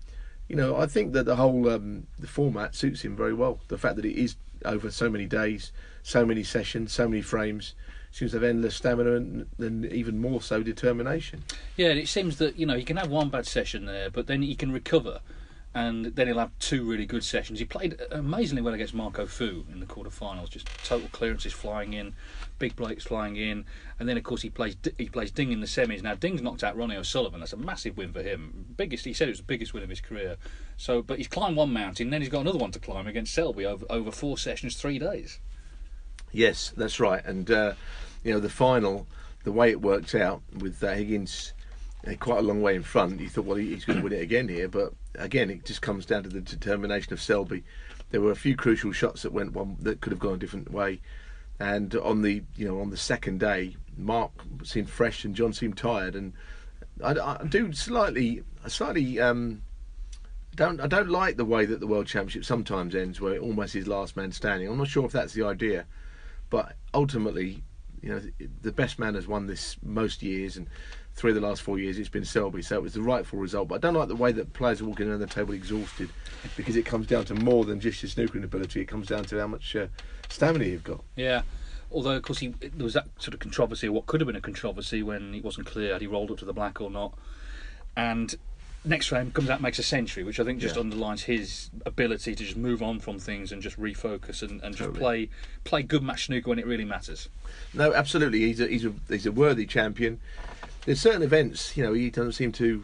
you 0.49 0.57
know, 0.57 0.77
I 0.77 0.87
think 0.87 1.13
that 1.13 1.25
the 1.25 1.37
whole 1.37 1.69
um, 1.69 2.07
the 2.19 2.27
format 2.27 2.75
suits 2.75 3.03
him 3.03 3.17
very 3.17 3.35
well. 3.35 3.61
The 3.69 3.79
fact 3.79 3.97
that 3.97 4.05
it 4.05 4.17
is 4.17 4.37
over 4.65 4.91
so 4.91 5.09
many 5.09 5.27
days, 5.27 5.73
so 6.03 6.27
many 6.27 6.43
sessions, 6.43 6.93
so 6.93 7.09
many 7.09 7.23
frames. 7.23 7.75
Seems 8.11 8.31
to 8.31 8.39
have 8.39 8.45
endless 8.45 8.75
stamina 8.77 9.17
and, 9.17 9.47
and 9.59 9.85
even 9.87 10.19
more 10.19 10.41
so 10.41 10.63
determination. 10.63 11.45
Yeah, 11.77 11.89
and 11.89 11.99
it 11.99 12.09
seems 12.09 12.39
that 12.39 12.59
you 12.59 12.65
know 12.67 12.75
he 12.75 12.85
can 12.85 12.97
have 12.97 13.11
one 13.11 13.29
bad 13.29 13.47
session 13.47 13.85
there, 13.85 14.11
but 14.11 14.27
then 14.27 14.43
he 14.43 14.55
can 14.55 14.73
recover 14.73 15.21
and 15.79 16.07
then 16.07 16.27
he'll 16.27 16.41
have 16.41 16.51
two 16.59 16.85
really 16.85 17.07
good 17.07 17.23
sessions. 17.23 17.61
He 17.61 17.65
played 17.65 18.01
amazingly 18.11 18.63
well 18.63 18.75
against 18.75 18.95
Marco 18.95 19.27
Fu 19.27 19.65
in 19.73 19.79
the 19.79 19.87
quarterfinals, 19.87 20.51
just 20.51 20.67
total 20.85 21.09
clearances 21.13 21.53
flying 21.53 21.93
in, 21.93 22.15
big 22.59 22.75
breaks 22.75 23.05
flying 23.05 23.37
in, 23.37 23.65
and 24.01 24.09
then 24.09 24.17
of 24.17 24.25
course 24.25 24.43
he 24.43 24.51
plays 24.51 24.77
he 24.97 25.09
plays 25.09 25.31
Ding 25.31 25.53
in 25.53 25.61
the 25.61 25.69
semis. 25.69 26.03
Now 26.03 26.17
Ding's 26.17 26.43
knocked 26.43 26.65
out 26.65 26.77
Ronnie 26.77 26.97
O'Sullivan. 26.97 27.39
That's 27.39 27.53
a 27.53 27.57
massive 27.57 27.97
win 27.97 28.13
for 28.13 28.23
him. 28.23 28.75
Biggest 28.77 29.05
he 29.05 29.13
said 29.13 29.29
it 29.29 29.33
was 29.33 29.39
the 29.39 29.45
biggest 29.45 29.73
win 29.73 29.85
of 29.85 29.89
his 29.89 30.01
career. 30.01 30.37
So, 30.77 31.01
but 31.01 31.19
he's 31.19 31.29
climbed 31.29 31.57
one 31.57 31.73
mountain, 31.73 32.11
then 32.11 32.23
he's 32.23 32.31
got 32.31 32.41
another 32.41 32.59
one 32.59 32.73
to 32.73 32.81
climb 32.81 33.07
against 33.07 33.33
Selby 33.33 33.65
over 33.65 33.87
over 33.89 34.11
four 34.11 34.37
sessions, 34.37 34.75
three 34.77 34.99
days. 34.99 35.39
Yes, 36.33 36.73
that's 36.77 36.99
right, 36.99 37.25
and 37.25 37.49
uh, 37.53 37.75
you 38.25 38.33
know 38.33 38.41
the 38.41 38.51
final, 38.51 39.07
the 39.45 39.53
way 39.53 39.71
it 39.71 39.81
worked 39.81 40.17
out 40.17 40.43
with 40.53 40.83
uh, 40.83 40.93
Higgins 40.95 41.53
quite 42.21 42.39
a 42.39 42.43
long 42.43 42.63
way 42.63 42.75
in 42.75 42.83
front. 42.83 43.21
You 43.21 43.29
thought, 43.29 43.45
well, 43.45 43.57
he's 43.57 43.85
going 43.85 43.99
to 43.99 44.05
win 44.05 44.13
it 44.13 44.23
again 44.23 44.49
here, 44.49 44.69
but 44.69 44.95
again, 45.17 45.51
it 45.51 45.65
just 45.65 45.83
comes 45.83 46.07
down 46.07 46.23
to 46.23 46.29
the 46.29 46.41
determination 46.41 47.13
of 47.13 47.21
Selby. 47.21 47.65
There 48.11 48.21
were 48.21 48.31
a 48.31 48.37
few 48.37 48.57
crucial 48.57 48.93
shots 48.93 49.23
that 49.23 49.33
went 49.33 49.53
one 49.53 49.77
that 49.81 50.01
could 50.01 50.13
have 50.13 50.21
gone 50.21 50.35
a 50.35 50.39
different 50.39 50.71
way, 50.73 51.01
and 51.61 51.95
on 51.97 52.23
the 52.23 52.43
you 52.57 52.67
know 52.67 52.81
on 52.81 52.91
the 52.91 52.97
second 52.97 53.41
day, 53.41 53.77
Mark 53.97 54.31
seemed 54.63 54.89
fresh 54.89 55.25
and 55.25 55.35
John 55.35 55.53
seemed 55.53 55.77
tired, 55.77 56.15
and 56.15 56.33
I, 57.05 57.13
I 57.13 57.45
do 57.47 57.73
slightly 57.73 58.43
slightly. 58.67 59.21
Um, 59.21 59.63
don't 60.55 60.81
I 60.81 60.87
don't 60.87 61.11
like 61.11 61.37
the 61.37 61.45
way 61.45 61.67
that 61.67 61.81
the 61.81 61.87
World 61.87 62.07
Championship 62.07 62.45
sometimes 62.45 62.95
ends, 62.95 63.21
where 63.21 63.35
it 63.35 63.43
almost 63.43 63.77
is 63.77 63.87
last 63.87 64.17
man 64.17 64.33
standing. 64.33 64.69
I'm 64.69 64.79
not 64.79 64.89
sure 64.89 65.05
if 65.05 65.13
that's 65.13 65.35
the 65.35 65.45
idea, 65.45 65.85
but 66.49 66.77
ultimately, 66.95 67.63
you 68.01 68.09
know, 68.09 68.23
the 68.63 68.73
best 68.73 68.99
man 68.99 69.15
has 69.15 69.29
won 69.29 69.47
this 69.47 69.77
most 69.83 70.23
years, 70.23 70.57
and 70.57 70.69
three 71.19 71.33
of 71.33 71.35
the 71.35 71.41
last 71.41 71.63
four 71.63 71.81
years 71.81 71.99
it's 71.99 72.09
been 72.09 72.25
Selby, 72.25 72.63
so 72.63 72.77
it 72.77 72.83
was 72.83 72.95
the 72.95 73.03
rightful 73.03 73.41
result. 73.41 73.67
But 73.67 73.75
I 73.75 73.79
don't 73.79 73.95
like 73.95 74.07
the 74.07 74.15
way 74.15 74.31
that 74.31 74.53
players 74.53 74.81
are 74.81 74.85
walking 74.85 75.09
around 75.09 75.19
the 75.19 75.27
table 75.27 75.53
exhausted, 75.53 76.09
because 76.57 76.77
it 76.77 76.87
comes 76.87 77.09
down 77.09 77.25
to 77.27 77.35
more 77.35 77.65
than 77.65 77.81
just 77.81 78.01
your 78.03 78.09
snookering 78.11 78.45
ability. 78.45 78.81
It 78.81 78.85
comes 78.87 79.09
down 79.09 79.25
to 79.25 79.41
how 79.41 79.49
much 79.49 79.75
uh, 79.75 79.89
stamina 80.29 80.65
you've 80.67 80.85
got. 80.85 81.01
Yeah. 81.17 81.43
Although, 81.91 82.13
of 82.13 82.23
course, 82.23 82.39
he, 82.39 82.49
there 82.49 82.85
was 82.85 82.95
that 82.95 83.09
sort 83.19 83.35
of 83.35 83.41
controversy, 83.41 83.89
or 83.89 83.93
what 83.93 84.07
could 84.07 84.21
have 84.21 84.29
been 84.29 84.37
a 84.37 84.41
controversy 84.41 85.03
when 85.03 85.35
it 85.35 85.43
wasn't 85.43 85.67
clear 85.67 85.93
had 85.93 86.03
he 86.03 86.07
rolled 86.07 86.31
up 86.31 86.39
to 86.39 86.45
the 86.45 86.53
black 86.53 86.81
or 86.81 86.89
not. 86.91 87.15
And 87.97 88.37
next 88.85 89.11
round 89.11 89.35
comes 89.35 89.51
out 89.51 89.55
and 89.55 89.63
makes 89.63 89.81
a 89.81 89.83
century, 89.83 90.23
which 90.23 90.39
I 90.39 90.45
think 90.45 90.61
just 90.61 90.77
Yeah. 90.77 90.83
underlines 90.83 91.25
his 91.25 91.71
ability 91.85 92.37
to 92.37 92.45
just 92.45 92.57
move 92.57 92.81
on 92.81 93.01
from 93.01 93.19
things 93.19 93.51
and 93.51 93.61
just 93.61 93.77
refocus 93.81 94.43
and, 94.43 94.63
and 94.63 94.77
just 94.77 94.91
Totally. 94.91 94.99
play 95.01 95.29
play 95.65 95.83
good 95.83 96.03
match 96.03 96.27
snooker 96.27 96.51
when 96.51 96.61
it 96.61 96.67
really 96.67 96.85
matters. 96.85 97.29
No, 97.75 97.93
absolutely. 97.93 98.41
He's 98.41 98.61
a 98.61 98.69
he's 98.69 98.85
a 98.85 98.93
he's 99.09 99.27
a 99.27 99.33
worthy 99.33 99.67
champion. 99.67 100.21
There's 100.89 101.03
certain 101.03 101.21
events, 101.21 101.77
you 101.77 101.85
know, 101.85 101.93
he 101.93 102.09
doesn't 102.09 102.33
seem 102.33 102.51
to, 102.53 102.83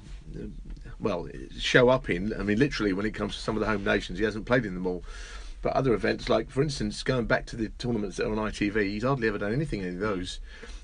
well, 1.01 1.27
show 1.59 1.89
up 1.89 2.11
in. 2.11 2.35
I 2.39 2.43
mean, 2.43 2.59
literally, 2.59 2.93
when 2.93 3.07
it 3.07 3.15
comes 3.15 3.35
to 3.35 3.41
some 3.41 3.57
of 3.57 3.61
the 3.61 3.67
home 3.67 3.83
nations, 3.83 4.19
he 4.19 4.27
hasn't 4.27 4.45
played 4.45 4.67
in 4.67 4.75
them 4.75 4.87
all. 4.87 5.03
But 5.63 5.73
other 5.73 5.95
events, 5.95 6.29
like 6.29 6.51
for 6.51 6.61
instance, 6.61 7.03
going 7.03 7.25
back 7.25 7.47
to 7.47 7.57
the 7.57 7.71
tournaments 7.79 8.19
that 8.19 8.27
are 8.27 8.31
on 8.31 8.37
ITV, 8.37 8.91
he's 8.91 9.05
hardly 9.05 9.27
ever 9.29 9.39
done 9.39 9.55
anything 9.55 9.81
in 9.81 10.01
those. 10.01 10.41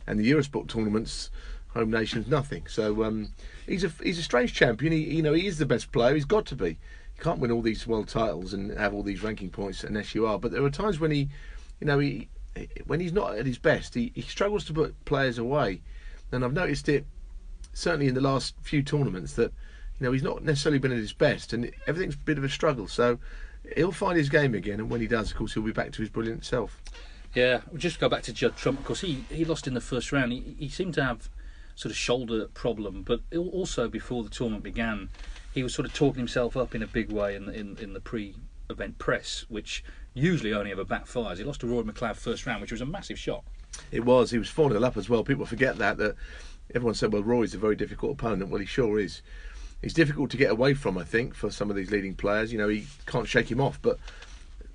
And 0.07 0.19
the 0.19 0.31
Eurosport 0.33 0.69
tournaments, 0.69 1.29
home 1.75 1.91
nations, 1.91 2.27
nothing. 2.27 2.67
So 2.69 3.05
um, 3.05 3.33
he's 3.67 3.85
a 3.85 3.93
he's 4.03 4.19
a 4.19 4.23
strange 4.23 4.55
champion. 4.55 4.95
He 4.95 5.17
you 5.17 5.23
know 5.23 5.35
he 5.35 5.47
is 5.47 5.59
the 5.59 5.67
best 5.67 5.93
player. 5.93 6.15
He's 6.15 6.25
got 6.25 6.47
to 6.47 6.57
be. 6.57 6.71
You 6.71 7.23
can't 7.23 7.39
win 7.39 7.51
all 7.51 7.61
these 7.61 7.87
world 7.87 8.09
titles 8.09 8.55
and 8.55 8.71
have 8.79 8.95
all 8.95 9.03
these 9.03 9.23
ranking 9.23 9.51
points 9.51 9.85
unless 9.85 10.15
you 10.15 10.25
are. 10.25 10.39
But 10.39 10.53
there 10.53 10.65
are 10.65 10.71
times 10.71 10.99
when 10.99 11.11
he, 11.11 11.29
you 11.81 11.87
know, 11.87 11.99
he 11.99 12.31
when 12.87 12.99
he's 12.99 13.13
not 13.13 13.37
at 13.37 13.45
his 13.45 13.59
best, 13.59 13.93
he, 13.93 14.11
he 14.15 14.23
struggles 14.23 14.65
to 14.65 14.73
put 14.73 15.05
players 15.05 15.37
away. 15.37 15.83
And 16.33 16.45
I've 16.45 16.53
noticed 16.53 16.89
it 16.89 17.05
certainly 17.73 18.09
in 18.09 18.15
the 18.15 18.21
last 18.21 18.55
few 18.63 18.83
tournaments 18.83 19.35
that 19.35 19.53
you 19.99 20.07
know 20.07 20.13
he's 20.13 20.23
not 20.23 20.43
necessarily 20.43 20.79
been 20.79 20.93
at 20.93 20.99
his 20.99 21.13
best, 21.13 21.53
and 21.53 21.71
everything's 21.87 22.15
a 22.15 22.19
bit 22.19 22.39
of 22.39 22.45
a 22.45 22.49
struggle. 22.49 22.89
So 22.89 23.19
he'll 23.77 23.93
find 23.93 24.17
his 24.17 24.29
game 24.29 24.55
again, 24.55 24.81
and 24.81 24.91
when 24.91 25.01
he 25.01 25.07
does, 25.07 25.31
of 25.31 25.37
course, 25.37 25.55
he'll 25.55 25.63
be 25.63 25.73
back 25.73 25.93
to 25.93 26.03
his 26.03 26.09
brilliant 26.09 26.45
self. 26.45 26.81
Yeah, 27.35 27.61
we'll 27.71 27.79
just 27.79 28.01
go 28.01 28.09
back 28.09 28.23
to 28.25 28.33
Judd 28.33 28.57
Trump. 28.57 28.81
Of 28.81 28.85
course, 28.85 29.01
he, 29.01 29.25
he 29.31 29.45
lost 29.45 29.67
in 29.67 29.75
the 29.75 29.81
first 29.81 30.11
round. 30.11 30.33
He, 30.33 30.57
he 30.59 30.69
seemed 30.69 30.95
to 30.95 31.05
have 31.05 31.29
sort 31.77 31.91
of 31.91 31.97
shoulder 31.97 32.47
problem, 32.49 33.03
but 33.03 33.21
also 33.37 33.89
before 33.89 34.25
the 34.25 34.31
tournament 34.31 34.65
began, 34.65 35.09
he 35.55 35.63
was 35.63 35.75
sort 35.75 35.87
of 35.87 35.95
talking 35.95 36.19
himself 36.19 36.57
up 36.57 36.75
in 36.75 36.83
a 36.83 36.87
big 36.87 37.13
way 37.13 37.37
in 37.37 37.47
the, 37.47 37.53
in, 37.53 37.77
in 37.79 37.93
the 37.93 38.01
pre-event 38.01 38.99
press, 38.99 39.47
which 39.49 39.85
usually 40.13 40.53
only 40.53 40.73
ever 40.73 40.85
backfires. 40.85 41.39
He 41.39 41.45
lost 41.45 41.61
to 41.61 41.67
Rory 41.67 41.85
McLeod 41.85 42.17
first 42.17 42.47
round, 42.47 42.61
which 42.61 42.73
was 42.73 42.81
a 42.81 42.87
massive 42.87 43.19
shot. 43.19 43.45
It 43.91 44.05
was. 44.05 44.31
He 44.31 44.39
was 44.39 44.49
4 44.49 44.71
0 44.71 44.83
up 44.83 44.97
as 44.97 45.09
well. 45.09 45.25
People 45.25 45.47
forget 45.47 45.79
that. 45.79 45.99
That 45.99 46.17
everyone 46.75 46.95
said, 46.95 47.13
well, 47.13 47.23
Roy's 47.23 47.55
a 47.55 47.59
very 47.59 47.77
difficult 47.77 48.13
opponent. 48.13 48.51
Well, 48.51 48.61
he 48.61 48.67
sure 48.67 48.99
is. 48.99 49.23
He's 49.83 49.95
difficult 49.95 50.31
to 50.31 50.37
get 50.37 50.51
away 50.51 50.75
from, 50.75 50.99
I 50.99 51.05
think, 51.05 51.35
for 51.35 51.51
some 51.51 51.71
of 51.71 51.77
these 51.77 51.91
leading 51.91 52.15
players. 52.15 52.53
You 52.53 52.59
know, 52.59 52.69
he 52.69 52.87
can't 53.07 53.27
shake 53.27 53.51
him 53.51 53.61
off. 53.61 53.81
But 53.81 53.99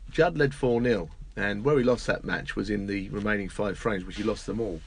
Judd 0.10 0.38
led 0.38 0.54
4 0.54 0.82
0, 0.82 1.10
and 1.36 1.64
where 1.64 1.78
he 1.78 1.84
lost 1.84 2.08
that 2.08 2.24
match 2.24 2.56
was 2.56 2.70
in 2.70 2.88
the 2.88 3.10
remaining 3.10 3.50
five 3.50 3.78
frames, 3.78 4.04
which 4.06 4.18
he 4.18 4.24
lost 4.24 4.46
them 4.46 4.60
all, 4.60 4.82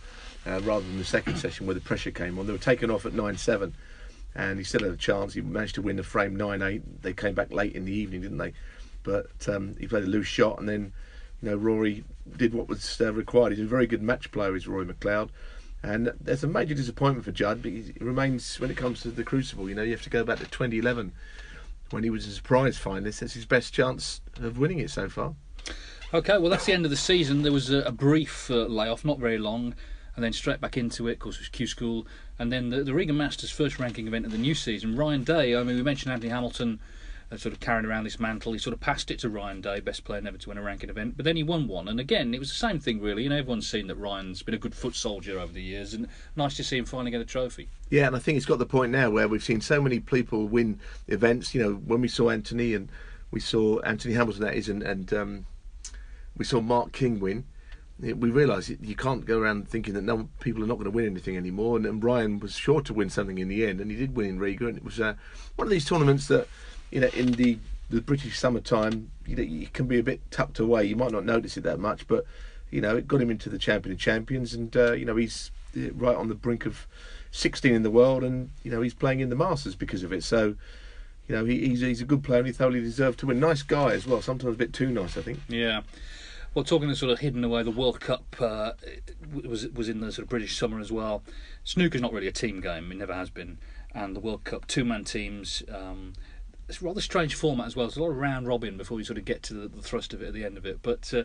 uh, 0.46 0.60
rather 0.64 0.84
than 0.84 0.98
the 0.98 1.04
second 1.04 1.36
session 1.38 1.66
where 1.66 1.74
the 1.74 1.80
pressure 1.80 2.10
came 2.10 2.38
on. 2.38 2.46
They 2.46 2.52
were 2.52 2.58
taken 2.58 2.90
off 2.90 3.06
at 3.06 3.14
9 3.14 3.36
7, 3.36 3.74
and 4.34 4.58
he 4.58 4.64
still 4.64 4.82
had 4.82 4.92
a 4.92 4.96
chance. 4.96 5.34
He 5.34 5.40
managed 5.40 5.76
to 5.76 5.82
win 5.82 5.96
the 5.96 6.02
frame 6.02 6.34
9 6.34 6.62
8. 6.62 7.02
They 7.02 7.12
came 7.12 7.34
back 7.34 7.52
late 7.52 7.74
in 7.74 7.84
the 7.84 7.92
evening, 7.92 8.22
didn't 8.22 8.38
they? 8.38 8.54
But 9.04 9.48
um, 9.48 9.76
he 9.78 9.86
played 9.86 10.04
a 10.04 10.08
loose 10.08 10.26
shot, 10.26 10.58
and 10.58 10.68
then 10.68 10.92
you 11.42 11.50
know, 11.50 11.56
Rory 11.56 12.04
did 12.36 12.54
what 12.54 12.68
was 12.68 13.00
uh, 13.00 13.12
required. 13.12 13.52
He's 13.52 13.60
a 13.60 13.66
very 13.66 13.86
good 13.86 14.02
match 14.02 14.30
player, 14.32 14.54
is 14.56 14.66
Rory 14.66 14.86
McLeod. 14.86 15.30
And 15.82 16.12
there's 16.20 16.42
a 16.42 16.48
major 16.48 16.74
disappointment 16.74 17.24
for 17.24 17.30
Judd, 17.30 17.62
but 17.62 17.70
he 17.70 17.92
remains, 18.00 18.58
when 18.58 18.70
it 18.70 18.76
comes 18.76 19.00
to 19.02 19.10
the 19.10 19.22
Crucible, 19.22 19.68
you 19.68 19.74
know, 19.74 19.82
you 19.82 19.92
have 19.92 20.02
to 20.02 20.10
go 20.10 20.24
back 20.24 20.38
to 20.38 20.44
2011 20.44 21.12
when 21.90 22.02
he 22.02 22.10
was 22.10 22.26
a 22.26 22.32
surprise 22.32 22.78
finalist. 22.78 23.20
That's 23.20 23.34
his 23.34 23.46
best 23.46 23.72
chance 23.72 24.20
of 24.40 24.58
winning 24.58 24.80
it 24.80 24.90
so 24.90 25.08
far. 25.08 25.34
Okay, 26.12 26.38
well, 26.38 26.50
that's 26.50 26.64
the 26.64 26.72
end 26.72 26.84
of 26.84 26.90
the 26.90 26.96
season. 26.96 27.42
There 27.42 27.52
was 27.52 27.70
a, 27.70 27.82
a 27.82 27.92
brief 27.92 28.50
uh, 28.50 28.64
layoff, 28.64 29.04
not 29.04 29.18
very 29.18 29.38
long, 29.38 29.74
and 30.16 30.24
then 30.24 30.32
straight 30.32 30.60
back 30.60 30.76
into 30.76 31.06
it. 31.06 31.12
Of 31.12 31.18
course, 31.20 31.36
it 31.36 31.42
was 31.42 31.48
Q 31.48 31.66
School, 31.66 32.06
and 32.38 32.50
then 32.50 32.70
the, 32.70 32.82
the 32.82 32.94
Riga 32.94 33.12
Masters 33.12 33.50
first 33.50 33.78
ranking 33.78 34.08
event 34.08 34.26
of 34.26 34.32
the 34.32 34.38
new 34.38 34.54
season. 34.54 34.96
Ryan 34.96 35.22
Day, 35.22 35.54
I 35.54 35.62
mean, 35.62 35.76
we 35.76 35.82
mentioned 35.82 36.12
Anthony 36.12 36.30
Hamilton 36.30 36.80
uh, 37.30 37.36
sort 37.36 37.52
of 37.52 37.60
carrying 37.60 37.84
around 37.84 38.04
this 38.04 38.18
mantle. 38.18 38.52
He 38.52 38.58
sort 38.58 38.74
of 38.74 38.80
passed 38.80 39.10
it 39.10 39.18
to 39.20 39.28
Ryan 39.28 39.60
Day, 39.60 39.80
best 39.80 40.04
player 40.04 40.20
never 40.20 40.38
to 40.38 40.48
win 40.48 40.58
a 40.58 40.62
ranking 40.62 40.90
event, 40.90 41.16
but 41.16 41.24
then 41.24 41.36
he 41.36 41.42
won 41.42 41.68
one. 41.68 41.88
And 41.88 42.00
again, 42.00 42.34
it 42.34 42.38
was 42.38 42.48
the 42.48 42.54
same 42.54 42.78
thing, 42.78 43.00
really. 43.00 43.24
You 43.24 43.28
know, 43.28 43.36
everyone's 43.36 43.68
seen 43.68 43.86
that 43.88 43.96
Ryan's 43.96 44.42
been 44.42 44.54
a 44.54 44.58
good 44.58 44.74
foot 44.74 44.94
soldier 44.94 45.38
over 45.38 45.52
the 45.52 45.62
years, 45.62 45.94
and 45.94 46.08
nice 46.36 46.56
to 46.56 46.64
see 46.64 46.78
him 46.78 46.84
finally 46.84 47.10
get 47.10 47.20
a 47.20 47.26
trophy. 47.26 47.68
Yeah, 47.90 48.06
and 48.06 48.16
I 48.16 48.18
think 48.18 48.36
it's 48.36 48.46
got 48.46 48.58
the 48.58 48.66
point 48.66 48.92
now 48.92 49.10
where 49.10 49.28
we've 49.28 49.44
seen 49.44 49.60
so 49.60 49.80
many 49.80 50.00
people 50.00 50.48
win 50.48 50.80
events. 51.06 51.54
You 51.54 51.62
know, 51.62 51.72
when 51.74 52.00
we 52.00 52.08
saw 52.08 52.30
Anthony 52.30 52.74
and 52.74 52.88
we 53.30 53.40
saw 53.40 53.78
Anthony 53.80 54.14
Hamilton, 54.14 54.42
that 54.42 54.54
is, 54.54 54.68
and, 54.68 54.82
and 54.82 55.12
um, 55.12 55.46
we 56.36 56.44
saw 56.44 56.60
Mark 56.60 56.92
King 56.92 57.20
win. 57.20 57.44
We 58.00 58.30
realise 58.30 58.70
you 58.70 58.94
can't 58.94 59.26
go 59.26 59.40
around 59.40 59.68
thinking 59.68 59.92
that 59.94 60.02
no 60.02 60.28
people 60.38 60.62
are 60.62 60.68
not 60.68 60.76
going 60.76 60.84
to 60.84 60.92
win 60.92 61.04
anything 61.04 61.36
anymore. 61.36 61.76
And, 61.76 61.84
and 61.84 62.02
Ryan 62.02 62.38
was 62.38 62.54
sure 62.54 62.80
to 62.82 62.94
win 62.94 63.10
something 63.10 63.38
in 63.38 63.48
the 63.48 63.66
end, 63.66 63.80
and 63.80 63.90
he 63.90 63.96
did 63.96 64.14
win 64.14 64.28
in 64.28 64.38
Riga. 64.38 64.68
And 64.68 64.76
it 64.76 64.84
was 64.84 65.00
uh, 65.00 65.14
one 65.56 65.66
of 65.66 65.70
these 65.70 65.84
tournaments 65.84 66.28
that, 66.28 66.46
you 66.90 67.00
know, 67.00 67.08
in 67.08 67.32
the 67.32 67.58
the 67.90 68.00
British 68.00 68.38
summertime, 68.38 69.10
you 69.26 69.34
know, 69.34 69.42
it 69.42 69.72
can 69.72 69.86
be 69.86 69.98
a 69.98 70.02
bit 70.02 70.20
tucked 70.30 70.58
away. 70.58 70.84
You 70.84 70.96
might 70.96 71.10
not 71.10 71.24
notice 71.24 71.56
it 71.56 71.62
that 71.62 71.78
much, 71.78 72.06
but 72.06 72.24
you 72.70 72.80
know, 72.80 72.96
it 72.96 73.08
got 73.08 73.22
him 73.22 73.30
into 73.30 73.48
the 73.48 73.58
champion 73.58 73.94
of 73.94 73.98
champions, 73.98 74.52
and 74.54 74.76
uh, 74.76 74.92
you 74.92 75.04
know, 75.04 75.16
he's 75.16 75.50
uh, 75.76 75.92
right 75.94 76.16
on 76.16 76.28
the 76.28 76.34
brink 76.34 76.66
of 76.66 76.86
16 77.30 77.72
in 77.72 77.82
the 77.82 77.90
world, 77.90 78.22
and 78.24 78.50
you 78.62 78.70
know, 78.70 78.82
he's 78.82 78.94
playing 78.94 79.20
in 79.20 79.30
the 79.30 79.36
Masters 79.36 79.74
because 79.74 80.02
of 80.02 80.12
it. 80.12 80.24
So. 80.24 80.56
You 81.26 81.36
know, 81.36 81.44
he, 81.44 81.68
he's, 81.68 81.80
he's 81.80 82.00
a 82.00 82.06
good 82.06 82.24
player 82.24 82.38
and 82.38 82.46
he 82.46 82.54
thoroughly 82.54 82.80
deserved 82.80 83.18
to 83.18 83.26
win. 83.26 83.38
Nice 83.38 83.60
guy 83.60 83.90
as 83.90 84.06
well, 84.06 84.22
sometimes 84.22 84.54
a 84.54 84.56
bit 84.56 84.72
too 84.72 84.90
nice, 84.90 85.14
I 85.14 85.20
think. 85.20 85.40
Yeah. 85.46 85.82
Well, 86.54 86.64
talking 86.64 86.90
of 86.90 86.96
sort 86.96 87.12
of 87.12 87.18
hidden 87.18 87.44
away, 87.44 87.62
the 87.62 87.70
World 87.70 88.00
Cup 88.00 88.24
uh, 88.40 88.72
was 89.44 89.68
was 89.68 89.88
in 89.88 90.00
the 90.00 90.10
sort 90.10 90.24
of 90.24 90.30
British 90.30 90.56
summer 90.56 90.80
as 90.80 90.90
well. 90.90 91.22
Snooker's 91.64 92.00
not 92.00 92.12
really 92.12 92.28
a 92.28 92.32
team 92.32 92.60
game; 92.60 92.90
it 92.90 92.96
never 92.96 93.12
has 93.12 93.28
been. 93.28 93.58
And 93.94 94.16
the 94.16 94.20
World 94.20 94.44
Cup, 94.44 94.66
two-man 94.66 95.04
teams. 95.04 95.62
Um, 95.72 96.14
it's 96.68 96.82
rather 96.82 97.00
strange 97.00 97.34
format 97.34 97.66
as 97.66 97.76
well. 97.76 97.86
It's 97.86 97.96
a 97.96 98.02
lot 98.02 98.10
of 98.10 98.16
round 98.16 98.46
robin 98.46 98.76
before 98.76 98.96
we 98.96 99.04
sort 99.04 99.18
of 99.18 99.24
get 99.24 99.42
to 99.44 99.54
the, 99.54 99.68
the 99.68 99.82
thrust 99.82 100.12
of 100.12 100.22
it 100.22 100.28
at 100.28 100.34
the 100.34 100.44
end 100.44 100.58
of 100.58 100.66
it. 100.66 100.80
But 100.82 101.12
uh, 101.14 101.24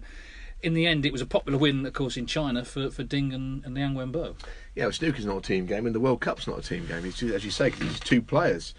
in 0.61 0.73
the 0.73 0.87
end, 0.87 1.05
it 1.05 1.11
was 1.11 1.21
a 1.21 1.25
popular 1.25 1.59
win, 1.59 1.85
of 1.85 1.93
course, 1.93 2.15
in 2.15 2.25
China 2.25 2.63
for, 2.63 2.89
for 2.89 3.03
Ding 3.03 3.33
and, 3.33 3.63
and 3.65 3.75
Liang 3.75 3.93
Wenbo. 3.93 4.35
Yeah, 4.75 4.85
well, 4.85 4.93
snooker's 4.93 5.25
not 5.25 5.37
a 5.37 5.41
team 5.41 5.65
game, 5.65 5.85
and 5.85 5.93
the 5.93 5.99
World 5.99 6.21
Cup's 6.21 6.47
not 6.47 6.59
a 6.59 6.61
team 6.61 6.87
game. 6.87 7.05
It's 7.05 7.17
just, 7.17 7.33
as 7.33 7.43
you 7.43 7.51
say, 7.51 7.71
'cause 7.71 7.81
it's 7.81 7.99
two 7.99 8.21
players. 8.21 8.73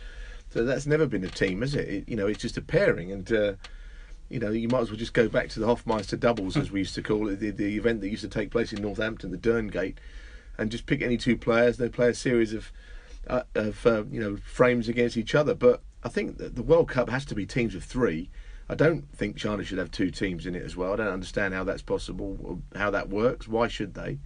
So 0.50 0.64
that's 0.64 0.86
never 0.86 1.06
been 1.06 1.24
a 1.24 1.28
team, 1.28 1.62
is 1.62 1.74
it? 1.74 1.88
it 1.88 2.08
you 2.08 2.16
know, 2.16 2.26
it's 2.26 2.40
just 2.40 2.56
a 2.56 2.62
pairing, 2.62 3.12
and 3.12 3.30
uh, 3.30 3.52
you 4.30 4.38
know, 4.38 4.50
you 4.50 4.68
might 4.68 4.80
as 4.80 4.90
well 4.90 4.98
just 4.98 5.12
go 5.12 5.28
back 5.28 5.48
to 5.50 5.60
the 5.60 5.66
Hofmeister 5.66 6.18
doubles, 6.18 6.56
as 6.56 6.70
we 6.70 6.80
used 6.80 6.94
to 6.94 7.02
call 7.02 7.28
it, 7.28 7.40
the, 7.40 7.50
the 7.50 7.76
event 7.76 8.00
that 8.00 8.08
used 8.08 8.22
to 8.22 8.28
take 8.28 8.50
place 8.50 8.72
in 8.72 8.80
Northampton, 8.80 9.30
the 9.30 9.36
Derngate, 9.36 9.96
and 10.56 10.70
just 10.70 10.86
pick 10.86 11.02
any 11.02 11.16
two 11.16 11.36
players. 11.36 11.76
They 11.76 11.88
play 11.88 12.08
a 12.08 12.14
series 12.14 12.52
of 12.54 12.72
uh, 13.26 13.42
of 13.54 13.84
uh, 13.86 14.04
you 14.10 14.20
know 14.20 14.36
frames 14.36 14.88
against 14.88 15.16
each 15.16 15.34
other. 15.34 15.54
But 15.54 15.82
I 16.04 16.08
think 16.08 16.36
that 16.38 16.54
the 16.54 16.62
World 16.62 16.88
Cup 16.88 17.08
has 17.08 17.24
to 17.26 17.34
be 17.34 17.46
teams 17.46 17.74
of 17.74 17.82
three. 17.82 18.30
I 18.68 18.74
don't 18.74 19.10
think 19.16 19.36
China 19.36 19.64
should 19.64 19.78
have 19.78 19.90
two 19.90 20.10
teams 20.10 20.46
in 20.46 20.54
it 20.54 20.62
as 20.62 20.76
well. 20.76 20.92
I 20.92 20.96
don't 20.96 21.08
understand 21.08 21.54
how 21.54 21.64
that's 21.64 21.82
possible, 21.82 22.38
or 22.42 22.78
how 22.78 22.90
that 22.90 23.08
works. 23.08 23.48
Why 23.48 23.68
should 23.68 23.94
they? 23.94 24.18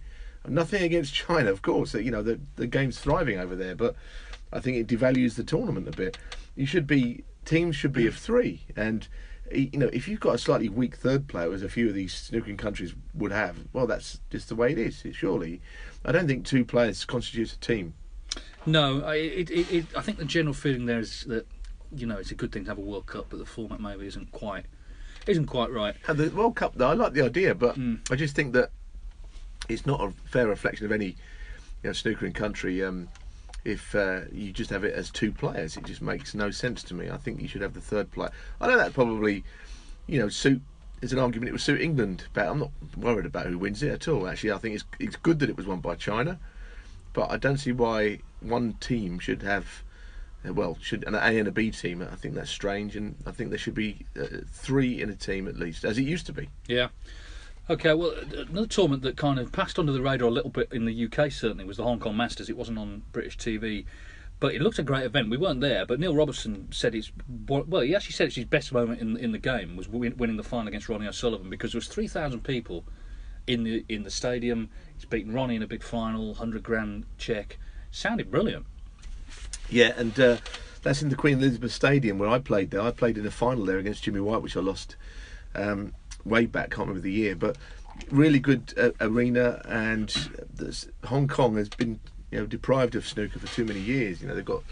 Nothing 0.47 0.83
against 0.83 1.13
China, 1.27 1.51
of 1.51 1.61
course. 1.61 1.93
You 1.93 2.11
know 2.11 2.21
the 2.21 2.39
the 2.57 2.67
game's 2.67 2.99
thriving 2.99 3.39
over 3.39 3.55
there, 3.55 3.75
but 3.75 3.95
I 4.51 4.59
think 4.59 4.77
it 4.77 4.87
devalues 4.87 5.35
the 5.35 5.43
tournament 5.43 5.87
a 5.87 5.91
bit. 5.91 6.17
You 6.55 6.65
should 6.65 6.87
be 6.87 7.23
teams 7.45 7.75
should 7.75 7.93
be 7.93 8.07
of 8.07 8.15
three, 8.15 8.63
and 8.75 9.07
you 9.51 9.77
know 9.79 9.89
if 9.93 10.07
you've 10.07 10.19
got 10.19 10.35
a 10.35 10.39
slightly 10.39 10.69
weak 10.69 10.95
third 10.95 11.27
player, 11.27 11.51
as 11.53 11.63
a 11.63 11.69
few 11.69 11.87
of 11.87 11.93
these 11.93 12.13
snookering 12.13 12.57
countries 12.57 12.93
would 13.13 13.31
have, 13.31 13.57
well, 13.71 13.87
that's 13.87 14.19
just 14.29 14.49
the 14.49 14.55
way 14.55 14.71
it 14.71 14.77
is. 14.77 15.03
Surely, 15.13 15.61
I 16.03 16.11
don't 16.11 16.27
think 16.27 16.45
two 16.45 16.65
players 16.65 17.05
constitutes 17.05 17.53
a 17.53 17.59
team. 17.59 17.93
No, 18.65 19.01
I, 19.03 19.15
it, 19.15 19.49
it, 19.49 19.71
it, 19.71 19.85
I 19.97 20.01
think 20.01 20.17
the 20.17 20.25
general 20.25 20.53
feeling 20.53 20.85
there 20.85 20.99
is 20.99 21.23
that 21.25 21.47
you 21.95 22.05
know 22.05 22.17
it's 22.17 22.31
a 22.31 22.35
good 22.35 22.51
thing 22.51 22.63
to 22.65 22.71
have 22.71 22.77
a 22.77 22.81
World 22.81 23.05
Cup, 23.05 23.27
but 23.29 23.39
the 23.39 23.45
format 23.45 23.79
maybe 23.79 24.05
isn't 24.07 24.31
quite 24.31 24.65
isn't 25.27 25.47
quite 25.47 25.71
right. 25.71 25.95
And 26.07 26.17
the 26.17 26.29
World 26.29 26.55
Cup, 26.55 26.73
though, 26.75 26.89
I 26.89 26.93
like 26.93 27.13
the 27.13 27.21
idea, 27.23 27.53
but 27.53 27.77
I 28.09 28.15
just 28.15 28.35
think 28.35 28.53
that 28.53 28.71
it's 29.67 29.85
not 29.85 30.01
a 30.01 30.11
fair 30.25 30.47
reflection 30.47 30.85
of 30.85 30.91
any 30.91 31.07
you 31.07 31.15
know, 31.83 31.91
snookering 31.91 32.33
country. 32.33 32.83
Um, 32.83 33.09
if 33.65 33.93
uh, 33.93 34.21
you 34.31 34.51
just 34.51 34.69
have 34.69 34.83
it 34.83 34.93
as 34.93 35.09
two 35.09 35.31
players. 35.31 35.77
It 35.77 35.85
just 35.85 36.01
makes 36.01 36.33
no 36.33 36.51
sense 36.51 36.83
to 36.83 36.93
me. 36.93 37.09
I 37.09 37.17
think 37.17 37.41
you 37.41 37.47
should 37.47 37.61
have 37.61 37.73
the 37.73 37.81
third 37.81 38.11
player. 38.11 38.31
I 38.61 38.67
know 38.67 38.77
that 38.77 38.93
probably, 38.93 39.43
you 40.07 40.19
know, 40.19 40.29
suit. 40.29 40.61
There's 40.99 41.13
an 41.13 41.19
argument 41.19 41.49
it 41.49 41.51
would 41.53 41.61
suit 41.61 41.79
England, 41.79 42.25
but 42.33 42.47
I'm 42.47 42.59
not 42.59 42.71
worried 42.97 43.25
about 43.25 43.45
who 43.45 43.57
wins 43.57 43.83
it 43.83 43.91
at 43.91 44.07
all. 44.07 44.27
Actually, 44.27 44.51
I 44.51 44.57
think 44.57 44.75
it's 44.75 44.85
it's 44.99 45.15
good 45.15 45.39
that 45.39 45.49
it 45.49 45.57
was 45.57 45.65
won 45.65 45.79
by 45.79 45.95
China, 45.95 46.39
but 47.13 47.31
I 47.31 47.37
don't 47.37 47.57
see 47.57 47.71
why 47.71 48.19
one 48.41 48.73
team 48.79 49.19
should 49.19 49.41
have. 49.43 49.83
Uh, 50.47 50.53
Well, 50.53 50.77
should 50.81 51.05
an 51.07 51.15
A 51.15 51.39
and 51.39 51.47
a 51.47 51.51
B 51.51 51.71
team? 51.71 52.01
I 52.01 52.15
think 52.15 52.35
that's 52.35 52.49
strange, 52.49 52.95
and 52.95 53.15
I 53.25 53.31
think 53.31 53.49
there 53.49 53.59
should 53.59 53.75
be 53.75 54.05
uh, 54.19 54.25
three 54.51 55.01
in 55.01 55.09
a 55.09 55.15
team 55.15 55.47
at 55.47 55.57
least, 55.57 55.83
as 55.85 55.97
it 55.97 56.03
used 56.03 56.25
to 56.27 56.33
be. 56.33 56.49
Yeah. 56.67 56.89
Okay, 57.69 57.93
well, 57.93 58.15
another 58.49 58.65
tournament 58.65 59.03
that 59.03 59.15
kind 59.15 59.37
of 59.37 59.51
passed 59.51 59.77
under 59.77 59.91
the 59.91 60.01
radar 60.01 60.27
a 60.27 60.31
little 60.31 60.49
bit 60.49 60.69
in 60.71 60.85
the 60.85 61.05
UK 61.05 61.31
certainly 61.31 61.65
was 61.65 61.77
the 61.77 61.83
Hong 61.83 61.99
Kong 61.99 62.17
Masters. 62.17 62.49
It 62.49 62.57
wasn't 62.57 62.79
on 62.79 63.03
British 63.11 63.37
TV, 63.37 63.85
but 64.39 64.55
it 64.55 64.61
looked 64.61 64.79
a 64.79 64.83
great 64.83 65.03
event. 65.03 65.29
We 65.29 65.37
weren't 65.37 65.61
there, 65.61 65.85
but 65.85 65.99
Neil 65.99 66.15
Robertson 66.15 66.69
said 66.71 66.95
it's 66.95 67.11
well. 67.47 67.81
He 67.81 67.95
actually 67.95 68.13
said 68.13 68.27
it's 68.27 68.37
his 68.37 68.45
best 68.45 68.71
moment 68.71 69.01
in 69.01 69.17
in 69.17 69.33
the 69.33 69.37
game 69.37 69.75
was 69.75 69.87
winning 69.87 70.37
the 70.37 70.43
final 70.43 70.67
against 70.67 70.89
Ronnie 70.89 71.07
O'Sullivan 71.07 71.49
because 71.49 71.73
there 71.73 71.77
was 71.77 71.87
three 71.87 72.07
thousand 72.07 72.43
people 72.43 72.85
in 73.45 73.63
the 73.63 73.85
in 73.87 74.01
the 74.01 74.09
stadium. 74.09 74.69
He's 74.95 75.05
beaten 75.05 75.33
Ronnie 75.33 75.55
in 75.55 75.61
a 75.61 75.67
big 75.67 75.83
final, 75.83 76.33
hundred 76.33 76.63
grand 76.63 77.05
check. 77.19 77.59
Sounded 77.91 78.31
brilliant. 78.31 78.65
Yeah, 79.69 79.93
and 79.97 80.19
uh, 80.19 80.37
that's 80.81 81.01
in 81.01 81.09
the 81.09 81.15
Queen 81.15 81.37
Elizabeth 81.37 81.71
Stadium 81.71 82.17
where 82.17 82.29
I 82.29 82.39
played 82.39 82.71
there. 82.71 82.81
I 82.81 82.91
played 82.91 83.17
in 83.17 83.25
a 83.25 83.31
final 83.31 83.65
there 83.65 83.77
against 83.77 84.03
Jimmy 84.03 84.19
White, 84.19 84.41
which 84.41 84.57
I 84.57 84.61
lost 84.61 84.95
um, 85.55 85.93
way 86.25 86.45
back. 86.45 86.71
Can't 86.71 86.87
remember 86.87 87.01
the 87.01 87.11
year, 87.11 87.35
but 87.35 87.57
really 88.09 88.39
good 88.39 88.73
uh, 88.77 88.91
arena. 88.99 89.61
And 89.65 90.11
Hong 91.05 91.27
Kong 91.27 91.55
has 91.57 91.69
been 91.69 91.99
you 92.31 92.39
know 92.39 92.45
deprived 92.45 92.95
of 92.95 93.07
snooker 93.07 93.39
for 93.39 93.47
too 93.47 93.65
many 93.65 93.79
years. 93.79 94.21
You 94.21 94.27
know 94.27 94.35
they've 94.35 94.43
got 94.43 94.63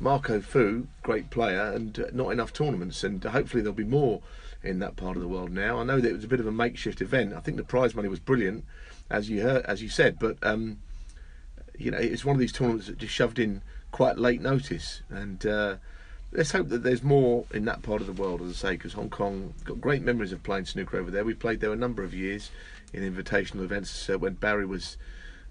Marco 0.00 0.40
Fu, 0.40 0.88
great 1.02 1.30
player, 1.30 1.72
and 1.72 1.98
uh, 1.98 2.06
not 2.12 2.30
enough 2.30 2.52
tournaments. 2.52 3.04
And 3.04 3.22
hopefully 3.22 3.62
there'll 3.62 3.74
be 3.74 3.84
more 3.84 4.20
in 4.64 4.80
that 4.80 4.96
part 4.96 5.16
of 5.16 5.22
the 5.22 5.28
world 5.28 5.52
now. 5.52 5.78
I 5.78 5.84
know 5.84 6.00
that 6.00 6.08
it 6.08 6.14
was 6.14 6.24
a 6.24 6.28
bit 6.28 6.40
of 6.40 6.46
a 6.46 6.52
makeshift 6.52 7.00
event. 7.00 7.34
I 7.34 7.40
think 7.40 7.56
the 7.56 7.64
prize 7.64 7.94
money 7.94 8.08
was 8.08 8.18
brilliant, 8.18 8.64
as 9.10 9.30
you 9.30 9.42
heard, 9.42 9.64
as 9.66 9.80
you 9.82 9.88
said, 9.88 10.18
but. 10.18 10.38
Um, 10.42 10.78
you 11.76 11.90
know, 11.90 11.98
it's 11.98 12.24
one 12.24 12.36
of 12.36 12.40
these 12.40 12.52
tournaments 12.52 12.86
that 12.86 12.98
just 12.98 13.12
shoved 13.12 13.38
in 13.38 13.60
quite 13.94 14.18
late 14.18 14.40
notice, 14.40 15.02
and 15.08 15.46
uh, 15.46 15.76
let's 16.32 16.50
hope 16.50 16.68
that 16.68 16.82
there's 16.82 17.04
more 17.04 17.44
in 17.54 17.64
that 17.64 17.80
part 17.82 18.00
of 18.00 18.08
the 18.08 18.12
world, 18.12 18.42
as 18.42 18.50
I 18.50 18.52
say, 18.52 18.70
because 18.72 18.94
Hong 18.94 19.08
Kong 19.08 19.54
got 19.62 19.80
great 19.80 20.02
memories 20.02 20.32
of 20.32 20.42
playing 20.42 20.64
snooker 20.64 20.98
over 20.98 21.12
there. 21.12 21.24
We 21.24 21.34
played 21.34 21.60
there 21.60 21.72
a 21.72 21.76
number 21.76 22.02
of 22.02 22.12
years 22.12 22.50
in 22.92 23.04
invitational 23.04 23.62
events 23.62 24.10
uh, 24.10 24.18
when 24.18 24.34
Barry 24.34 24.66
was 24.66 24.96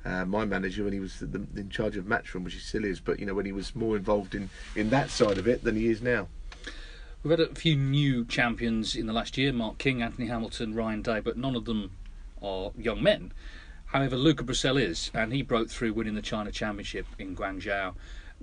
uh, 0.04 0.26
my 0.26 0.44
manager 0.44 0.84
when 0.84 0.92
he 0.92 1.00
was 1.00 1.22
the, 1.22 1.48
in 1.56 1.70
charge 1.70 1.96
of 1.96 2.04
Matchroom, 2.04 2.44
which 2.44 2.56
he 2.56 2.60
still 2.60 2.84
is, 2.84 3.00
but 3.00 3.18
you 3.18 3.26
know 3.26 3.34
when 3.34 3.46
he 3.46 3.54
was 3.54 3.74
more 3.78 3.96
involved 3.96 4.36
in 4.36 4.50
in 4.76 4.90
that 4.90 5.10
side 5.10 5.38
of 5.38 5.48
it 5.48 5.64
than 5.64 5.78
he 5.78 5.88
is 5.88 6.02
now. 6.02 6.28
We've 7.24 7.32
had 7.32 7.40
a 7.40 7.56
few 7.56 7.78
new 7.78 8.26
champions 8.26 8.94
in 8.94 9.06
the 9.06 9.14
last 9.14 9.38
year: 9.38 9.54
Mark 9.54 9.78
King, 9.78 10.02
Anthony 10.02 10.28
Hamilton, 10.28 10.76
Ryan 10.76 11.02
Day, 11.02 11.22
but 11.22 11.38
none 11.38 11.56
of 11.56 11.64
them 11.64 11.92
are 12.42 12.72
young 12.78 13.02
men. 13.02 13.32
However, 13.86 14.18
Luca 14.18 14.44
Brecel 14.44 14.82
is, 14.82 15.12
and 15.14 15.32
he 15.32 15.44
broke 15.44 15.70
through 15.70 15.94
winning 15.94 16.16
the 16.16 16.22
China 16.22 16.52
Championship 16.52 17.06
in 17.18 17.38
Guangzhou. 17.38 17.94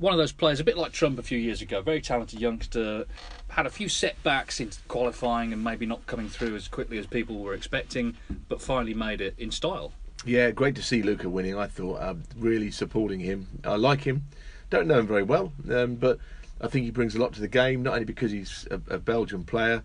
One 0.01 0.15
of 0.15 0.19
those 0.19 0.33
players, 0.33 0.61
a 0.61 0.65
bit 0.65 0.79
like 0.79 0.93
Trump 0.93 1.19
a 1.19 1.23
few 1.23 1.37
years 1.37 1.61
ago, 1.61 1.83
very 1.83 2.01
talented 2.01 2.41
youngster, 2.41 3.05
had 3.49 3.67
a 3.67 3.71
few 3.71 3.87
setbacks 3.87 4.59
in 4.59 4.71
qualifying 4.89 5.53
and 5.53 5.63
maybe 5.63 5.85
not 5.85 6.07
coming 6.07 6.27
through 6.27 6.57
as 6.57 6.69
quickly 6.69 6.97
as 6.97 7.07
people 7.07 7.39
were 7.39 7.53
expecting, 7.53 8.17
but 8.49 8.63
finally 8.63 8.95
made 8.95 9.21
it 9.21 9.35
in 9.37 9.51
style. 9.51 9.93
Yeah, 10.25 10.53
great 10.53 10.75
to 10.77 10.83
see 10.83 11.03
Luca 11.03 11.29
winning. 11.29 11.55
I 11.55 11.67
thought 11.67 12.01
uh, 12.01 12.15
really 12.39 12.71
supporting 12.71 13.21
him. 13.21 13.47
I 13.63 13.77
like 13.77 14.01
him. 14.01 14.25
Don't 14.71 14.87
know 14.87 15.01
him 15.01 15.07
very 15.07 15.23
well, 15.23 15.53
um, 15.71 15.97
but 15.97 16.19
I 16.63 16.69
think 16.69 16.87
he 16.87 16.91
brings 16.91 17.15
a 17.15 17.19
lot 17.19 17.35
to 17.35 17.41
the 17.43 17.49
game. 17.49 17.83
Not 17.83 17.93
only 17.93 18.07
because 18.07 18.33
he's 18.33 18.67
a, 18.71 18.81
a 18.95 18.99
Belgian 18.99 19.45
player, 19.45 19.83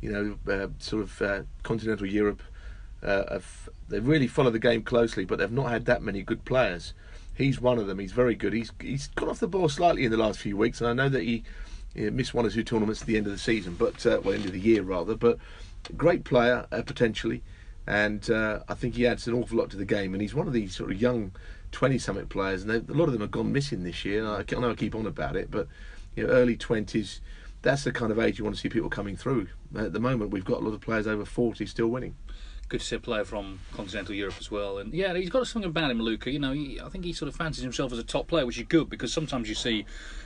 you 0.00 0.10
know, 0.10 0.52
uh, 0.52 0.68
sort 0.80 1.04
of 1.04 1.22
uh, 1.22 1.42
continental 1.62 2.06
Europe. 2.06 2.42
Uh, 3.00 3.34
have, 3.34 3.68
they 3.88 4.00
really 4.00 4.26
follow 4.26 4.50
the 4.50 4.58
game 4.58 4.82
closely, 4.82 5.24
but 5.24 5.38
they've 5.38 5.52
not 5.52 5.70
had 5.70 5.84
that 5.84 6.02
many 6.02 6.22
good 6.22 6.44
players. 6.44 6.94
He's 7.34 7.60
one 7.60 7.78
of 7.78 7.86
them. 7.86 7.98
He's 7.98 8.12
very 8.12 8.34
good. 8.34 8.52
He's 8.52 8.72
he's 8.80 9.08
gone 9.08 9.28
off 9.28 9.40
the 9.40 9.48
ball 9.48 9.68
slightly 9.68 10.04
in 10.04 10.10
the 10.10 10.16
last 10.16 10.38
few 10.38 10.56
weeks, 10.56 10.80
and 10.80 10.88
I 10.88 10.92
know 10.92 11.08
that 11.08 11.22
he, 11.22 11.44
missed 11.94 12.34
one 12.34 12.46
or 12.46 12.50
two 12.50 12.62
tournaments 12.62 13.00
at 13.00 13.06
the 13.06 13.16
end 13.16 13.26
of 13.26 13.32
the 13.32 13.38
season, 13.38 13.74
but 13.78 14.04
uh, 14.06 14.20
well, 14.22 14.34
end 14.34 14.46
of 14.46 14.52
the 14.52 14.60
year 14.60 14.82
rather. 14.82 15.14
But 15.14 15.38
great 15.96 16.24
player 16.24 16.66
uh, 16.72 16.82
potentially, 16.82 17.42
and 17.86 18.28
uh, 18.30 18.60
I 18.68 18.74
think 18.74 18.96
he 18.96 19.06
adds 19.06 19.26
an 19.26 19.34
awful 19.34 19.58
lot 19.58 19.70
to 19.70 19.76
the 19.76 19.84
game. 19.84 20.12
And 20.14 20.20
he's 20.20 20.34
one 20.34 20.46
of 20.46 20.52
these 20.52 20.74
sort 20.74 20.90
of 20.90 21.00
young 21.00 21.32
twenty 21.70 21.98
something 21.98 22.26
players, 22.26 22.62
and 22.62 22.70
a 22.70 22.92
lot 22.92 23.06
of 23.06 23.12
them 23.12 23.22
have 23.22 23.30
gone 23.30 23.52
missing 23.52 23.82
this 23.82 24.04
year. 24.04 24.26
I, 24.26 24.44
I 24.46 24.60
know 24.60 24.70
I 24.70 24.74
keep 24.74 24.94
on 24.94 25.06
about 25.06 25.36
it, 25.36 25.50
but 25.50 25.68
you 26.14 26.26
know, 26.26 26.32
early 26.32 26.56
twenties. 26.56 27.20
That's 27.62 27.84
the 27.84 27.92
kind 27.92 28.10
of 28.10 28.18
age 28.18 28.38
you 28.38 28.44
want 28.44 28.56
to 28.56 28.60
see 28.60 28.68
people 28.68 28.90
coming 28.90 29.16
through. 29.16 29.46
At 29.76 29.92
the 29.92 30.00
moment, 30.00 30.32
we've 30.32 30.44
got 30.44 30.60
a 30.60 30.64
lot 30.64 30.74
of 30.74 30.80
players 30.80 31.06
over 31.06 31.24
40 31.24 31.64
still 31.66 31.86
winning 31.86 32.16
good 32.72 32.80
to 32.80 32.86
see 32.86 32.96
a 32.96 33.00
player 33.00 33.22
from 33.22 33.60
continental 33.74 34.14
Europe 34.14 34.36
as 34.40 34.50
well. 34.50 34.78
And 34.78 34.94
yeah, 34.94 35.14
he's 35.14 35.28
got 35.28 35.46
something 35.46 35.68
about 35.68 35.90
him, 35.90 36.00
Luca. 36.00 36.30
You 36.30 36.38
know, 36.38 36.52
he, 36.52 36.80
I 36.80 36.88
think 36.88 37.04
he 37.04 37.12
sort 37.12 37.28
of 37.28 37.36
fancies 37.36 37.62
himself 37.62 37.92
as 37.92 37.98
a 37.98 38.02
top 38.02 38.28
player, 38.28 38.46
which 38.46 38.56
is 38.56 38.64
good 38.66 38.88
because 38.88 39.12
sometimes 39.12 39.46
you 39.46 39.54
see 39.54 39.84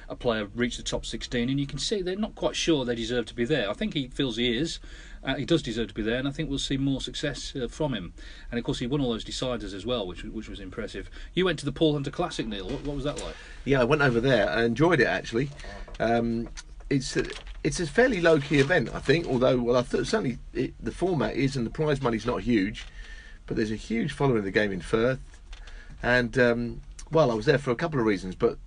a 0.08 0.14
player 0.14 0.46
reach 0.54 0.76
the 0.76 0.84
top 0.84 1.04
16 1.04 1.50
and 1.50 1.58
you 1.58 1.66
can 1.66 1.80
see 1.80 2.02
they're 2.02 2.14
not 2.14 2.36
quite 2.36 2.54
sure 2.54 2.84
they 2.84 2.94
deserve 2.94 3.26
to 3.26 3.34
be 3.34 3.44
there. 3.44 3.68
I 3.68 3.72
think 3.72 3.94
he 3.94 4.06
feels 4.06 4.36
he 4.36 4.56
is. 4.56 4.78
Uh, 5.24 5.34
he 5.34 5.44
does 5.44 5.60
deserve 5.60 5.88
to 5.88 5.94
be 5.94 6.02
there, 6.02 6.18
and 6.18 6.28
I 6.28 6.30
think 6.30 6.48
we'll 6.48 6.60
see 6.60 6.76
more 6.76 7.00
success 7.00 7.52
uh, 7.56 7.66
from 7.66 7.92
him. 7.92 8.12
And 8.52 8.58
of 8.58 8.64
course, 8.64 8.78
he 8.78 8.86
won 8.86 9.00
all 9.00 9.10
those 9.10 9.24
deciders 9.24 9.74
as 9.74 9.84
well, 9.84 10.06
which 10.06 10.22
which 10.22 10.48
was 10.48 10.60
impressive. 10.60 11.10
You 11.34 11.44
went 11.44 11.58
to 11.58 11.64
the 11.64 11.72
Paul 11.72 11.94
Hunter 11.94 12.12
Classic, 12.12 12.46
Neil. 12.46 12.68
What, 12.68 12.84
what 12.84 12.94
was 12.94 13.04
that 13.04 13.20
like? 13.24 13.34
Yeah, 13.64 13.80
I 13.80 13.84
went 13.84 14.02
over 14.02 14.20
there. 14.20 14.48
I 14.48 14.62
enjoyed 14.62 15.00
it 15.00 15.08
actually. 15.08 15.50
Um, 15.98 16.48
it's 16.90 17.16
a, 17.16 17.26
it's 17.64 17.80
a 17.80 17.86
fairly 17.86 18.20
low 18.20 18.40
key 18.40 18.58
event, 18.58 18.90
I 18.94 19.00
think. 19.00 19.26
Although, 19.26 19.58
well, 19.58 19.76
I 19.76 19.82
thought 19.82 20.06
certainly 20.06 20.38
it, 20.54 20.74
the 20.82 20.92
format 20.92 21.34
is, 21.34 21.56
and 21.56 21.66
the 21.66 21.70
prize 21.70 22.00
money's 22.00 22.26
not 22.26 22.42
huge, 22.42 22.86
but 23.46 23.56
there's 23.56 23.72
a 23.72 23.76
huge 23.76 24.12
following 24.12 24.38
of 24.38 24.44
the 24.44 24.50
game 24.50 24.72
in 24.72 24.80
Fürth. 24.80 25.18
And 26.02 26.38
um, 26.38 26.80
well, 27.10 27.30
I 27.30 27.34
was 27.34 27.46
there 27.46 27.58
for 27.58 27.70
a 27.70 27.76
couple 27.76 27.98
of 27.98 28.06
reasons, 28.06 28.34
but 28.34 28.58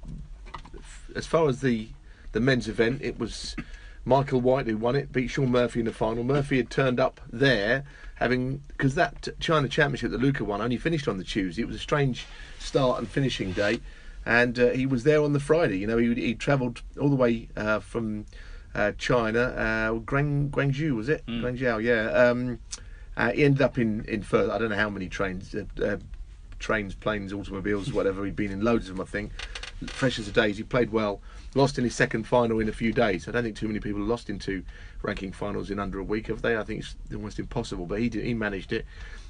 as 1.15 1.25
far 1.25 1.47
as 1.47 1.61
the 1.61 1.89
the 2.31 2.39
men's 2.39 2.67
event, 2.67 3.01
it 3.01 3.17
was 3.17 3.55
Michael 4.05 4.41
White 4.41 4.67
who 4.67 4.77
won 4.77 4.95
it, 4.95 5.11
beat 5.11 5.29
Sean 5.29 5.51
Murphy 5.51 5.79
in 5.79 5.85
the 5.85 5.93
final. 5.93 6.23
Murphy 6.23 6.57
had 6.57 6.69
turned 6.69 6.99
up 6.99 7.19
there, 7.31 7.83
having 8.15 8.61
because 8.67 8.95
that 8.95 9.27
China 9.39 9.67
Championship 9.67 10.11
that 10.11 10.21
Luca 10.21 10.43
won 10.43 10.61
only 10.61 10.77
finished 10.77 11.07
on 11.07 11.17
the 11.17 11.23
Tuesday. 11.23 11.61
It 11.61 11.67
was 11.67 11.77
a 11.77 11.79
strange 11.79 12.25
start 12.59 12.99
and 12.99 13.07
finishing 13.07 13.51
day 13.53 13.79
and 14.29 14.59
uh, 14.59 14.69
he 14.69 14.85
was 14.85 15.05
there 15.05 15.23
on 15.23 15.33
the 15.33 15.39
Friday. 15.39 15.79
You 15.79 15.87
know, 15.87 15.97
he 15.97 16.13
he 16.13 16.35
travelled 16.35 16.83
all 17.01 17.09
the 17.09 17.15
way 17.15 17.49
uh, 17.57 17.79
from 17.79 18.27
uh, 18.75 18.91
China, 18.99 19.39
uh, 19.39 19.99
Guang, 20.01 20.51
Guangzhou 20.51 20.95
was 20.95 21.09
it? 21.09 21.25
Mm. 21.25 21.41
Guangzhou, 21.41 21.83
yeah. 21.83 22.11
Um, 22.11 22.59
he 23.33 23.43
ended 23.43 23.63
up 23.63 23.79
in 23.79 24.05
in 24.05 24.21
Fürth. 24.21 24.51
I 24.51 24.59
don't 24.59 24.69
know 24.69 24.75
how 24.75 24.89
many 24.91 25.09
trains, 25.09 25.55
trains, 26.59 26.93
planes, 26.93 27.33
automobiles, 27.33 27.91
whatever. 27.97 28.23
He'd 28.23 28.35
been 28.35 28.51
in 28.51 28.61
loads 28.61 28.87
of 28.87 28.97
them, 28.97 29.03
I 29.03 29.09
think. 29.09 29.31
Fresh 29.87 30.19
as 30.19 30.27
a 30.27 30.31
daisy. 30.31 30.57
He 30.57 30.63
played 30.63 30.91
well. 30.91 31.21
Lost 31.55 31.79
in 31.79 31.83
his 31.83 31.95
second 31.95 32.27
final 32.27 32.59
in 32.59 32.69
a 32.69 32.73
few 32.73 32.93
days. 32.93 33.27
I 33.27 33.31
don't 33.31 33.41
think 33.43 33.57
too 33.57 33.67
many 33.67 33.79
people 33.79 34.01
lost 34.01 34.29
into 34.29 34.63
ranking 35.01 35.31
finals 35.31 35.71
in 35.71 35.79
under 35.79 35.97
a 35.97 36.03
week, 36.03 36.27
have 36.27 36.43
they? 36.43 36.55
I 36.55 36.63
think 36.63 36.81
it's 36.81 36.95
almost 37.11 37.39
impossible. 37.39 37.87
But 37.87 37.99
he 37.99 38.09
did, 38.09 38.23
he 38.23 38.35
managed 38.35 38.73
it. 38.73 38.85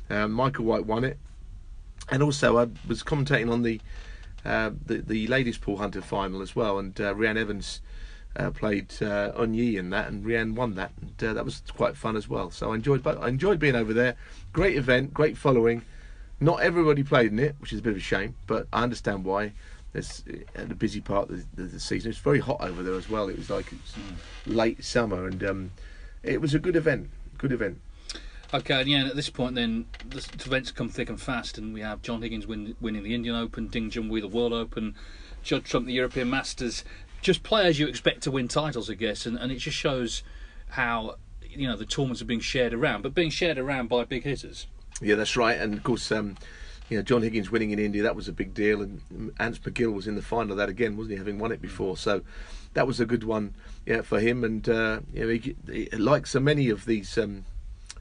Um, 0.09 0.33
Michael 0.33 0.65
White 0.65 0.85
won 0.85 1.05
it, 1.05 1.17
and 2.09 2.21
also 2.21 2.57
I 2.57 2.67
was 2.85 3.01
commentating 3.01 3.49
on 3.49 3.61
the 3.61 3.79
uh, 4.45 4.71
the 4.85 4.99
the 4.99 5.27
ladies 5.27 5.57
Paul 5.57 5.77
Hunter 5.77 6.01
final 6.01 6.41
as 6.41 6.55
well, 6.55 6.79
and 6.79 6.99
uh, 6.99 7.13
Evans 7.13 7.81
uh, 8.35 8.51
played 8.51 8.91
uh, 9.01 9.31
Onyi 9.33 9.75
in 9.75 9.89
that, 9.89 10.07
and 10.07 10.23
Reanne 10.25 10.55
won 10.55 10.75
that, 10.75 10.91
and 11.01 11.23
uh, 11.29 11.33
that 11.33 11.45
was 11.45 11.61
quite 11.75 11.97
fun 11.97 12.15
as 12.15 12.27
well. 12.27 12.51
So 12.51 12.71
I 12.71 12.75
enjoyed, 12.75 13.05
I 13.05 13.27
enjoyed 13.27 13.59
being 13.59 13.75
over 13.75 13.93
there. 13.93 14.15
Great 14.53 14.77
event, 14.77 15.13
great 15.13 15.37
following. 15.37 15.83
Not 16.39 16.61
everybody 16.61 17.03
played 17.03 17.31
in 17.31 17.39
it, 17.39 17.55
which 17.59 17.73
is 17.73 17.79
a 17.79 17.81
bit 17.81 17.91
of 17.91 17.97
a 17.97 18.01
shame, 18.01 18.35
but 18.47 18.67
I 18.71 18.83
understand 18.83 19.25
why. 19.25 19.53
It's 19.91 20.23
at 20.55 20.69
the 20.69 20.75
busy 20.75 21.01
part 21.01 21.31
of 21.31 21.55
the, 21.55 21.63
the, 21.63 21.79
season. 21.79 22.11
It's 22.11 22.19
very 22.19 22.39
hot 22.39 22.61
over 22.61 22.83
there 22.83 22.93
as 22.93 23.09
well. 23.09 23.27
It 23.27 23.37
was 23.37 23.49
like 23.49 23.73
it's 23.73 23.93
mm. 23.93 24.55
late 24.55 24.83
summer, 24.83 25.27
and 25.27 25.43
um, 25.43 25.71
it 26.21 26.39
was 26.39 26.53
a 26.53 26.59
good 26.59 26.75
event. 26.75 27.09
Good 27.39 27.51
event. 27.51 27.79
Okay, 28.51 28.81
and 28.81 28.89
yeah, 28.89 29.05
at 29.05 29.15
this 29.15 29.29
point, 29.29 29.53
then 29.53 29.85
the 30.07 30.27
events 30.43 30.71
come 30.71 30.89
thick 30.89 31.09
and 31.09 31.21
fast, 31.21 31.59
and 31.59 31.71
we 31.71 31.81
have 31.81 32.01
John 32.01 32.23
Higgins 32.23 32.47
win, 32.47 32.75
winning 32.81 33.03
the 33.03 33.13
Indian 33.13 33.35
Open, 33.35 33.67
Ding 33.67 33.91
Junhui 33.91 34.21
the 34.21 34.27
World 34.27 34.53
Open, 34.53 34.95
Judd 35.43 35.65
Trump 35.65 35.85
the 35.85 35.93
European 35.93 36.31
Masters. 36.31 36.83
Just 37.21 37.43
players 37.43 37.77
you 37.77 37.87
expect 37.87 38.23
to 38.23 38.31
win 38.31 38.47
titles, 38.47 38.89
I 38.89 38.95
guess, 38.95 39.27
and, 39.27 39.37
and 39.37 39.51
it 39.51 39.57
just 39.57 39.77
shows 39.77 40.23
how 40.69 41.17
you 41.43 41.67
know 41.67 41.77
the 41.77 41.85
tournaments 41.85 42.23
are 42.23 42.25
being 42.25 42.39
shared 42.39 42.73
around, 42.73 43.03
but 43.03 43.13
being 43.13 43.29
shared 43.29 43.59
around 43.59 43.87
by 43.87 44.03
big 44.03 44.23
hitters. 44.23 44.65
Yeah, 44.99 45.15
that's 45.15 45.37
right, 45.37 45.57
and 45.57 45.75
of 45.75 45.83
course. 45.83 46.11
Um, 46.11 46.35
you 46.89 46.97
know, 46.97 47.03
John 47.03 47.21
Higgins 47.21 47.51
winning 47.51 47.69
in 47.69 47.77
India, 47.77 48.01
that 48.01 48.15
was 48.15 48.27
a 48.27 48.33
big 48.33 48.55
deal, 48.55 48.81
and 48.81 48.99
Ants 49.39 49.59
McGill 49.59 49.93
was 49.93 50.07
in 50.07 50.15
the 50.15 50.23
final 50.23 50.53
of 50.53 50.57
that 50.57 50.69
again, 50.69 50.97
wasn't 50.97 51.11
he, 51.11 51.17
having 51.19 51.37
won 51.37 51.51
it 51.51 51.61
before? 51.61 51.95
So 51.95 52.23
that 52.73 52.87
was 52.87 52.99
a 52.99 53.05
good 53.05 53.23
one 53.23 53.53
yeah, 53.85 54.01
for 54.01 54.19
him, 54.19 54.43
and 54.43 54.67
uh, 54.67 55.01
you 55.13 55.21
know, 55.21 55.27
he, 55.27 55.55
he, 55.71 55.89
like 55.91 56.25
so 56.25 56.39
many 56.39 56.67
of 56.69 56.85
these 56.85 57.15
um, 57.15 57.45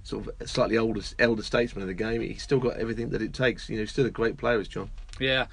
sort 0.09 0.27
of 0.27 0.49
slightly 0.49 0.79
older 0.79 1.03
elder 1.19 1.43
statesman 1.43 1.83
of 1.83 1.89
the 1.89 1.95
game, 1.95 2.23
he's 2.23 2.43
still 2.43 2.59
got 2.59 2.79
everything 2.79 3.11
that 3.11 3.21
it 3.21 3.35
takes. 3.35 3.69
You 3.69 3.77
know, 3.77 3.83
he's 3.83 3.91
still 3.91 4.07
a 4.07 4.11
great 4.11 4.37
player, 4.37 4.59
is 4.61 4.69
John. 4.69 4.91
Yeah, 5.21 5.47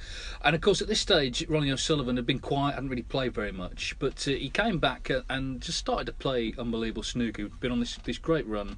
and 0.43 0.55
of 0.55 0.61
course 0.61 0.81
at 0.81 0.87
this 0.87 1.01
stage, 1.01 1.45
Ronnie 1.49 1.71
O'Sullivan 1.71 2.15
had 2.15 2.25
been 2.25 2.39
quiet, 2.39 2.75
hadn't 2.75 2.89
really 2.89 3.01
played 3.01 3.33
very 3.33 3.51
much, 3.51 3.95
but 3.99 4.27
uh, 4.27 4.31
he 4.31 4.49
came 4.49 4.79
back 4.79 5.11
and 5.29 5.59
just 5.59 5.77
started 5.77 6.05
to 6.05 6.13
play 6.13 6.53
unbelievable 6.57 7.03
snooker. 7.03 7.43
He'd 7.43 7.59
been 7.59 7.71
on 7.71 7.79
this 7.79 7.97
this 7.97 8.17
great 8.17 8.47
run. 8.47 8.77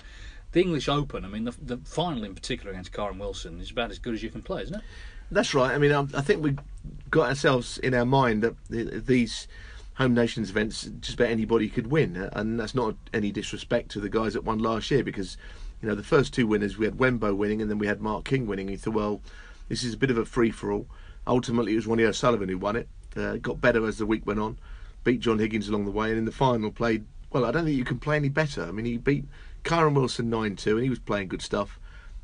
The 0.53 0.61
English 0.61 0.87
Open, 0.87 1.25
I 1.25 1.27
mean, 1.27 1.43
the, 1.43 1.53
the 1.61 1.77
final 1.77 2.23
in 2.23 2.33
particular 2.33 2.71
against 2.71 2.93
Kyren 2.93 3.19
Wilson 3.19 3.59
is 3.59 3.69
about 3.69 3.91
as 3.91 3.99
good 3.99 4.13
as 4.13 4.23
you 4.23 4.29
can 4.29 4.41
play, 4.41 4.63
isn't 4.63 4.75
it? 4.75 4.81
That's 5.29 5.53
right. 5.53 5.71
I 5.71 5.77
mean, 5.77 5.91
I, 5.91 5.99
I 6.17 6.21
think 6.21 6.41
we 6.41 6.55
got 7.11 7.27
ourselves 7.27 7.77
in 7.79 7.93
our 7.93 8.05
mind 8.05 8.43
that 8.43 8.55
these 8.69 9.47
home 9.95 10.13
nations 10.13 10.49
events 10.49 10.83
just 11.01 11.15
about 11.15 11.29
anybody 11.29 11.67
could 11.67 11.87
win, 11.87 12.29
and 12.33 12.59
that's 12.59 12.75
not 12.75 12.95
any 13.13 13.31
disrespect 13.31 13.89
to 13.89 13.99
the 13.99 14.09
guys 14.09 14.33
that 14.33 14.43
won 14.43 14.59
last 14.59 14.89
year 14.89 15.03
because 15.03 15.37
you 15.81 15.89
know 15.89 15.95
the 15.95 16.03
first 16.03 16.33
two 16.33 16.47
winners 16.47 16.77
we 16.77 16.85
had 16.85 16.97
Wenbo 16.97 17.35
winning 17.35 17.61
and 17.61 17.69
then 17.69 17.77
we 17.77 17.87
had 17.87 18.01
Mark 18.01 18.25
King 18.25 18.47
winning. 18.47 18.67
He 18.67 18.77
thought, 18.77 18.93
well, 18.93 19.21
this 19.69 19.83
is 19.83 19.93
a 19.93 19.97
bit 19.97 20.11
of 20.11 20.17
a 20.17 20.25
free 20.25 20.51
for 20.51 20.71
all. 20.71 20.87
Ultimately, 21.25 21.73
it 21.73 21.77
was 21.77 21.87
Ronnie 21.87 22.05
O'Sullivan 22.05 22.49
who 22.49 22.57
won 22.57 22.75
it. 22.75 22.87
Uh, 23.15 23.37
got 23.37 23.61
better 23.61 23.85
as 23.87 23.97
the 23.97 24.05
week 24.05 24.25
went 24.25 24.39
on, 24.39 24.57
beat 25.03 25.19
John 25.19 25.39
Higgins 25.39 25.67
along 25.67 25.85
the 25.85 25.91
way, 25.91 26.09
and 26.09 26.19
in 26.19 26.25
the 26.25 26.31
final 26.31 26.71
played 26.71 27.05
well. 27.31 27.45
I 27.45 27.51
don't 27.51 27.65
think 27.65 27.77
you 27.77 27.85
can 27.85 27.99
play 27.99 28.15
any 28.15 28.29
better. 28.29 28.63
I 28.63 28.71
mean, 28.71 28.85
he 28.85 28.97
beat 28.97 29.25
Kyren 29.63 29.95
Wilson 29.95 30.29
nine 30.29 30.55
two, 30.55 30.75
and 30.75 30.83
he 30.83 30.89
was 30.89 30.99
playing 30.99 31.27
good 31.27 31.41
stuff 31.41 31.79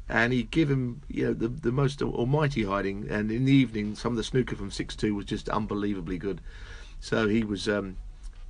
and 0.09 0.33
he 0.33 0.43
gave 0.43 0.69
him 0.69 1.01
you 1.07 1.25
know 1.25 1.33
the 1.33 1.47
the 1.47 1.71
most 1.71 2.01
almighty 2.01 2.63
hiding. 2.63 3.07
And 3.09 3.31
in 3.31 3.45
the 3.45 3.53
evening, 3.53 3.95
some 3.95 4.13
of 4.13 4.17
the 4.17 4.23
snooker 4.23 4.55
from 4.55 4.71
six 4.71 4.95
two 4.95 5.15
was 5.15 5.25
just 5.25 5.49
unbelievably 5.49 6.17
good. 6.17 6.41
So 6.99 7.27
he 7.27 7.43
was. 7.43 7.67
Um, 7.67 7.97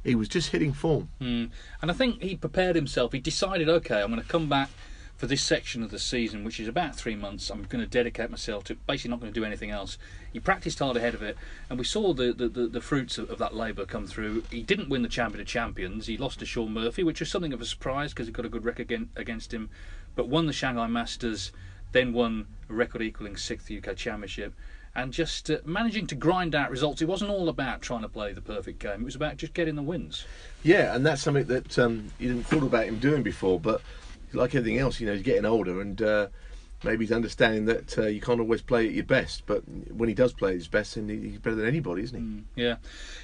he 0.04 0.16
was 0.16 0.28
just 0.28 0.50
hitting 0.50 0.74
form. 0.74 1.08
Mm. 1.22 1.50
And 1.82 1.90
I 1.90 1.94
think 1.94 2.22
he 2.22 2.36
prepared 2.36 2.76
himself. 2.76 3.14
He 3.14 3.20
decided, 3.20 3.70
okay, 3.70 4.02
I'm 4.02 4.12
going 4.12 4.22
to 4.22 4.28
come 4.28 4.50
back 4.50 4.70
for 5.18 5.28
this 5.28 5.42
section 5.42 5.84
of 5.84 5.92
the 5.92 6.00
season, 6.00 6.44
which 6.44 6.60
is 6.60 6.68
about 6.68 6.96
three 6.96 7.16
months. 7.16 7.50
I'm 7.50 7.64
going 7.64 7.84
to 7.84 7.90
dedicate 7.90 8.30
myself 8.30 8.64
to 8.66 8.76
basically 8.76 9.12
not 9.12 9.20
going 9.22 9.32
to 9.32 9.40
do 9.40 9.46
anything 9.46 9.72
else. 9.72 9.98
He 10.32 10.40
practiced 10.40 10.80
hard 10.80 10.98
ahead 10.98 11.14
of 11.14 11.22
it, 11.22 11.38
and 11.70 11.80
we 11.80 11.86
saw 11.86 12.14
the, 12.14 12.34
the, 12.34 12.50
the, 12.50 12.68
the 12.68 12.82
fruits 12.82 13.18
of, 13.18 13.30
of, 13.30 13.38
that 13.38 13.56
labour 13.56 13.86
come 13.86 14.08
through. 14.08 14.44
He 14.50 14.64
didn't 14.64 14.90
win 14.90 15.02
the 15.02 15.08
Champion 15.08 15.42
of 15.42 15.48
Champions. 15.48 16.08
He 16.08 16.18
lost 16.18 16.40
to 16.40 16.46
Sean 16.46 16.74
Murphy, 16.74 17.04
which 17.04 17.20
was 17.20 17.30
something 17.30 17.54
of 17.54 17.62
a 17.62 17.66
surprise 17.66 18.12
because 18.12 18.28
he 18.28 18.34
got 18.34 18.46
a 18.46 18.50
good 18.50 18.66
record 18.66 18.92
against 19.16 19.54
him 19.54 19.70
but 20.16 20.28
won 20.28 20.46
the 20.46 20.54
Shanghai 20.54 20.88
Masters, 20.88 21.52
then 21.92 22.14
won 22.14 22.48
a 22.70 22.74
record 22.74 23.02
equaling 23.02 23.38
sixth 23.38 23.72
UK 23.72 23.96
Championship, 23.96 24.54
and 24.96 25.12
just 25.12 25.50
uh, 25.50 25.58
managing 25.66 26.08
to 26.08 26.16
grind 26.16 26.54
out 26.54 26.70
results. 26.70 27.02
It 27.02 27.08
wasn't 27.08 27.32
all 27.32 27.50
about 27.50 27.82
trying 27.82 28.02
to 28.02 28.10
play 28.10 28.34
the 28.34 28.42
perfect 28.42 28.80
game, 28.80 29.02
it 29.02 29.06
was 29.06 29.16
about 29.16 29.38
just 29.38 29.54
getting 29.54 29.76
the 29.76 29.84
wins. 29.84 30.26
Yeah, 30.62 30.96
and 30.96 31.06
that's 31.06 31.22
something 31.22 31.46
that 31.46 31.78
um, 31.80 32.12
you 32.20 32.30
didn't 32.30 32.48
thought 32.48 32.64
about 32.64 32.86
him 32.86 33.00
doing 33.00 33.24
before, 33.24 33.60
but 33.60 33.82
like 34.34 34.56
everything 34.56 34.80
else, 34.80 35.00
you 35.00 35.08
know, 35.08 35.14
he's 35.14 35.24
getting 35.24 35.46
older 35.46 35.82
and. 35.82 36.02
Uh, 36.02 36.28
maybe 36.84 37.06
he's 37.06 37.12
understanding 37.12 37.66
that 37.66 37.98
uh, 37.98 38.06
you 38.08 38.20
can't 38.20 38.40
always 38.40 38.62
play 38.62 38.88
at 38.88 38.94
your 38.94 39.04
best, 39.04 39.44
but 39.46 39.64
when 39.90 40.10
he 40.10 40.16
does 40.16 40.34
play 40.34 40.52
at 40.52 40.56
his 40.56 40.68
best, 40.68 40.96
then 40.96 41.08
he's 41.08 41.40
better 41.40 41.56
than 41.56 41.68
anybody, 41.68 42.04
isn't 42.04 42.20
he? 42.20 42.24
Mm, 42.24 42.44
yeah. 42.56 42.76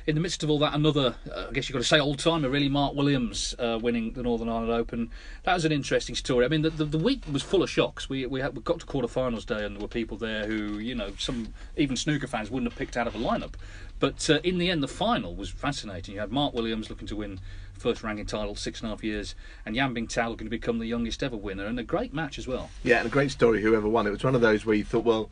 In 0.08 0.15
the 0.15 0.22
midst 0.22 0.43
of 0.43 0.50
all 0.50 0.60
that, 0.60 0.74
another, 0.74 1.15
uh, 1.34 1.48
I 1.50 1.54
guess 1.54 1.67
you've 1.67 1.74
got 1.74 1.80
to 1.80 1.88
say, 1.88 2.00
old 2.00 2.19
timer, 2.19 2.50
really, 2.50 2.69
Mark 2.69 2.95
Williams 2.95 3.56
uh, 3.60 3.78
winning 3.82 4.13
the 4.13 4.24
Northern 4.24 4.50
Ireland 4.50 4.72
Open. 4.72 5.10
That 5.43 5.54
was 5.54 5.65
an 5.65 5.72
interesting 5.72 6.15
story. 6.15 6.45
I 6.45 6.48
mean, 6.48 6.62
the, 6.62 6.69
the, 6.69 6.86
the 6.86 6.98
week 6.98 7.24
was 7.32 7.43
full 7.43 7.63
of 7.63 7.69
shocks. 7.69 8.10
We 8.10 8.26
we, 8.26 8.41
had, 8.41 8.56
we 8.56 8.62
got 8.62 8.80
to 8.80 8.86
quarterfinals 8.86 9.45
day, 9.45 9.65
and 9.65 9.76
there 9.76 9.82
were 9.82 9.88
people 9.88 10.17
there 10.17 10.45
who, 10.45 10.80
you 10.80 10.95
know, 10.95 11.12
some 11.17 11.54
even 11.76 11.95
snooker 11.95 12.28
fans 12.28 12.50
wouldn't 12.50 12.72
have 12.72 12.78
picked 12.78 12.98
out 12.98 13.08
of 13.08 13.15
a 13.15 13.19
lineup. 13.19 13.54
But 14.00 14.30
uh, 14.30 14.39
in 14.43 14.58
the 14.58 14.69
end, 14.69 14.82
the 14.82 14.88
final 14.88 15.36
was 15.36 15.50
fascinating. 15.50 16.13
You 16.15 16.22
had 16.22 16.32
Mark 16.32 16.54
Williams 16.54 16.89
looking 16.89 17.08
to 17.08 17.17
win 17.17 17.41
first 17.79 18.03
ranking 18.03 18.25
title, 18.25 18.55
six 18.55 18.81
and 18.81 18.87
a 18.87 18.89
half 18.91 19.03
years, 19.03 19.35
and 19.65 19.75
Yan 19.75 19.95
Bingtao 19.95 20.29
looking 20.29 20.45
to 20.45 20.51
become 20.51 20.79
the 20.79 20.85
youngest 20.85 21.23
ever 21.23 21.37
winner, 21.37 21.65
and 21.65 21.79
a 21.79 21.83
great 21.83 22.13
match 22.13 22.37
as 22.37 22.47
well. 22.47 22.69
Yeah, 22.83 22.99
and 22.99 23.07
a 23.07 23.09
great 23.09 23.31
story. 23.31 23.61
Whoever 23.61 23.87
won, 23.87 24.07
it 24.07 24.11
was 24.11 24.23
one 24.23 24.35
of 24.35 24.41
those 24.41 24.65
where 24.65 24.75
you 24.75 24.83
thought, 24.83 25.03
well, 25.03 25.29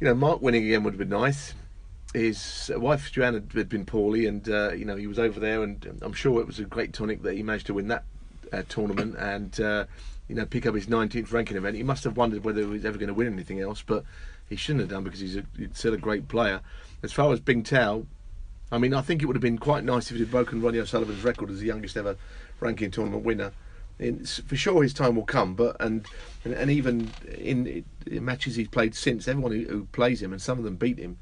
you 0.00 0.06
know, 0.06 0.14
Mark 0.14 0.42
winning 0.42 0.64
again 0.64 0.82
would 0.84 0.94
have 0.94 0.98
been 0.98 1.08
nice. 1.08 1.54
His 2.12 2.70
wife 2.76 3.10
Joanne 3.10 3.34
had 3.54 3.68
been 3.68 3.86
poorly, 3.86 4.26
and 4.26 4.46
uh, 4.48 4.72
you 4.72 4.84
know 4.84 4.96
he 4.96 5.06
was 5.06 5.18
over 5.18 5.40
there, 5.40 5.62
and 5.62 6.00
I'm 6.02 6.12
sure 6.12 6.40
it 6.40 6.46
was 6.46 6.58
a 6.58 6.64
great 6.64 6.92
tonic 6.92 7.22
that 7.22 7.34
he 7.34 7.42
managed 7.42 7.66
to 7.68 7.74
win 7.74 7.88
that 7.88 8.04
uh, 8.52 8.62
tournament 8.68 9.16
and 9.18 9.58
uh, 9.60 9.86
you 10.28 10.34
know 10.34 10.44
pick 10.44 10.66
up 10.66 10.74
his 10.74 10.86
19th 10.86 11.32
ranking 11.32 11.56
event. 11.56 11.76
He 11.76 11.82
must 11.82 12.04
have 12.04 12.16
wondered 12.16 12.44
whether 12.44 12.60
he 12.60 12.66
was 12.66 12.84
ever 12.84 12.98
going 12.98 13.08
to 13.08 13.14
win 13.14 13.32
anything 13.32 13.60
else, 13.60 13.82
but 13.86 14.04
he 14.48 14.56
shouldn't 14.56 14.80
have 14.80 14.90
done 14.90 15.04
because 15.04 15.20
he's, 15.20 15.36
a, 15.36 15.44
he's 15.56 15.70
still 15.72 15.94
a 15.94 15.98
great 15.98 16.28
player. 16.28 16.60
As 17.02 17.12
far 17.12 17.32
as 17.32 17.40
Bingtao, 17.40 18.06
I 18.72 18.78
mean, 18.78 18.94
I 18.94 19.02
think 19.02 19.22
it 19.22 19.26
would 19.26 19.36
have 19.36 19.42
been 19.42 19.58
quite 19.58 19.84
nice 19.84 20.10
if 20.10 20.16
he 20.16 20.22
had 20.22 20.30
broken 20.30 20.62
Ronnie 20.62 20.78
O'Sullivan's 20.78 21.22
record 21.22 21.50
as 21.50 21.60
the 21.60 21.66
youngest 21.66 21.94
ever 21.94 22.16
ranking 22.58 22.90
tournament 22.90 23.22
winner. 23.22 23.52
In, 23.98 24.24
for 24.24 24.56
sure, 24.56 24.82
his 24.82 24.94
time 24.94 25.14
will 25.14 25.26
come. 25.26 25.54
But 25.54 25.76
and 25.78 26.06
and, 26.42 26.54
and 26.54 26.70
even 26.70 27.10
in, 27.38 27.84
in, 28.06 28.24
matches 28.24 28.56
he's 28.56 28.68
played 28.68 28.94
since, 28.94 29.28
everyone 29.28 29.52
who, 29.52 29.64
who, 29.64 29.84
plays 29.92 30.22
him 30.22 30.32
and 30.32 30.40
some 30.40 30.56
of 30.56 30.64
them 30.64 30.76
beat 30.76 30.98
him, 30.98 31.18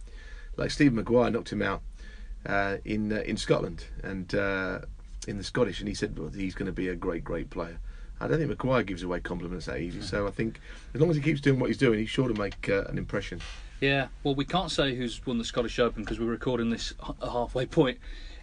like 0.57 0.71
Steve 0.71 0.93
Maguire 0.93 1.29
knocked 1.31 1.53
him 1.53 1.61
out 1.61 1.83
uh, 2.47 2.77
in 2.85 3.13
uh, 3.13 3.17
in 3.23 3.37
Scotland 3.37 3.85
and 4.05 4.33
uh, 4.33 4.79
in 5.27 5.37
the 5.37 5.45
Scottish, 5.45 5.81
and 5.81 5.89
he 5.89 5.95
said 5.95 6.17
well, 6.17 6.29
he's 6.29 6.55
going 6.55 6.67
to 6.67 6.73
be 6.73 6.87
a 6.87 6.95
great 6.95 7.25
great 7.25 7.51
player. 7.51 7.81
I 8.21 8.29
don't 8.29 8.39
think 8.39 8.51
Maguire 8.51 8.85
gives 8.85 9.03
away 9.03 9.19
compliments 9.21 9.67
that 9.67 9.81
easy. 9.81 10.03
So 10.03 10.29
I 10.29 10.31
think 10.31 10.61
as 10.95 11.01
long 11.01 11.11
as 11.11 11.17
he 11.17 11.23
keeps 11.23 11.41
doing 11.41 11.59
what 11.59 11.67
he's 11.67 11.79
doing, 11.79 11.99
he's 11.99 12.11
sure 12.11 12.29
to 12.29 12.35
make 12.35 12.69
uh, 12.69 12.85
an 12.85 12.97
impression. 12.97 13.41
Yeah, 13.81 14.09
well, 14.25 14.35
we 14.35 14.45
can't 14.45 14.71
say 14.71 14.95
who's 14.95 15.25
won 15.27 15.39
the 15.39 15.45
Scottish 15.45 15.79
Open 15.79 16.03
because 16.03 16.21
we're 16.21 16.27
recording 16.27 16.69
this 16.69 16.93
halfway 17.23 17.65
point 17.65 17.99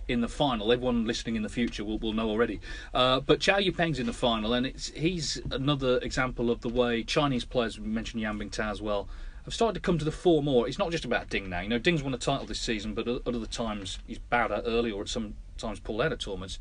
in 0.08 0.21
the 0.21 0.28
final. 0.28 0.71
Everyone 0.71 1.06
listening 1.06 1.36
in 1.36 1.43
the 1.43 1.50
future 1.50 1.86
will, 1.86 2.00
will 2.00 2.13
know 2.13 2.28
already. 2.28 2.60
Uh, 2.91 3.19
but 3.19 3.39
Cao 3.39 3.63
Yupeng's 3.63 4.00
in 4.00 4.08
the 4.08 4.13
final, 4.13 4.54
and 4.54 4.65
it's 4.65 4.88
he's 4.89 5.39
another 5.52 6.00
example 6.00 6.50
of 6.50 6.62
the 6.62 6.69
way 6.69 7.04
Chinese 7.04 7.45
players, 7.45 7.80
we 7.80 7.86
mentioned 7.86 8.21
Yan 8.21 8.39
Bingtao 8.39 8.71
as 8.71 8.82
well, 8.82 9.08
have 9.45 9.54
started 9.54 9.76
to 9.76 9.80
come 9.80 10.00
to 10.00 10.06
the 10.06 10.12
fore 10.12 10.41
more. 10.41 10.67
It's 10.67 10.80
not 10.80 10.89
just 10.89 11.06
about 11.06 11.30
Ding 11.30 11.50
now. 11.50 11.60
You 11.60 11.69
know, 11.69 11.78
Ding's 11.78 12.02
won 12.02 12.15
a 12.15 12.17
title 12.17 12.47
this 12.47 12.60
season, 12.60 12.95
but 12.95 13.08
at 13.08 13.21
other 13.28 13.45
times 13.45 14.00
he's 14.08 14.17
bowed 14.17 14.52
out 14.52 14.63
early 14.65 14.91
or 14.91 15.04
at 15.04 15.08
some 15.08 15.36
times 15.60 15.80
pulled 15.80 16.02
out 16.02 16.12
of 16.12 16.17
tournaments. 16.17 16.58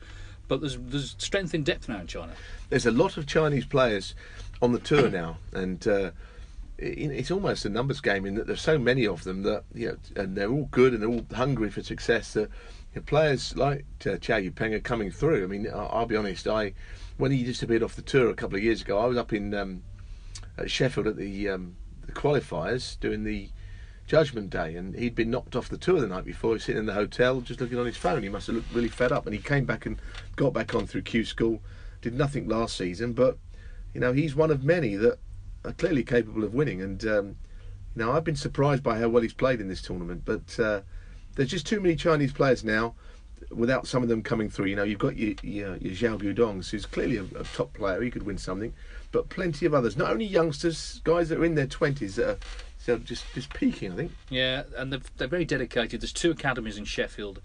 But 0.49 0.61
there's 0.61 0.77
there's 0.79 1.17
strength 1.19 1.55
in 1.55 1.63
depth 1.63 1.89
now 1.89 2.01
in 2.01 2.07
China. 2.07 2.33
There's 2.69 2.87
a 2.87 2.91
lot 2.91 3.17
of 3.17 3.27
Chinese 3.27 3.65
players 3.65 4.15
on 4.61 4.73
the 4.73 4.81
tour 4.81 5.09
now, 5.09 5.39
and. 5.55 5.89
Uh, 5.89 6.11
it's 6.79 7.31
almost 7.31 7.65
a 7.65 7.69
numbers 7.69 8.01
game 8.01 8.27
in 8.27 8.35
that 8.35 8.47
there's 8.47 8.61
so 8.61 8.79
many 8.79 9.07
of 9.07 9.25
them 9.25 9.43
that 9.43 9.65
you 9.75 9.89
know, 9.89 10.23
and 10.23 10.37
they're 10.37 10.51
all 10.51 10.69
good 10.71 10.93
and 10.93 11.03
they're 11.03 11.09
all 11.09 11.27
hungry 11.35 11.71
for 11.71 11.83
success. 11.83 12.35
That 12.35 12.51
you 12.95 12.97
know, 12.97 13.03
players 13.03 13.57
like 13.57 13.85
uh, 14.03 14.11
Cao 14.11 14.51
Yupeng 14.51 14.75
are 14.75 14.81
coming 14.81 15.11
through. 15.11 15.45
I 15.45 15.47
mean, 15.47 15.67
I'll, 15.73 16.07
be 16.07 16.17
honest. 16.17 16.47
I 16.47 16.75
when 17.17 17.33
he 17.33 17.45
disappeared 17.45 17.83
off 17.83 17.97
the 17.97 18.03
tour 18.03 18.29
a 18.29 18.35
couple 18.35 18.57
of 18.57 18.63
years 18.63 18.83
ago, 18.83 18.99
I 18.99 19.07
was 19.07 19.17
up 19.17 19.33
in 19.33 19.55
um, 19.55 19.83
at 20.59 20.71
Sheffield 20.71 21.07
at 21.07 21.17
the 21.17 21.49
um, 21.49 21.77
the 22.05 22.13
qualifiers 22.13 23.01
doing 23.01 23.25
the 23.25 23.49
Judgment 24.07 24.51
Day, 24.51 24.77
and 24.77 24.95
he'd 24.95 25.15
been 25.15 25.31
knocked 25.31 25.57
off 25.57 25.69
the 25.69 25.79
tour 25.79 26.01
the 26.01 26.07
night 26.07 26.25
before. 26.25 26.51
He 26.51 26.55
was 26.55 26.65
sitting 26.65 26.81
in 26.81 26.87
the 26.87 26.93
hotel 26.93 27.41
just 27.41 27.61
looking 27.61 27.79
on 27.79 27.87
his 27.87 27.97
phone. 27.97 28.23
He 28.23 28.29
must 28.29 28.49
have 28.49 28.57
looked 28.57 28.75
really 28.75 28.89
fed 28.89 29.13
up, 29.13 29.27
and 29.27 29.35
he 29.35 29.41
came 29.41 29.65
back 29.65 29.87
and 29.87 29.99
got 30.37 30.53
back 30.53 30.75
on 30.75 30.87
through 30.87 31.03
Q 31.03 31.25
School. 31.25 31.61
Did 32.03 32.15
nothing 32.15 32.47
last 32.47 32.77
season, 32.77 33.15
but 33.15 33.39
you 33.95 34.01
know 34.01 34.13
he's 34.13 34.35
one 34.35 34.51
of 34.51 34.63
many 34.63 34.95
that 34.97 35.19
are 35.67 35.73
clearly 35.73 36.05
capable 36.05 36.45
of 36.45 36.55
winning. 36.55 36.81
And 36.81 37.05
um, 37.07 37.37
you 37.95 38.05
know 38.05 38.13
I've 38.13 38.25
been 38.25 38.37
surprised 38.37 38.83
by 38.83 38.99
how 38.99 39.09
well 39.09 39.23
he's 39.23 39.35
played 39.35 39.61
in 39.61 39.69
this 39.69 39.83
tournament, 39.83 40.23
but 40.25 40.59
uh, 40.59 40.81
there's 41.35 41.51
just 41.51 41.67
too 41.67 41.81
many 41.81 41.97
Chinese 41.97 42.33
players 42.33 42.65
now. 42.65 42.95
Without 43.51 43.87
some 43.87 44.03
of 44.03 44.09
them 44.09 44.23
coming 44.23 44.49
through, 44.49 44.67
you 44.67 44.77
know, 44.77 44.83
you've 44.83 44.99
got 44.99 45.17
your 45.17 45.35
your, 45.43 45.77
your 45.77 46.17
Zhao 46.17 46.71
who's 46.71 46.87
clearly 46.87 47.19
a, 47.19 47.25
a 47.39 47.45
top 47.45 47.75
player. 47.75 48.01
He 48.01 48.11
could 48.11 48.25
win 48.25 48.39
something, 48.39 48.73
but 49.13 49.29
plenty 49.29 49.67
of 49.67 49.75
others. 49.75 49.97
Not 49.97 50.11
only 50.11 50.25
youngsters, 50.25 51.03
guys 51.05 51.29
that 51.29 51.39
are 51.39 51.45
in 51.45 51.55
their 51.55 51.67
twenties 51.67 52.17
that 52.17 52.29
are 52.29 52.39
so 52.79 52.99
just 52.99 53.25
just 53.35 53.53
peaking, 53.53 53.93
I 53.93 53.97
think. 53.97 54.13
Yeah, 54.31 54.63
and 54.77 54.93
they're 54.93 55.29
very 55.29 55.45
dedicated. 55.45 56.01
There's 56.01 56.13
two 56.13 56.31
academies 56.31 56.79
in 56.79 56.85
Sheffield. 56.85 57.41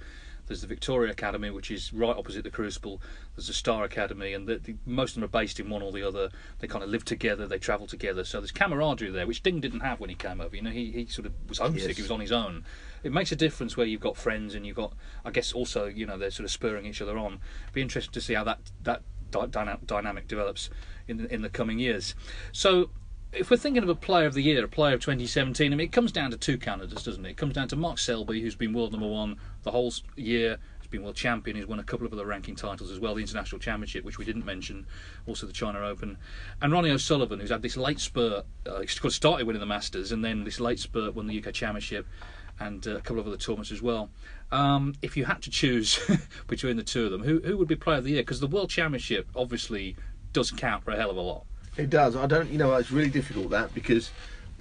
There's 0.48 0.62
the 0.62 0.68
Victoria 0.68 1.12
Academy, 1.12 1.50
which 1.50 1.72
is 1.72 1.94
right 1.94 2.16
opposite 2.16 2.44
the 2.44 2.50
Crucible. 2.50 3.02
There's 3.36 3.48
the 3.48 3.54
Star 3.54 3.84
Academy, 3.84 4.34
and 4.34 4.48
the, 4.48 4.58
the, 4.58 4.76
most 4.86 5.12
of 5.12 5.16
them 5.16 5.24
are 5.26 5.28
based 5.28 5.60
in 5.60 5.70
one 5.70 5.82
or 5.82 5.92
the 5.92 6.04
other. 6.04 6.30
They 6.60 6.68
kind 6.68 6.84
of 6.84 6.90
live 6.90 7.06
together, 7.06 7.48
they 7.48 7.58
travel 7.58 7.88
together. 7.88 8.24
So 8.24 8.40
there's 8.40 8.52
camaraderie 8.52 9.12
there, 9.12 9.28
which 9.28 9.44
Ding 9.44 9.60
didn't 9.60 9.82
have 9.82 10.00
when 10.00 10.10
he 10.10 10.16
came 10.16 10.42
over. 10.42 10.56
You 10.56 10.62
know, 10.62 10.72
he, 10.72 10.92
he 10.92 11.06
sort 11.06 11.26
of 11.26 11.34
was 11.48 11.60
homesick. 11.60 11.90
Yes. 11.90 11.98
He 11.98 12.04
was 12.04 12.12
on 12.12 12.20
his 12.20 12.32
own. 12.32 12.66
It 13.04 13.12
makes 13.12 13.32
a 13.32 13.36
difference 13.36 13.76
where 13.76 13.86
you've 13.86 14.02
got 14.02 14.18
friends 14.18 14.54
and 14.56 14.66
you've 14.66 14.76
got, 14.76 14.94
I 15.26 15.32
guess, 15.32 15.54
also 15.54 15.86
you 15.86 16.06
know 16.06 16.18
they're 16.18 16.32
sort 16.32 16.46
of 16.46 16.52
spurring 16.52 16.86
each 16.86 17.02
other 17.02 17.18
on. 17.18 17.40
Be 17.74 17.82
interested 17.82 18.14
to 18.14 18.22
see 18.22 18.34
how 18.34 18.44
that 18.44 18.60
that 18.84 19.02
dynamic 19.32 20.28
develops 20.28 20.70
in 21.08 21.18
the, 21.18 21.34
in 21.34 21.42
the 21.42 21.50
coming 21.50 21.80
years. 21.80 22.16
So 22.52 22.90
if 23.34 23.50
we're 23.50 23.58
thinking 23.58 23.84
of 23.84 23.90
a 23.90 23.96
player 23.96 24.26
of 24.26 24.34
the 24.34 24.44
year, 24.44 24.64
a 24.64 24.68
player 24.68 24.96
of 24.96 25.00
2017, 25.00 25.72
I 25.72 25.76
mean, 25.76 25.86
it 25.86 25.92
comes 25.92 26.12
down 26.12 26.32
to 26.32 26.38
two 26.38 26.58
candidates, 26.58 27.04
doesn't 27.04 27.26
it? 27.26 27.32
It 27.32 27.38
comes 27.38 27.54
down 27.54 27.70
to 27.70 27.76
Mark 27.76 27.98
Selby, 27.98 28.42
who's 28.42 28.56
been 28.56 28.74
world 28.74 28.92
number 28.92 29.08
one 29.08 29.38
the 29.64 29.72
whole 29.72 29.94
year, 30.18 30.58
he's 30.82 30.90
been 30.90 31.04
world 31.04 31.16
champion, 31.16 31.56
he's 31.56 31.66
won 31.66 31.80
a 31.80 31.84
couple 31.84 32.06
of 32.06 32.12
other 32.12 32.26
ranking 32.26 32.56
titles 32.56 32.92
as 32.92 33.00
well, 33.00 33.16
the 33.16 33.22
International 33.22 33.60
Championship, 33.60 34.04
which 34.04 34.18
we 34.18 34.26
didn't 34.26 34.46
mention, 34.46 34.86
also 35.28 35.48
the 35.48 35.54
China 35.54 35.80
Open, 35.80 36.18
and 36.62 36.74
Ronnie 36.74 36.92
O'Sullivan, 36.92 37.40
who's 37.40 37.52
had 37.52 37.62
this 37.62 37.78
late 37.78 38.00
spurt, 38.00 38.46
uh, 38.66 38.86
started 38.86 39.48
winning 39.48 39.62
the 39.62 39.66
Masters, 39.66 40.12
and 40.12 40.26
then 40.26 40.44
this 40.44 40.60
late 40.60 40.80
spurt 40.80 41.16
won 41.16 41.28
the 41.28 41.42
UK 41.42 41.54
Championship, 41.54 42.06
and 42.60 42.86
uh, 42.86 42.98
a 42.98 43.02
couple 43.02 43.20
of 43.20 43.28
other 43.28 43.38
tournaments 43.38 43.72
as 43.72 43.82
well. 43.82 44.10
Um, 44.52 44.94
if 45.02 45.16
you 45.16 45.24
had 45.24 45.42
to 45.44 45.50
choose 45.50 46.00
between 46.48 46.76
the 46.76 46.84
two 46.84 47.06
of 47.06 47.12
them, 47.12 47.24
who 47.24 47.40
who 47.40 47.58
would 47.58 47.70
be 47.70 47.76
player 47.76 48.00
of 48.00 48.04
the 48.04 48.12
year? 48.12 48.22
Because 48.22 48.42
the 48.42 48.48
World 48.48 48.70
Championship 48.70 49.28
obviously 49.36 49.96
does 50.34 50.52
count 50.52 50.84
for 50.84 50.92
a 50.92 50.98
hell 50.98 51.10
of 51.10 51.18
a 51.18 51.22
lot. 51.22 51.46
It 51.78 51.90
does. 51.90 52.16
I 52.16 52.26
don't. 52.28 52.50
You 52.50 52.58
know, 52.58 52.74
it's 52.76 52.92
really 52.92 53.10
difficult 53.10 53.50
that 53.52 53.74
because 53.74 54.12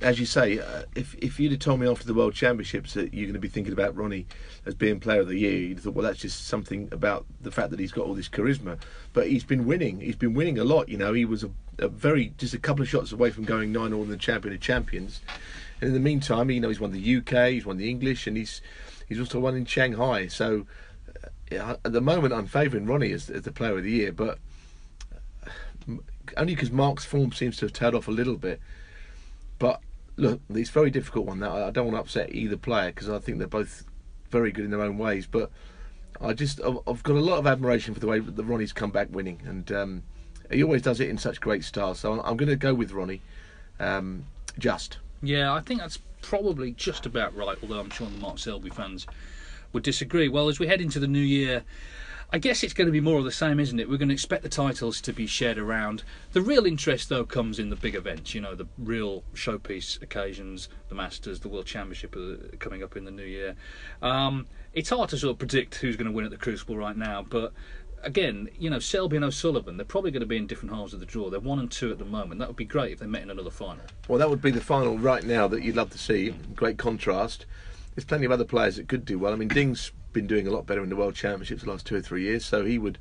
as 0.00 0.18
you 0.18 0.26
say, 0.26 0.58
uh, 0.58 0.84
if 0.94 1.14
if 1.16 1.38
you'd 1.38 1.52
have 1.52 1.60
told 1.60 1.80
me 1.80 1.88
after 1.88 2.06
the 2.06 2.14
World 2.14 2.34
Championships 2.34 2.94
that 2.94 3.12
you're 3.12 3.26
going 3.26 3.34
to 3.34 3.40
be 3.40 3.48
thinking 3.48 3.72
about 3.72 3.96
Ronnie 3.96 4.26
as 4.64 4.74
being 4.74 5.00
Player 5.00 5.20
of 5.20 5.28
the 5.28 5.36
Year, 5.36 5.52
you'd 5.52 5.76
have 5.78 5.84
thought, 5.84 5.94
well, 5.94 6.04
that's 6.04 6.20
just 6.20 6.46
something 6.46 6.88
about 6.92 7.26
the 7.40 7.50
fact 7.50 7.70
that 7.70 7.80
he's 7.80 7.92
got 7.92 8.06
all 8.06 8.14
this 8.14 8.28
charisma. 8.28 8.78
But 9.12 9.28
he's 9.28 9.44
been 9.44 9.66
winning. 9.66 10.00
He's 10.00 10.16
been 10.16 10.34
winning 10.34 10.58
a 10.58 10.64
lot. 10.64 10.88
You 10.88 10.98
know, 10.98 11.12
he 11.12 11.24
was 11.24 11.44
a, 11.44 11.50
a 11.78 11.88
very 11.88 12.32
just 12.38 12.54
a 12.54 12.58
couple 12.58 12.82
of 12.82 12.88
shots 12.88 13.12
away 13.12 13.30
from 13.30 13.44
going 13.44 13.72
nine 13.72 13.92
all 13.92 14.02
in 14.02 14.08
the 14.08 14.16
champion 14.16 14.54
of 14.54 14.60
champions. 14.60 15.20
And 15.80 15.88
in 15.88 15.94
the 15.94 16.00
meantime, 16.00 16.50
you 16.50 16.60
know, 16.60 16.68
he's 16.68 16.80
won 16.80 16.92
the 16.92 17.16
UK, 17.16 17.50
he's 17.52 17.66
won 17.66 17.76
the 17.76 17.90
English, 17.90 18.26
and 18.26 18.36
he's 18.36 18.62
he's 19.08 19.18
also 19.18 19.38
won 19.38 19.56
in 19.56 19.66
Shanghai. 19.66 20.28
So 20.28 20.66
uh, 21.52 21.76
at 21.84 21.92
the 21.92 22.00
moment, 22.00 22.32
I'm 22.32 22.46
favouring 22.46 22.86
Ronnie 22.86 23.12
as, 23.12 23.28
as 23.28 23.42
the 23.42 23.52
Player 23.52 23.76
of 23.76 23.82
the 23.82 23.90
Year, 23.90 24.12
but 24.12 24.38
uh, 25.44 25.96
only 26.36 26.54
because 26.54 26.70
Mark's 26.70 27.04
form 27.04 27.32
seems 27.32 27.56
to 27.58 27.66
have 27.66 27.72
tailed 27.72 27.94
off 27.94 28.08
a 28.08 28.12
little 28.12 28.36
bit. 28.36 28.60
But 29.58 29.80
look, 30.16 30.40
it's 30.50 30.70
very 30.70 30.90
difficult 30.90 31.26
one. 31.26 31.40
That 31.40 31.50
I 31.50 31.70
don't 31.70 31.86
want 31.86 31.96
to 31.96 32.00
upset 32.00 32.34
either 32.34 32.56
player 32.56 32.90
because 32.90 33.08
I 33.08 33.18
think 33.18 33.38
they're 33.38 33.48
both 33.48 33.84
very 34.30 34.52
good 34.52 34.64
in 34.64 34.70
their 34.70 34.82
own 34.82 34.98
ways. 34.98 35.26
But 35.26 35.50
I 36.20 36.32
just 36.32 36.60
I've 36.62 37.02
got 37.02 37.16
a 37.16 37.20
lot 37.20 37.38
of 37.38 37.46
admiration 37.46 37.94
for 37.94 38.00
the 38.00 38.06
way 38.06 38.18
that 38.20 38.42
Ronnie's 38.42 38.72
come 38.72 38.90
back 38.90 39.08
winning, 39.10 39.40
and 39.46 39.70
um, 39.72 40.02
he 40.50 40.62
always 40.62 40.82
does 40.82 41.00
it 41.00 41.08
in 41.08 41.18
such 41.18 41.40
great 41.40 41.64
style. 41.64 41.94
So 41.94 42.20
I'm 42.20 42.36
going 42.36 42.48
to 42.48 42.56
go 42.56 42.74
with 42.74 42.92
Ronnie. 42.92 43.22
Um, 43.78 44.26
just. 44.58 44.98
Yeah, 45.22 45.52
I 45.52 45.60
think 45.60 45.80
that's 45.80 45.98
probably 46.22 46.72
just 46.72 47.06
about 47.06 47.34
right. 47.36 47.56
Although 47.62 47.80
I'm 47.80 47.90
sure 47.90 48.06
the 48.08 48.18
Mark 48.18 48.38
Selby 48.38 48.70
fans 48.70 49.06
would 49.72 49.82
disagree. 49.82 50.28
Well, 50.28 50.48
as 50.48 50.58
we 50.58 50.66
head 50.66 50.80
into 50.80 50.98
the 50.98 51.08
new 51.08 51.20
year, 51.20 51.62
I 52.32 52.38
guess 52.38 52.62
it's 52.62 52.74
going 52.74 52.86
to 52.86 52.92
be 52.92 53.00
more 53.00 53.18
of 53.18 53.24
the 53.24 53.32
same, 53.32 53.58
isn't 53.58 53.80
it? 53.80 53.90
We're 53.90 53.96
going 53.96 54.08
to 54.08 54.14
expect 54.14 54.44
the 54.44 54.48
titles 54.48 55.00
to 55.00 55.12
be 55.12 55.26
shared 55.26 55.58
around. 55.58 56.04
The 56.32 56.40
real 56.40 56.64
interest, 56.64 57.08
though, 57.08 57.24
comes 57.24 57.58
in 57.58 57.70
the 57.70 57.76
big 57.76 57.96
events. 57.96 58.34
You 58.34 58.40
know, 58.40 58.54
the 58.54 58.68
real 58.78 59.24
showpiece 59.34 60.00
occasions, 60.00 60.68
the 60.88 60.94
Masters, 60.94 61.40
the 61.40 61.48
World 61.48 61.66
Championship 61.66 62.14
coming 62.60 62.84
up 62.84 62.96
in 62.96 63.04
the 63.04 63.10
new 63.10 63.24
year. 63.24 63.56
Um, 64.00 64.46
it's 64.72 64.90
hard 64.90 65.08
to 65.10 65.18
sort 65.18 65.32
of 65.32 65.38
predict 65.38 65.74
who's 65.76 65.96
going 65.96 66.06
to 66.06 66.12
win 66.12 66.24
at 66.24 66.30
the 66.30 66.36
Crucible 66.36 66.76
right 66.76 66.96
now, 66.96 67.26
but 67.28 67.52
again, 68.02 68.48
you 68.58 68.70
know, 68.70 68.78
Selby 68.78 69.16
and 69.16 69.24
O'Sullivan, 69.24 69.76
they're 69.76 69.84
probably 69.84 70.10
going 70.10 70.20
to 70.20 70.26
be 70.26 70.36
in 70.36 70.46
different 70.46 70.74
halves 70.74 70.94
of 70.94 71.00
the 71.00 71.06
draw. 71.06 71.30
They're 71.30 71.40
one 71.40 71.58
and 71.58 71.70
two 71.70 71.90
at 71.90 71.98
the 71.98 72.04
moment. 72.04 72.38
That 72.38 72.48
would 72.48 72.56
be 72.56 72.64
great 72.64 72.92
if 72.92 72.98
they 73.00 73.06
met 73.06 73.22
in 73.22 73.30
another 73.30 73.50
final. 73.50 73.82
Well, 74.08 74.18
that 74.18 74.30
would 74.30 74.42
be 74.42 74.50
the 74.50 74.60
final 74.60 74.98
right 74.98 75.24
now 75.24 75.48
that 75.48 75.62
you'd 75.62 75.76
love 75.76 75.90
to 75.90 75.98
see. 75.98 76.30
Great 76.54 76.78
contrast. 76.78 77.46
There's 77.94 78.04
plenty 78.04 78.24
of 78.24 78.32
other 78.32 78.44
players 78.44 78.76
that 78.76 78.88
could 78.88 79.04
do 79.04 79.18
well. 79.18 79.32
I 79.32 79.36
mean, 79.36 79.48
Ding's 79.48 79.92
been 80.12 80.26
doing 80.26 80.46
a 80.46 80.50
lot 80.50 80.66
better 80.66 80.82
in 80.82 80.88
the 80.88 80.96
World 80.96 81.14
Championships 81.14 81.62
the 81.62 81.70
last 81.70 81.86
two 81.86 81.96
or 81.96 82.00
three 82.00 82.22
years, 82.22 82.44
so 82.44 82.64
he 82.64 82.78
would 82.78 82.98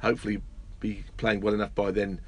hopefully 0.00 0.40
be 0.80 1.04
playing 1.16 1.40
well 1.40 1.54
enough 1.54 1.74
by 1.74 1.90
then 1.90 2.20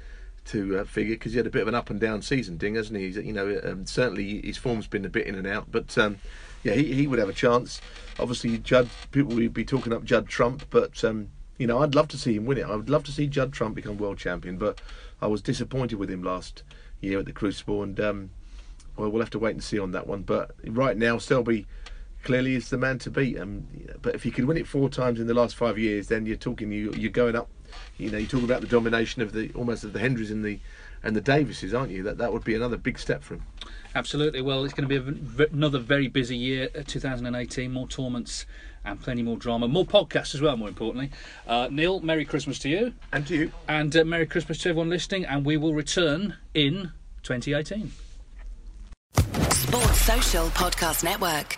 to 0.45 0.79
uh, 0.79 0.83
figure 0.83 1.15
because 1.15 1.33
he 1.33 1.37
had 1.37 1.47
a 1.47 1.51
bit 1.51 1.61
of 1.61 1.67
an 1.67 1.75
up 1.75 1.89
and 1.89 1.99
down 1.99 2.21
season, 2.21 2.57
Ding, 2.57 2.75
hasn't 2.75 2.97
he? 2.97 3.05
He's, 3.05 3.17
you 3.17 3.33
know, 3.33 3.59
um, 3.63 3.85
certainly 3.85 4.41
his 4.41 4.57
form's 4.57 4.87
been 4.87 5.05
a 5.05 5.09
bit 5.09 5.27
in 5.27 5.35
and 5.35 5.45
out, 5.45 5.71
but 5.71 5.95
um, 5.97 6.17
yeah, 6.63 6.73
he, 6.73 6.93
he 6.93 7.07
would 7.07 7.19
have 7.19 7.29
a 7.29 7.33
chance. 7.33 7.81
Obviously, 8.19 8.57
Judd 8.57 8.89
people 9.11 9.35
would 9.35 9.53
be 9.53 9.65
talking 9.65 9.93
up 9.93 10.03
Judd 10.03 10.27
Trump, 10.27 10.65
but 10.69 11.03
um, 11.03 11.29
you 11.57 11.67
know, 11.67 11.79
I'd 11.79 11.95
love 11.95 12.07
to 12.09 12.17
see 12.17 12.35
him 12.35 12.45
win 12.45 12.57
it. 12.57 12.65
I 12.65 12.75
would 12.75 12.89
love 12.89 13.03
to 13.05 13.11
see 13.11 13.27
Judd 13.27 13.53
Trump 13.53 13.75
become 13.75 13.97
world 13.97 14.17
champion, 14.17 14.57
but 14.57 14.81
I 15.21 15.27
was 15.27 15.41
disappointed 15.41 15.97
with 15.97 16.09
him 16.09 16.23
last 16.23 16.63
year 17.01 17.19
at 17.19 17.25
the 17.25 17.33
Crucible, 17.33 17.83
and 17.83 17.99
um, 17.99 18.29
well, 18.97 19.09
we'll 19.09 19.21
have 19.21 19.29
to 19.31 19.39
wait 19.39 19.53
and 19.53 19.63
see 19.63 19.79
on 19.79 19.91
that 19.91 20.07
one. 20.07 20.23
But 20.23 20.51
right 20.65 20.97
now, 20.97 21.17
Selby 21.17 21.67
clearly 22.23 22.55
is 22.55 22.69
the 22.69 22.77
man 22.77 22.99
to 22.99 23.11
beat. 23.11 23.39
Um, 23.39 23.67
but 24.01 24.15
if 24.15 24.23
he 24.23 24.31
could 24.31 24.45
win 24.45 24.57
it 24.57 24.67
four 24.67 24.89
times 24.89 25.19
in 25.19 25.27
the 25.27 25.33
last 25.33 25.55
five 25.55 25.77
years, 25.77 26.07
then 26.07 26.25
you're 26.25 26.35
talking 26.35 26.71
you 26.71 26.91
you're 26.93 27.11
going 27.11 27.35
up. 27.35 27.49
You 27.97 28.09
know, 28.09 28.17
you're 28.17 28.29
talking 28.29 28.45
about 28.45 28.61
the 28.61 28.67
domination 28.67 29.21
of 29.21 29.33
the 29.33 29.51
almost 29.53 29.83
of 29.83 29.93
the 29.93 29.99
Hendrys 29.99 30.31
and 30.31 30.43
the 30.43 30.59
and 31.03 31.15
the 31.15 31.21
Davises, 31.21 31.73
aren't 31.73 31.91
you? 31.91 32.03
That 32.03 32.17
that 32.17 32.33
would 32.33 32.43
be 32.43 32.55
another 32.55 32.77
big 32.77 32.99
step 32.99 33.23
for 33.23 33.35
him. 33.35 33.43
Absolutely. 33.95 34.41
Well, 34.41 34.63
it's 34.65 34.73
going 34.73 34.87
to 34.87 35.01
be 35.01 35.43
a, 35.43 35.47
another 35.47 35.79
very 35.79 36.07
busy 36.07 36.37
year, 36.37 36.69
uh, 36.77 36.83
2018. 36.85 37.71
More 37.71 37.87
tournaments 37.87 38.45
and 38.85 39.01
plenty 39.01 39.23
more 39.23 39.37
drama, 39.37 39.67
more 39.67 39.85
podcasts 39.85 40.33
as 40.35 40.41
well. 40.41 40.55
More 40.57 40.69
importantly, 40.69 41.11
uh, 41.47 41.67
Neil, 41.71 41.99
Merry 41.99 42.25
Christmas 42.25 42.59
to 42.59 42.69
you, 42.69 42.93
and 43.11 43.25
to 43.27 43.35
you, 43.35 43.51
and 43.67 43.95
uh, 43.95 44.03
Merry 44.05 44.25
Christmas 44.25 44.59
to 44.59 44.69
everyone 44.69 44.89
listening. 44.89 45.25
And 45.25 45.45
we 45.45 45.57
will 45.57 45.73
return 45.73 46.35
in 46.53 46.91
2018. 47.23 47.91
Sports 49.15 50.01
Social 50.01 50.47
Podcast 50.47 51.03
Network. 51.03 51.57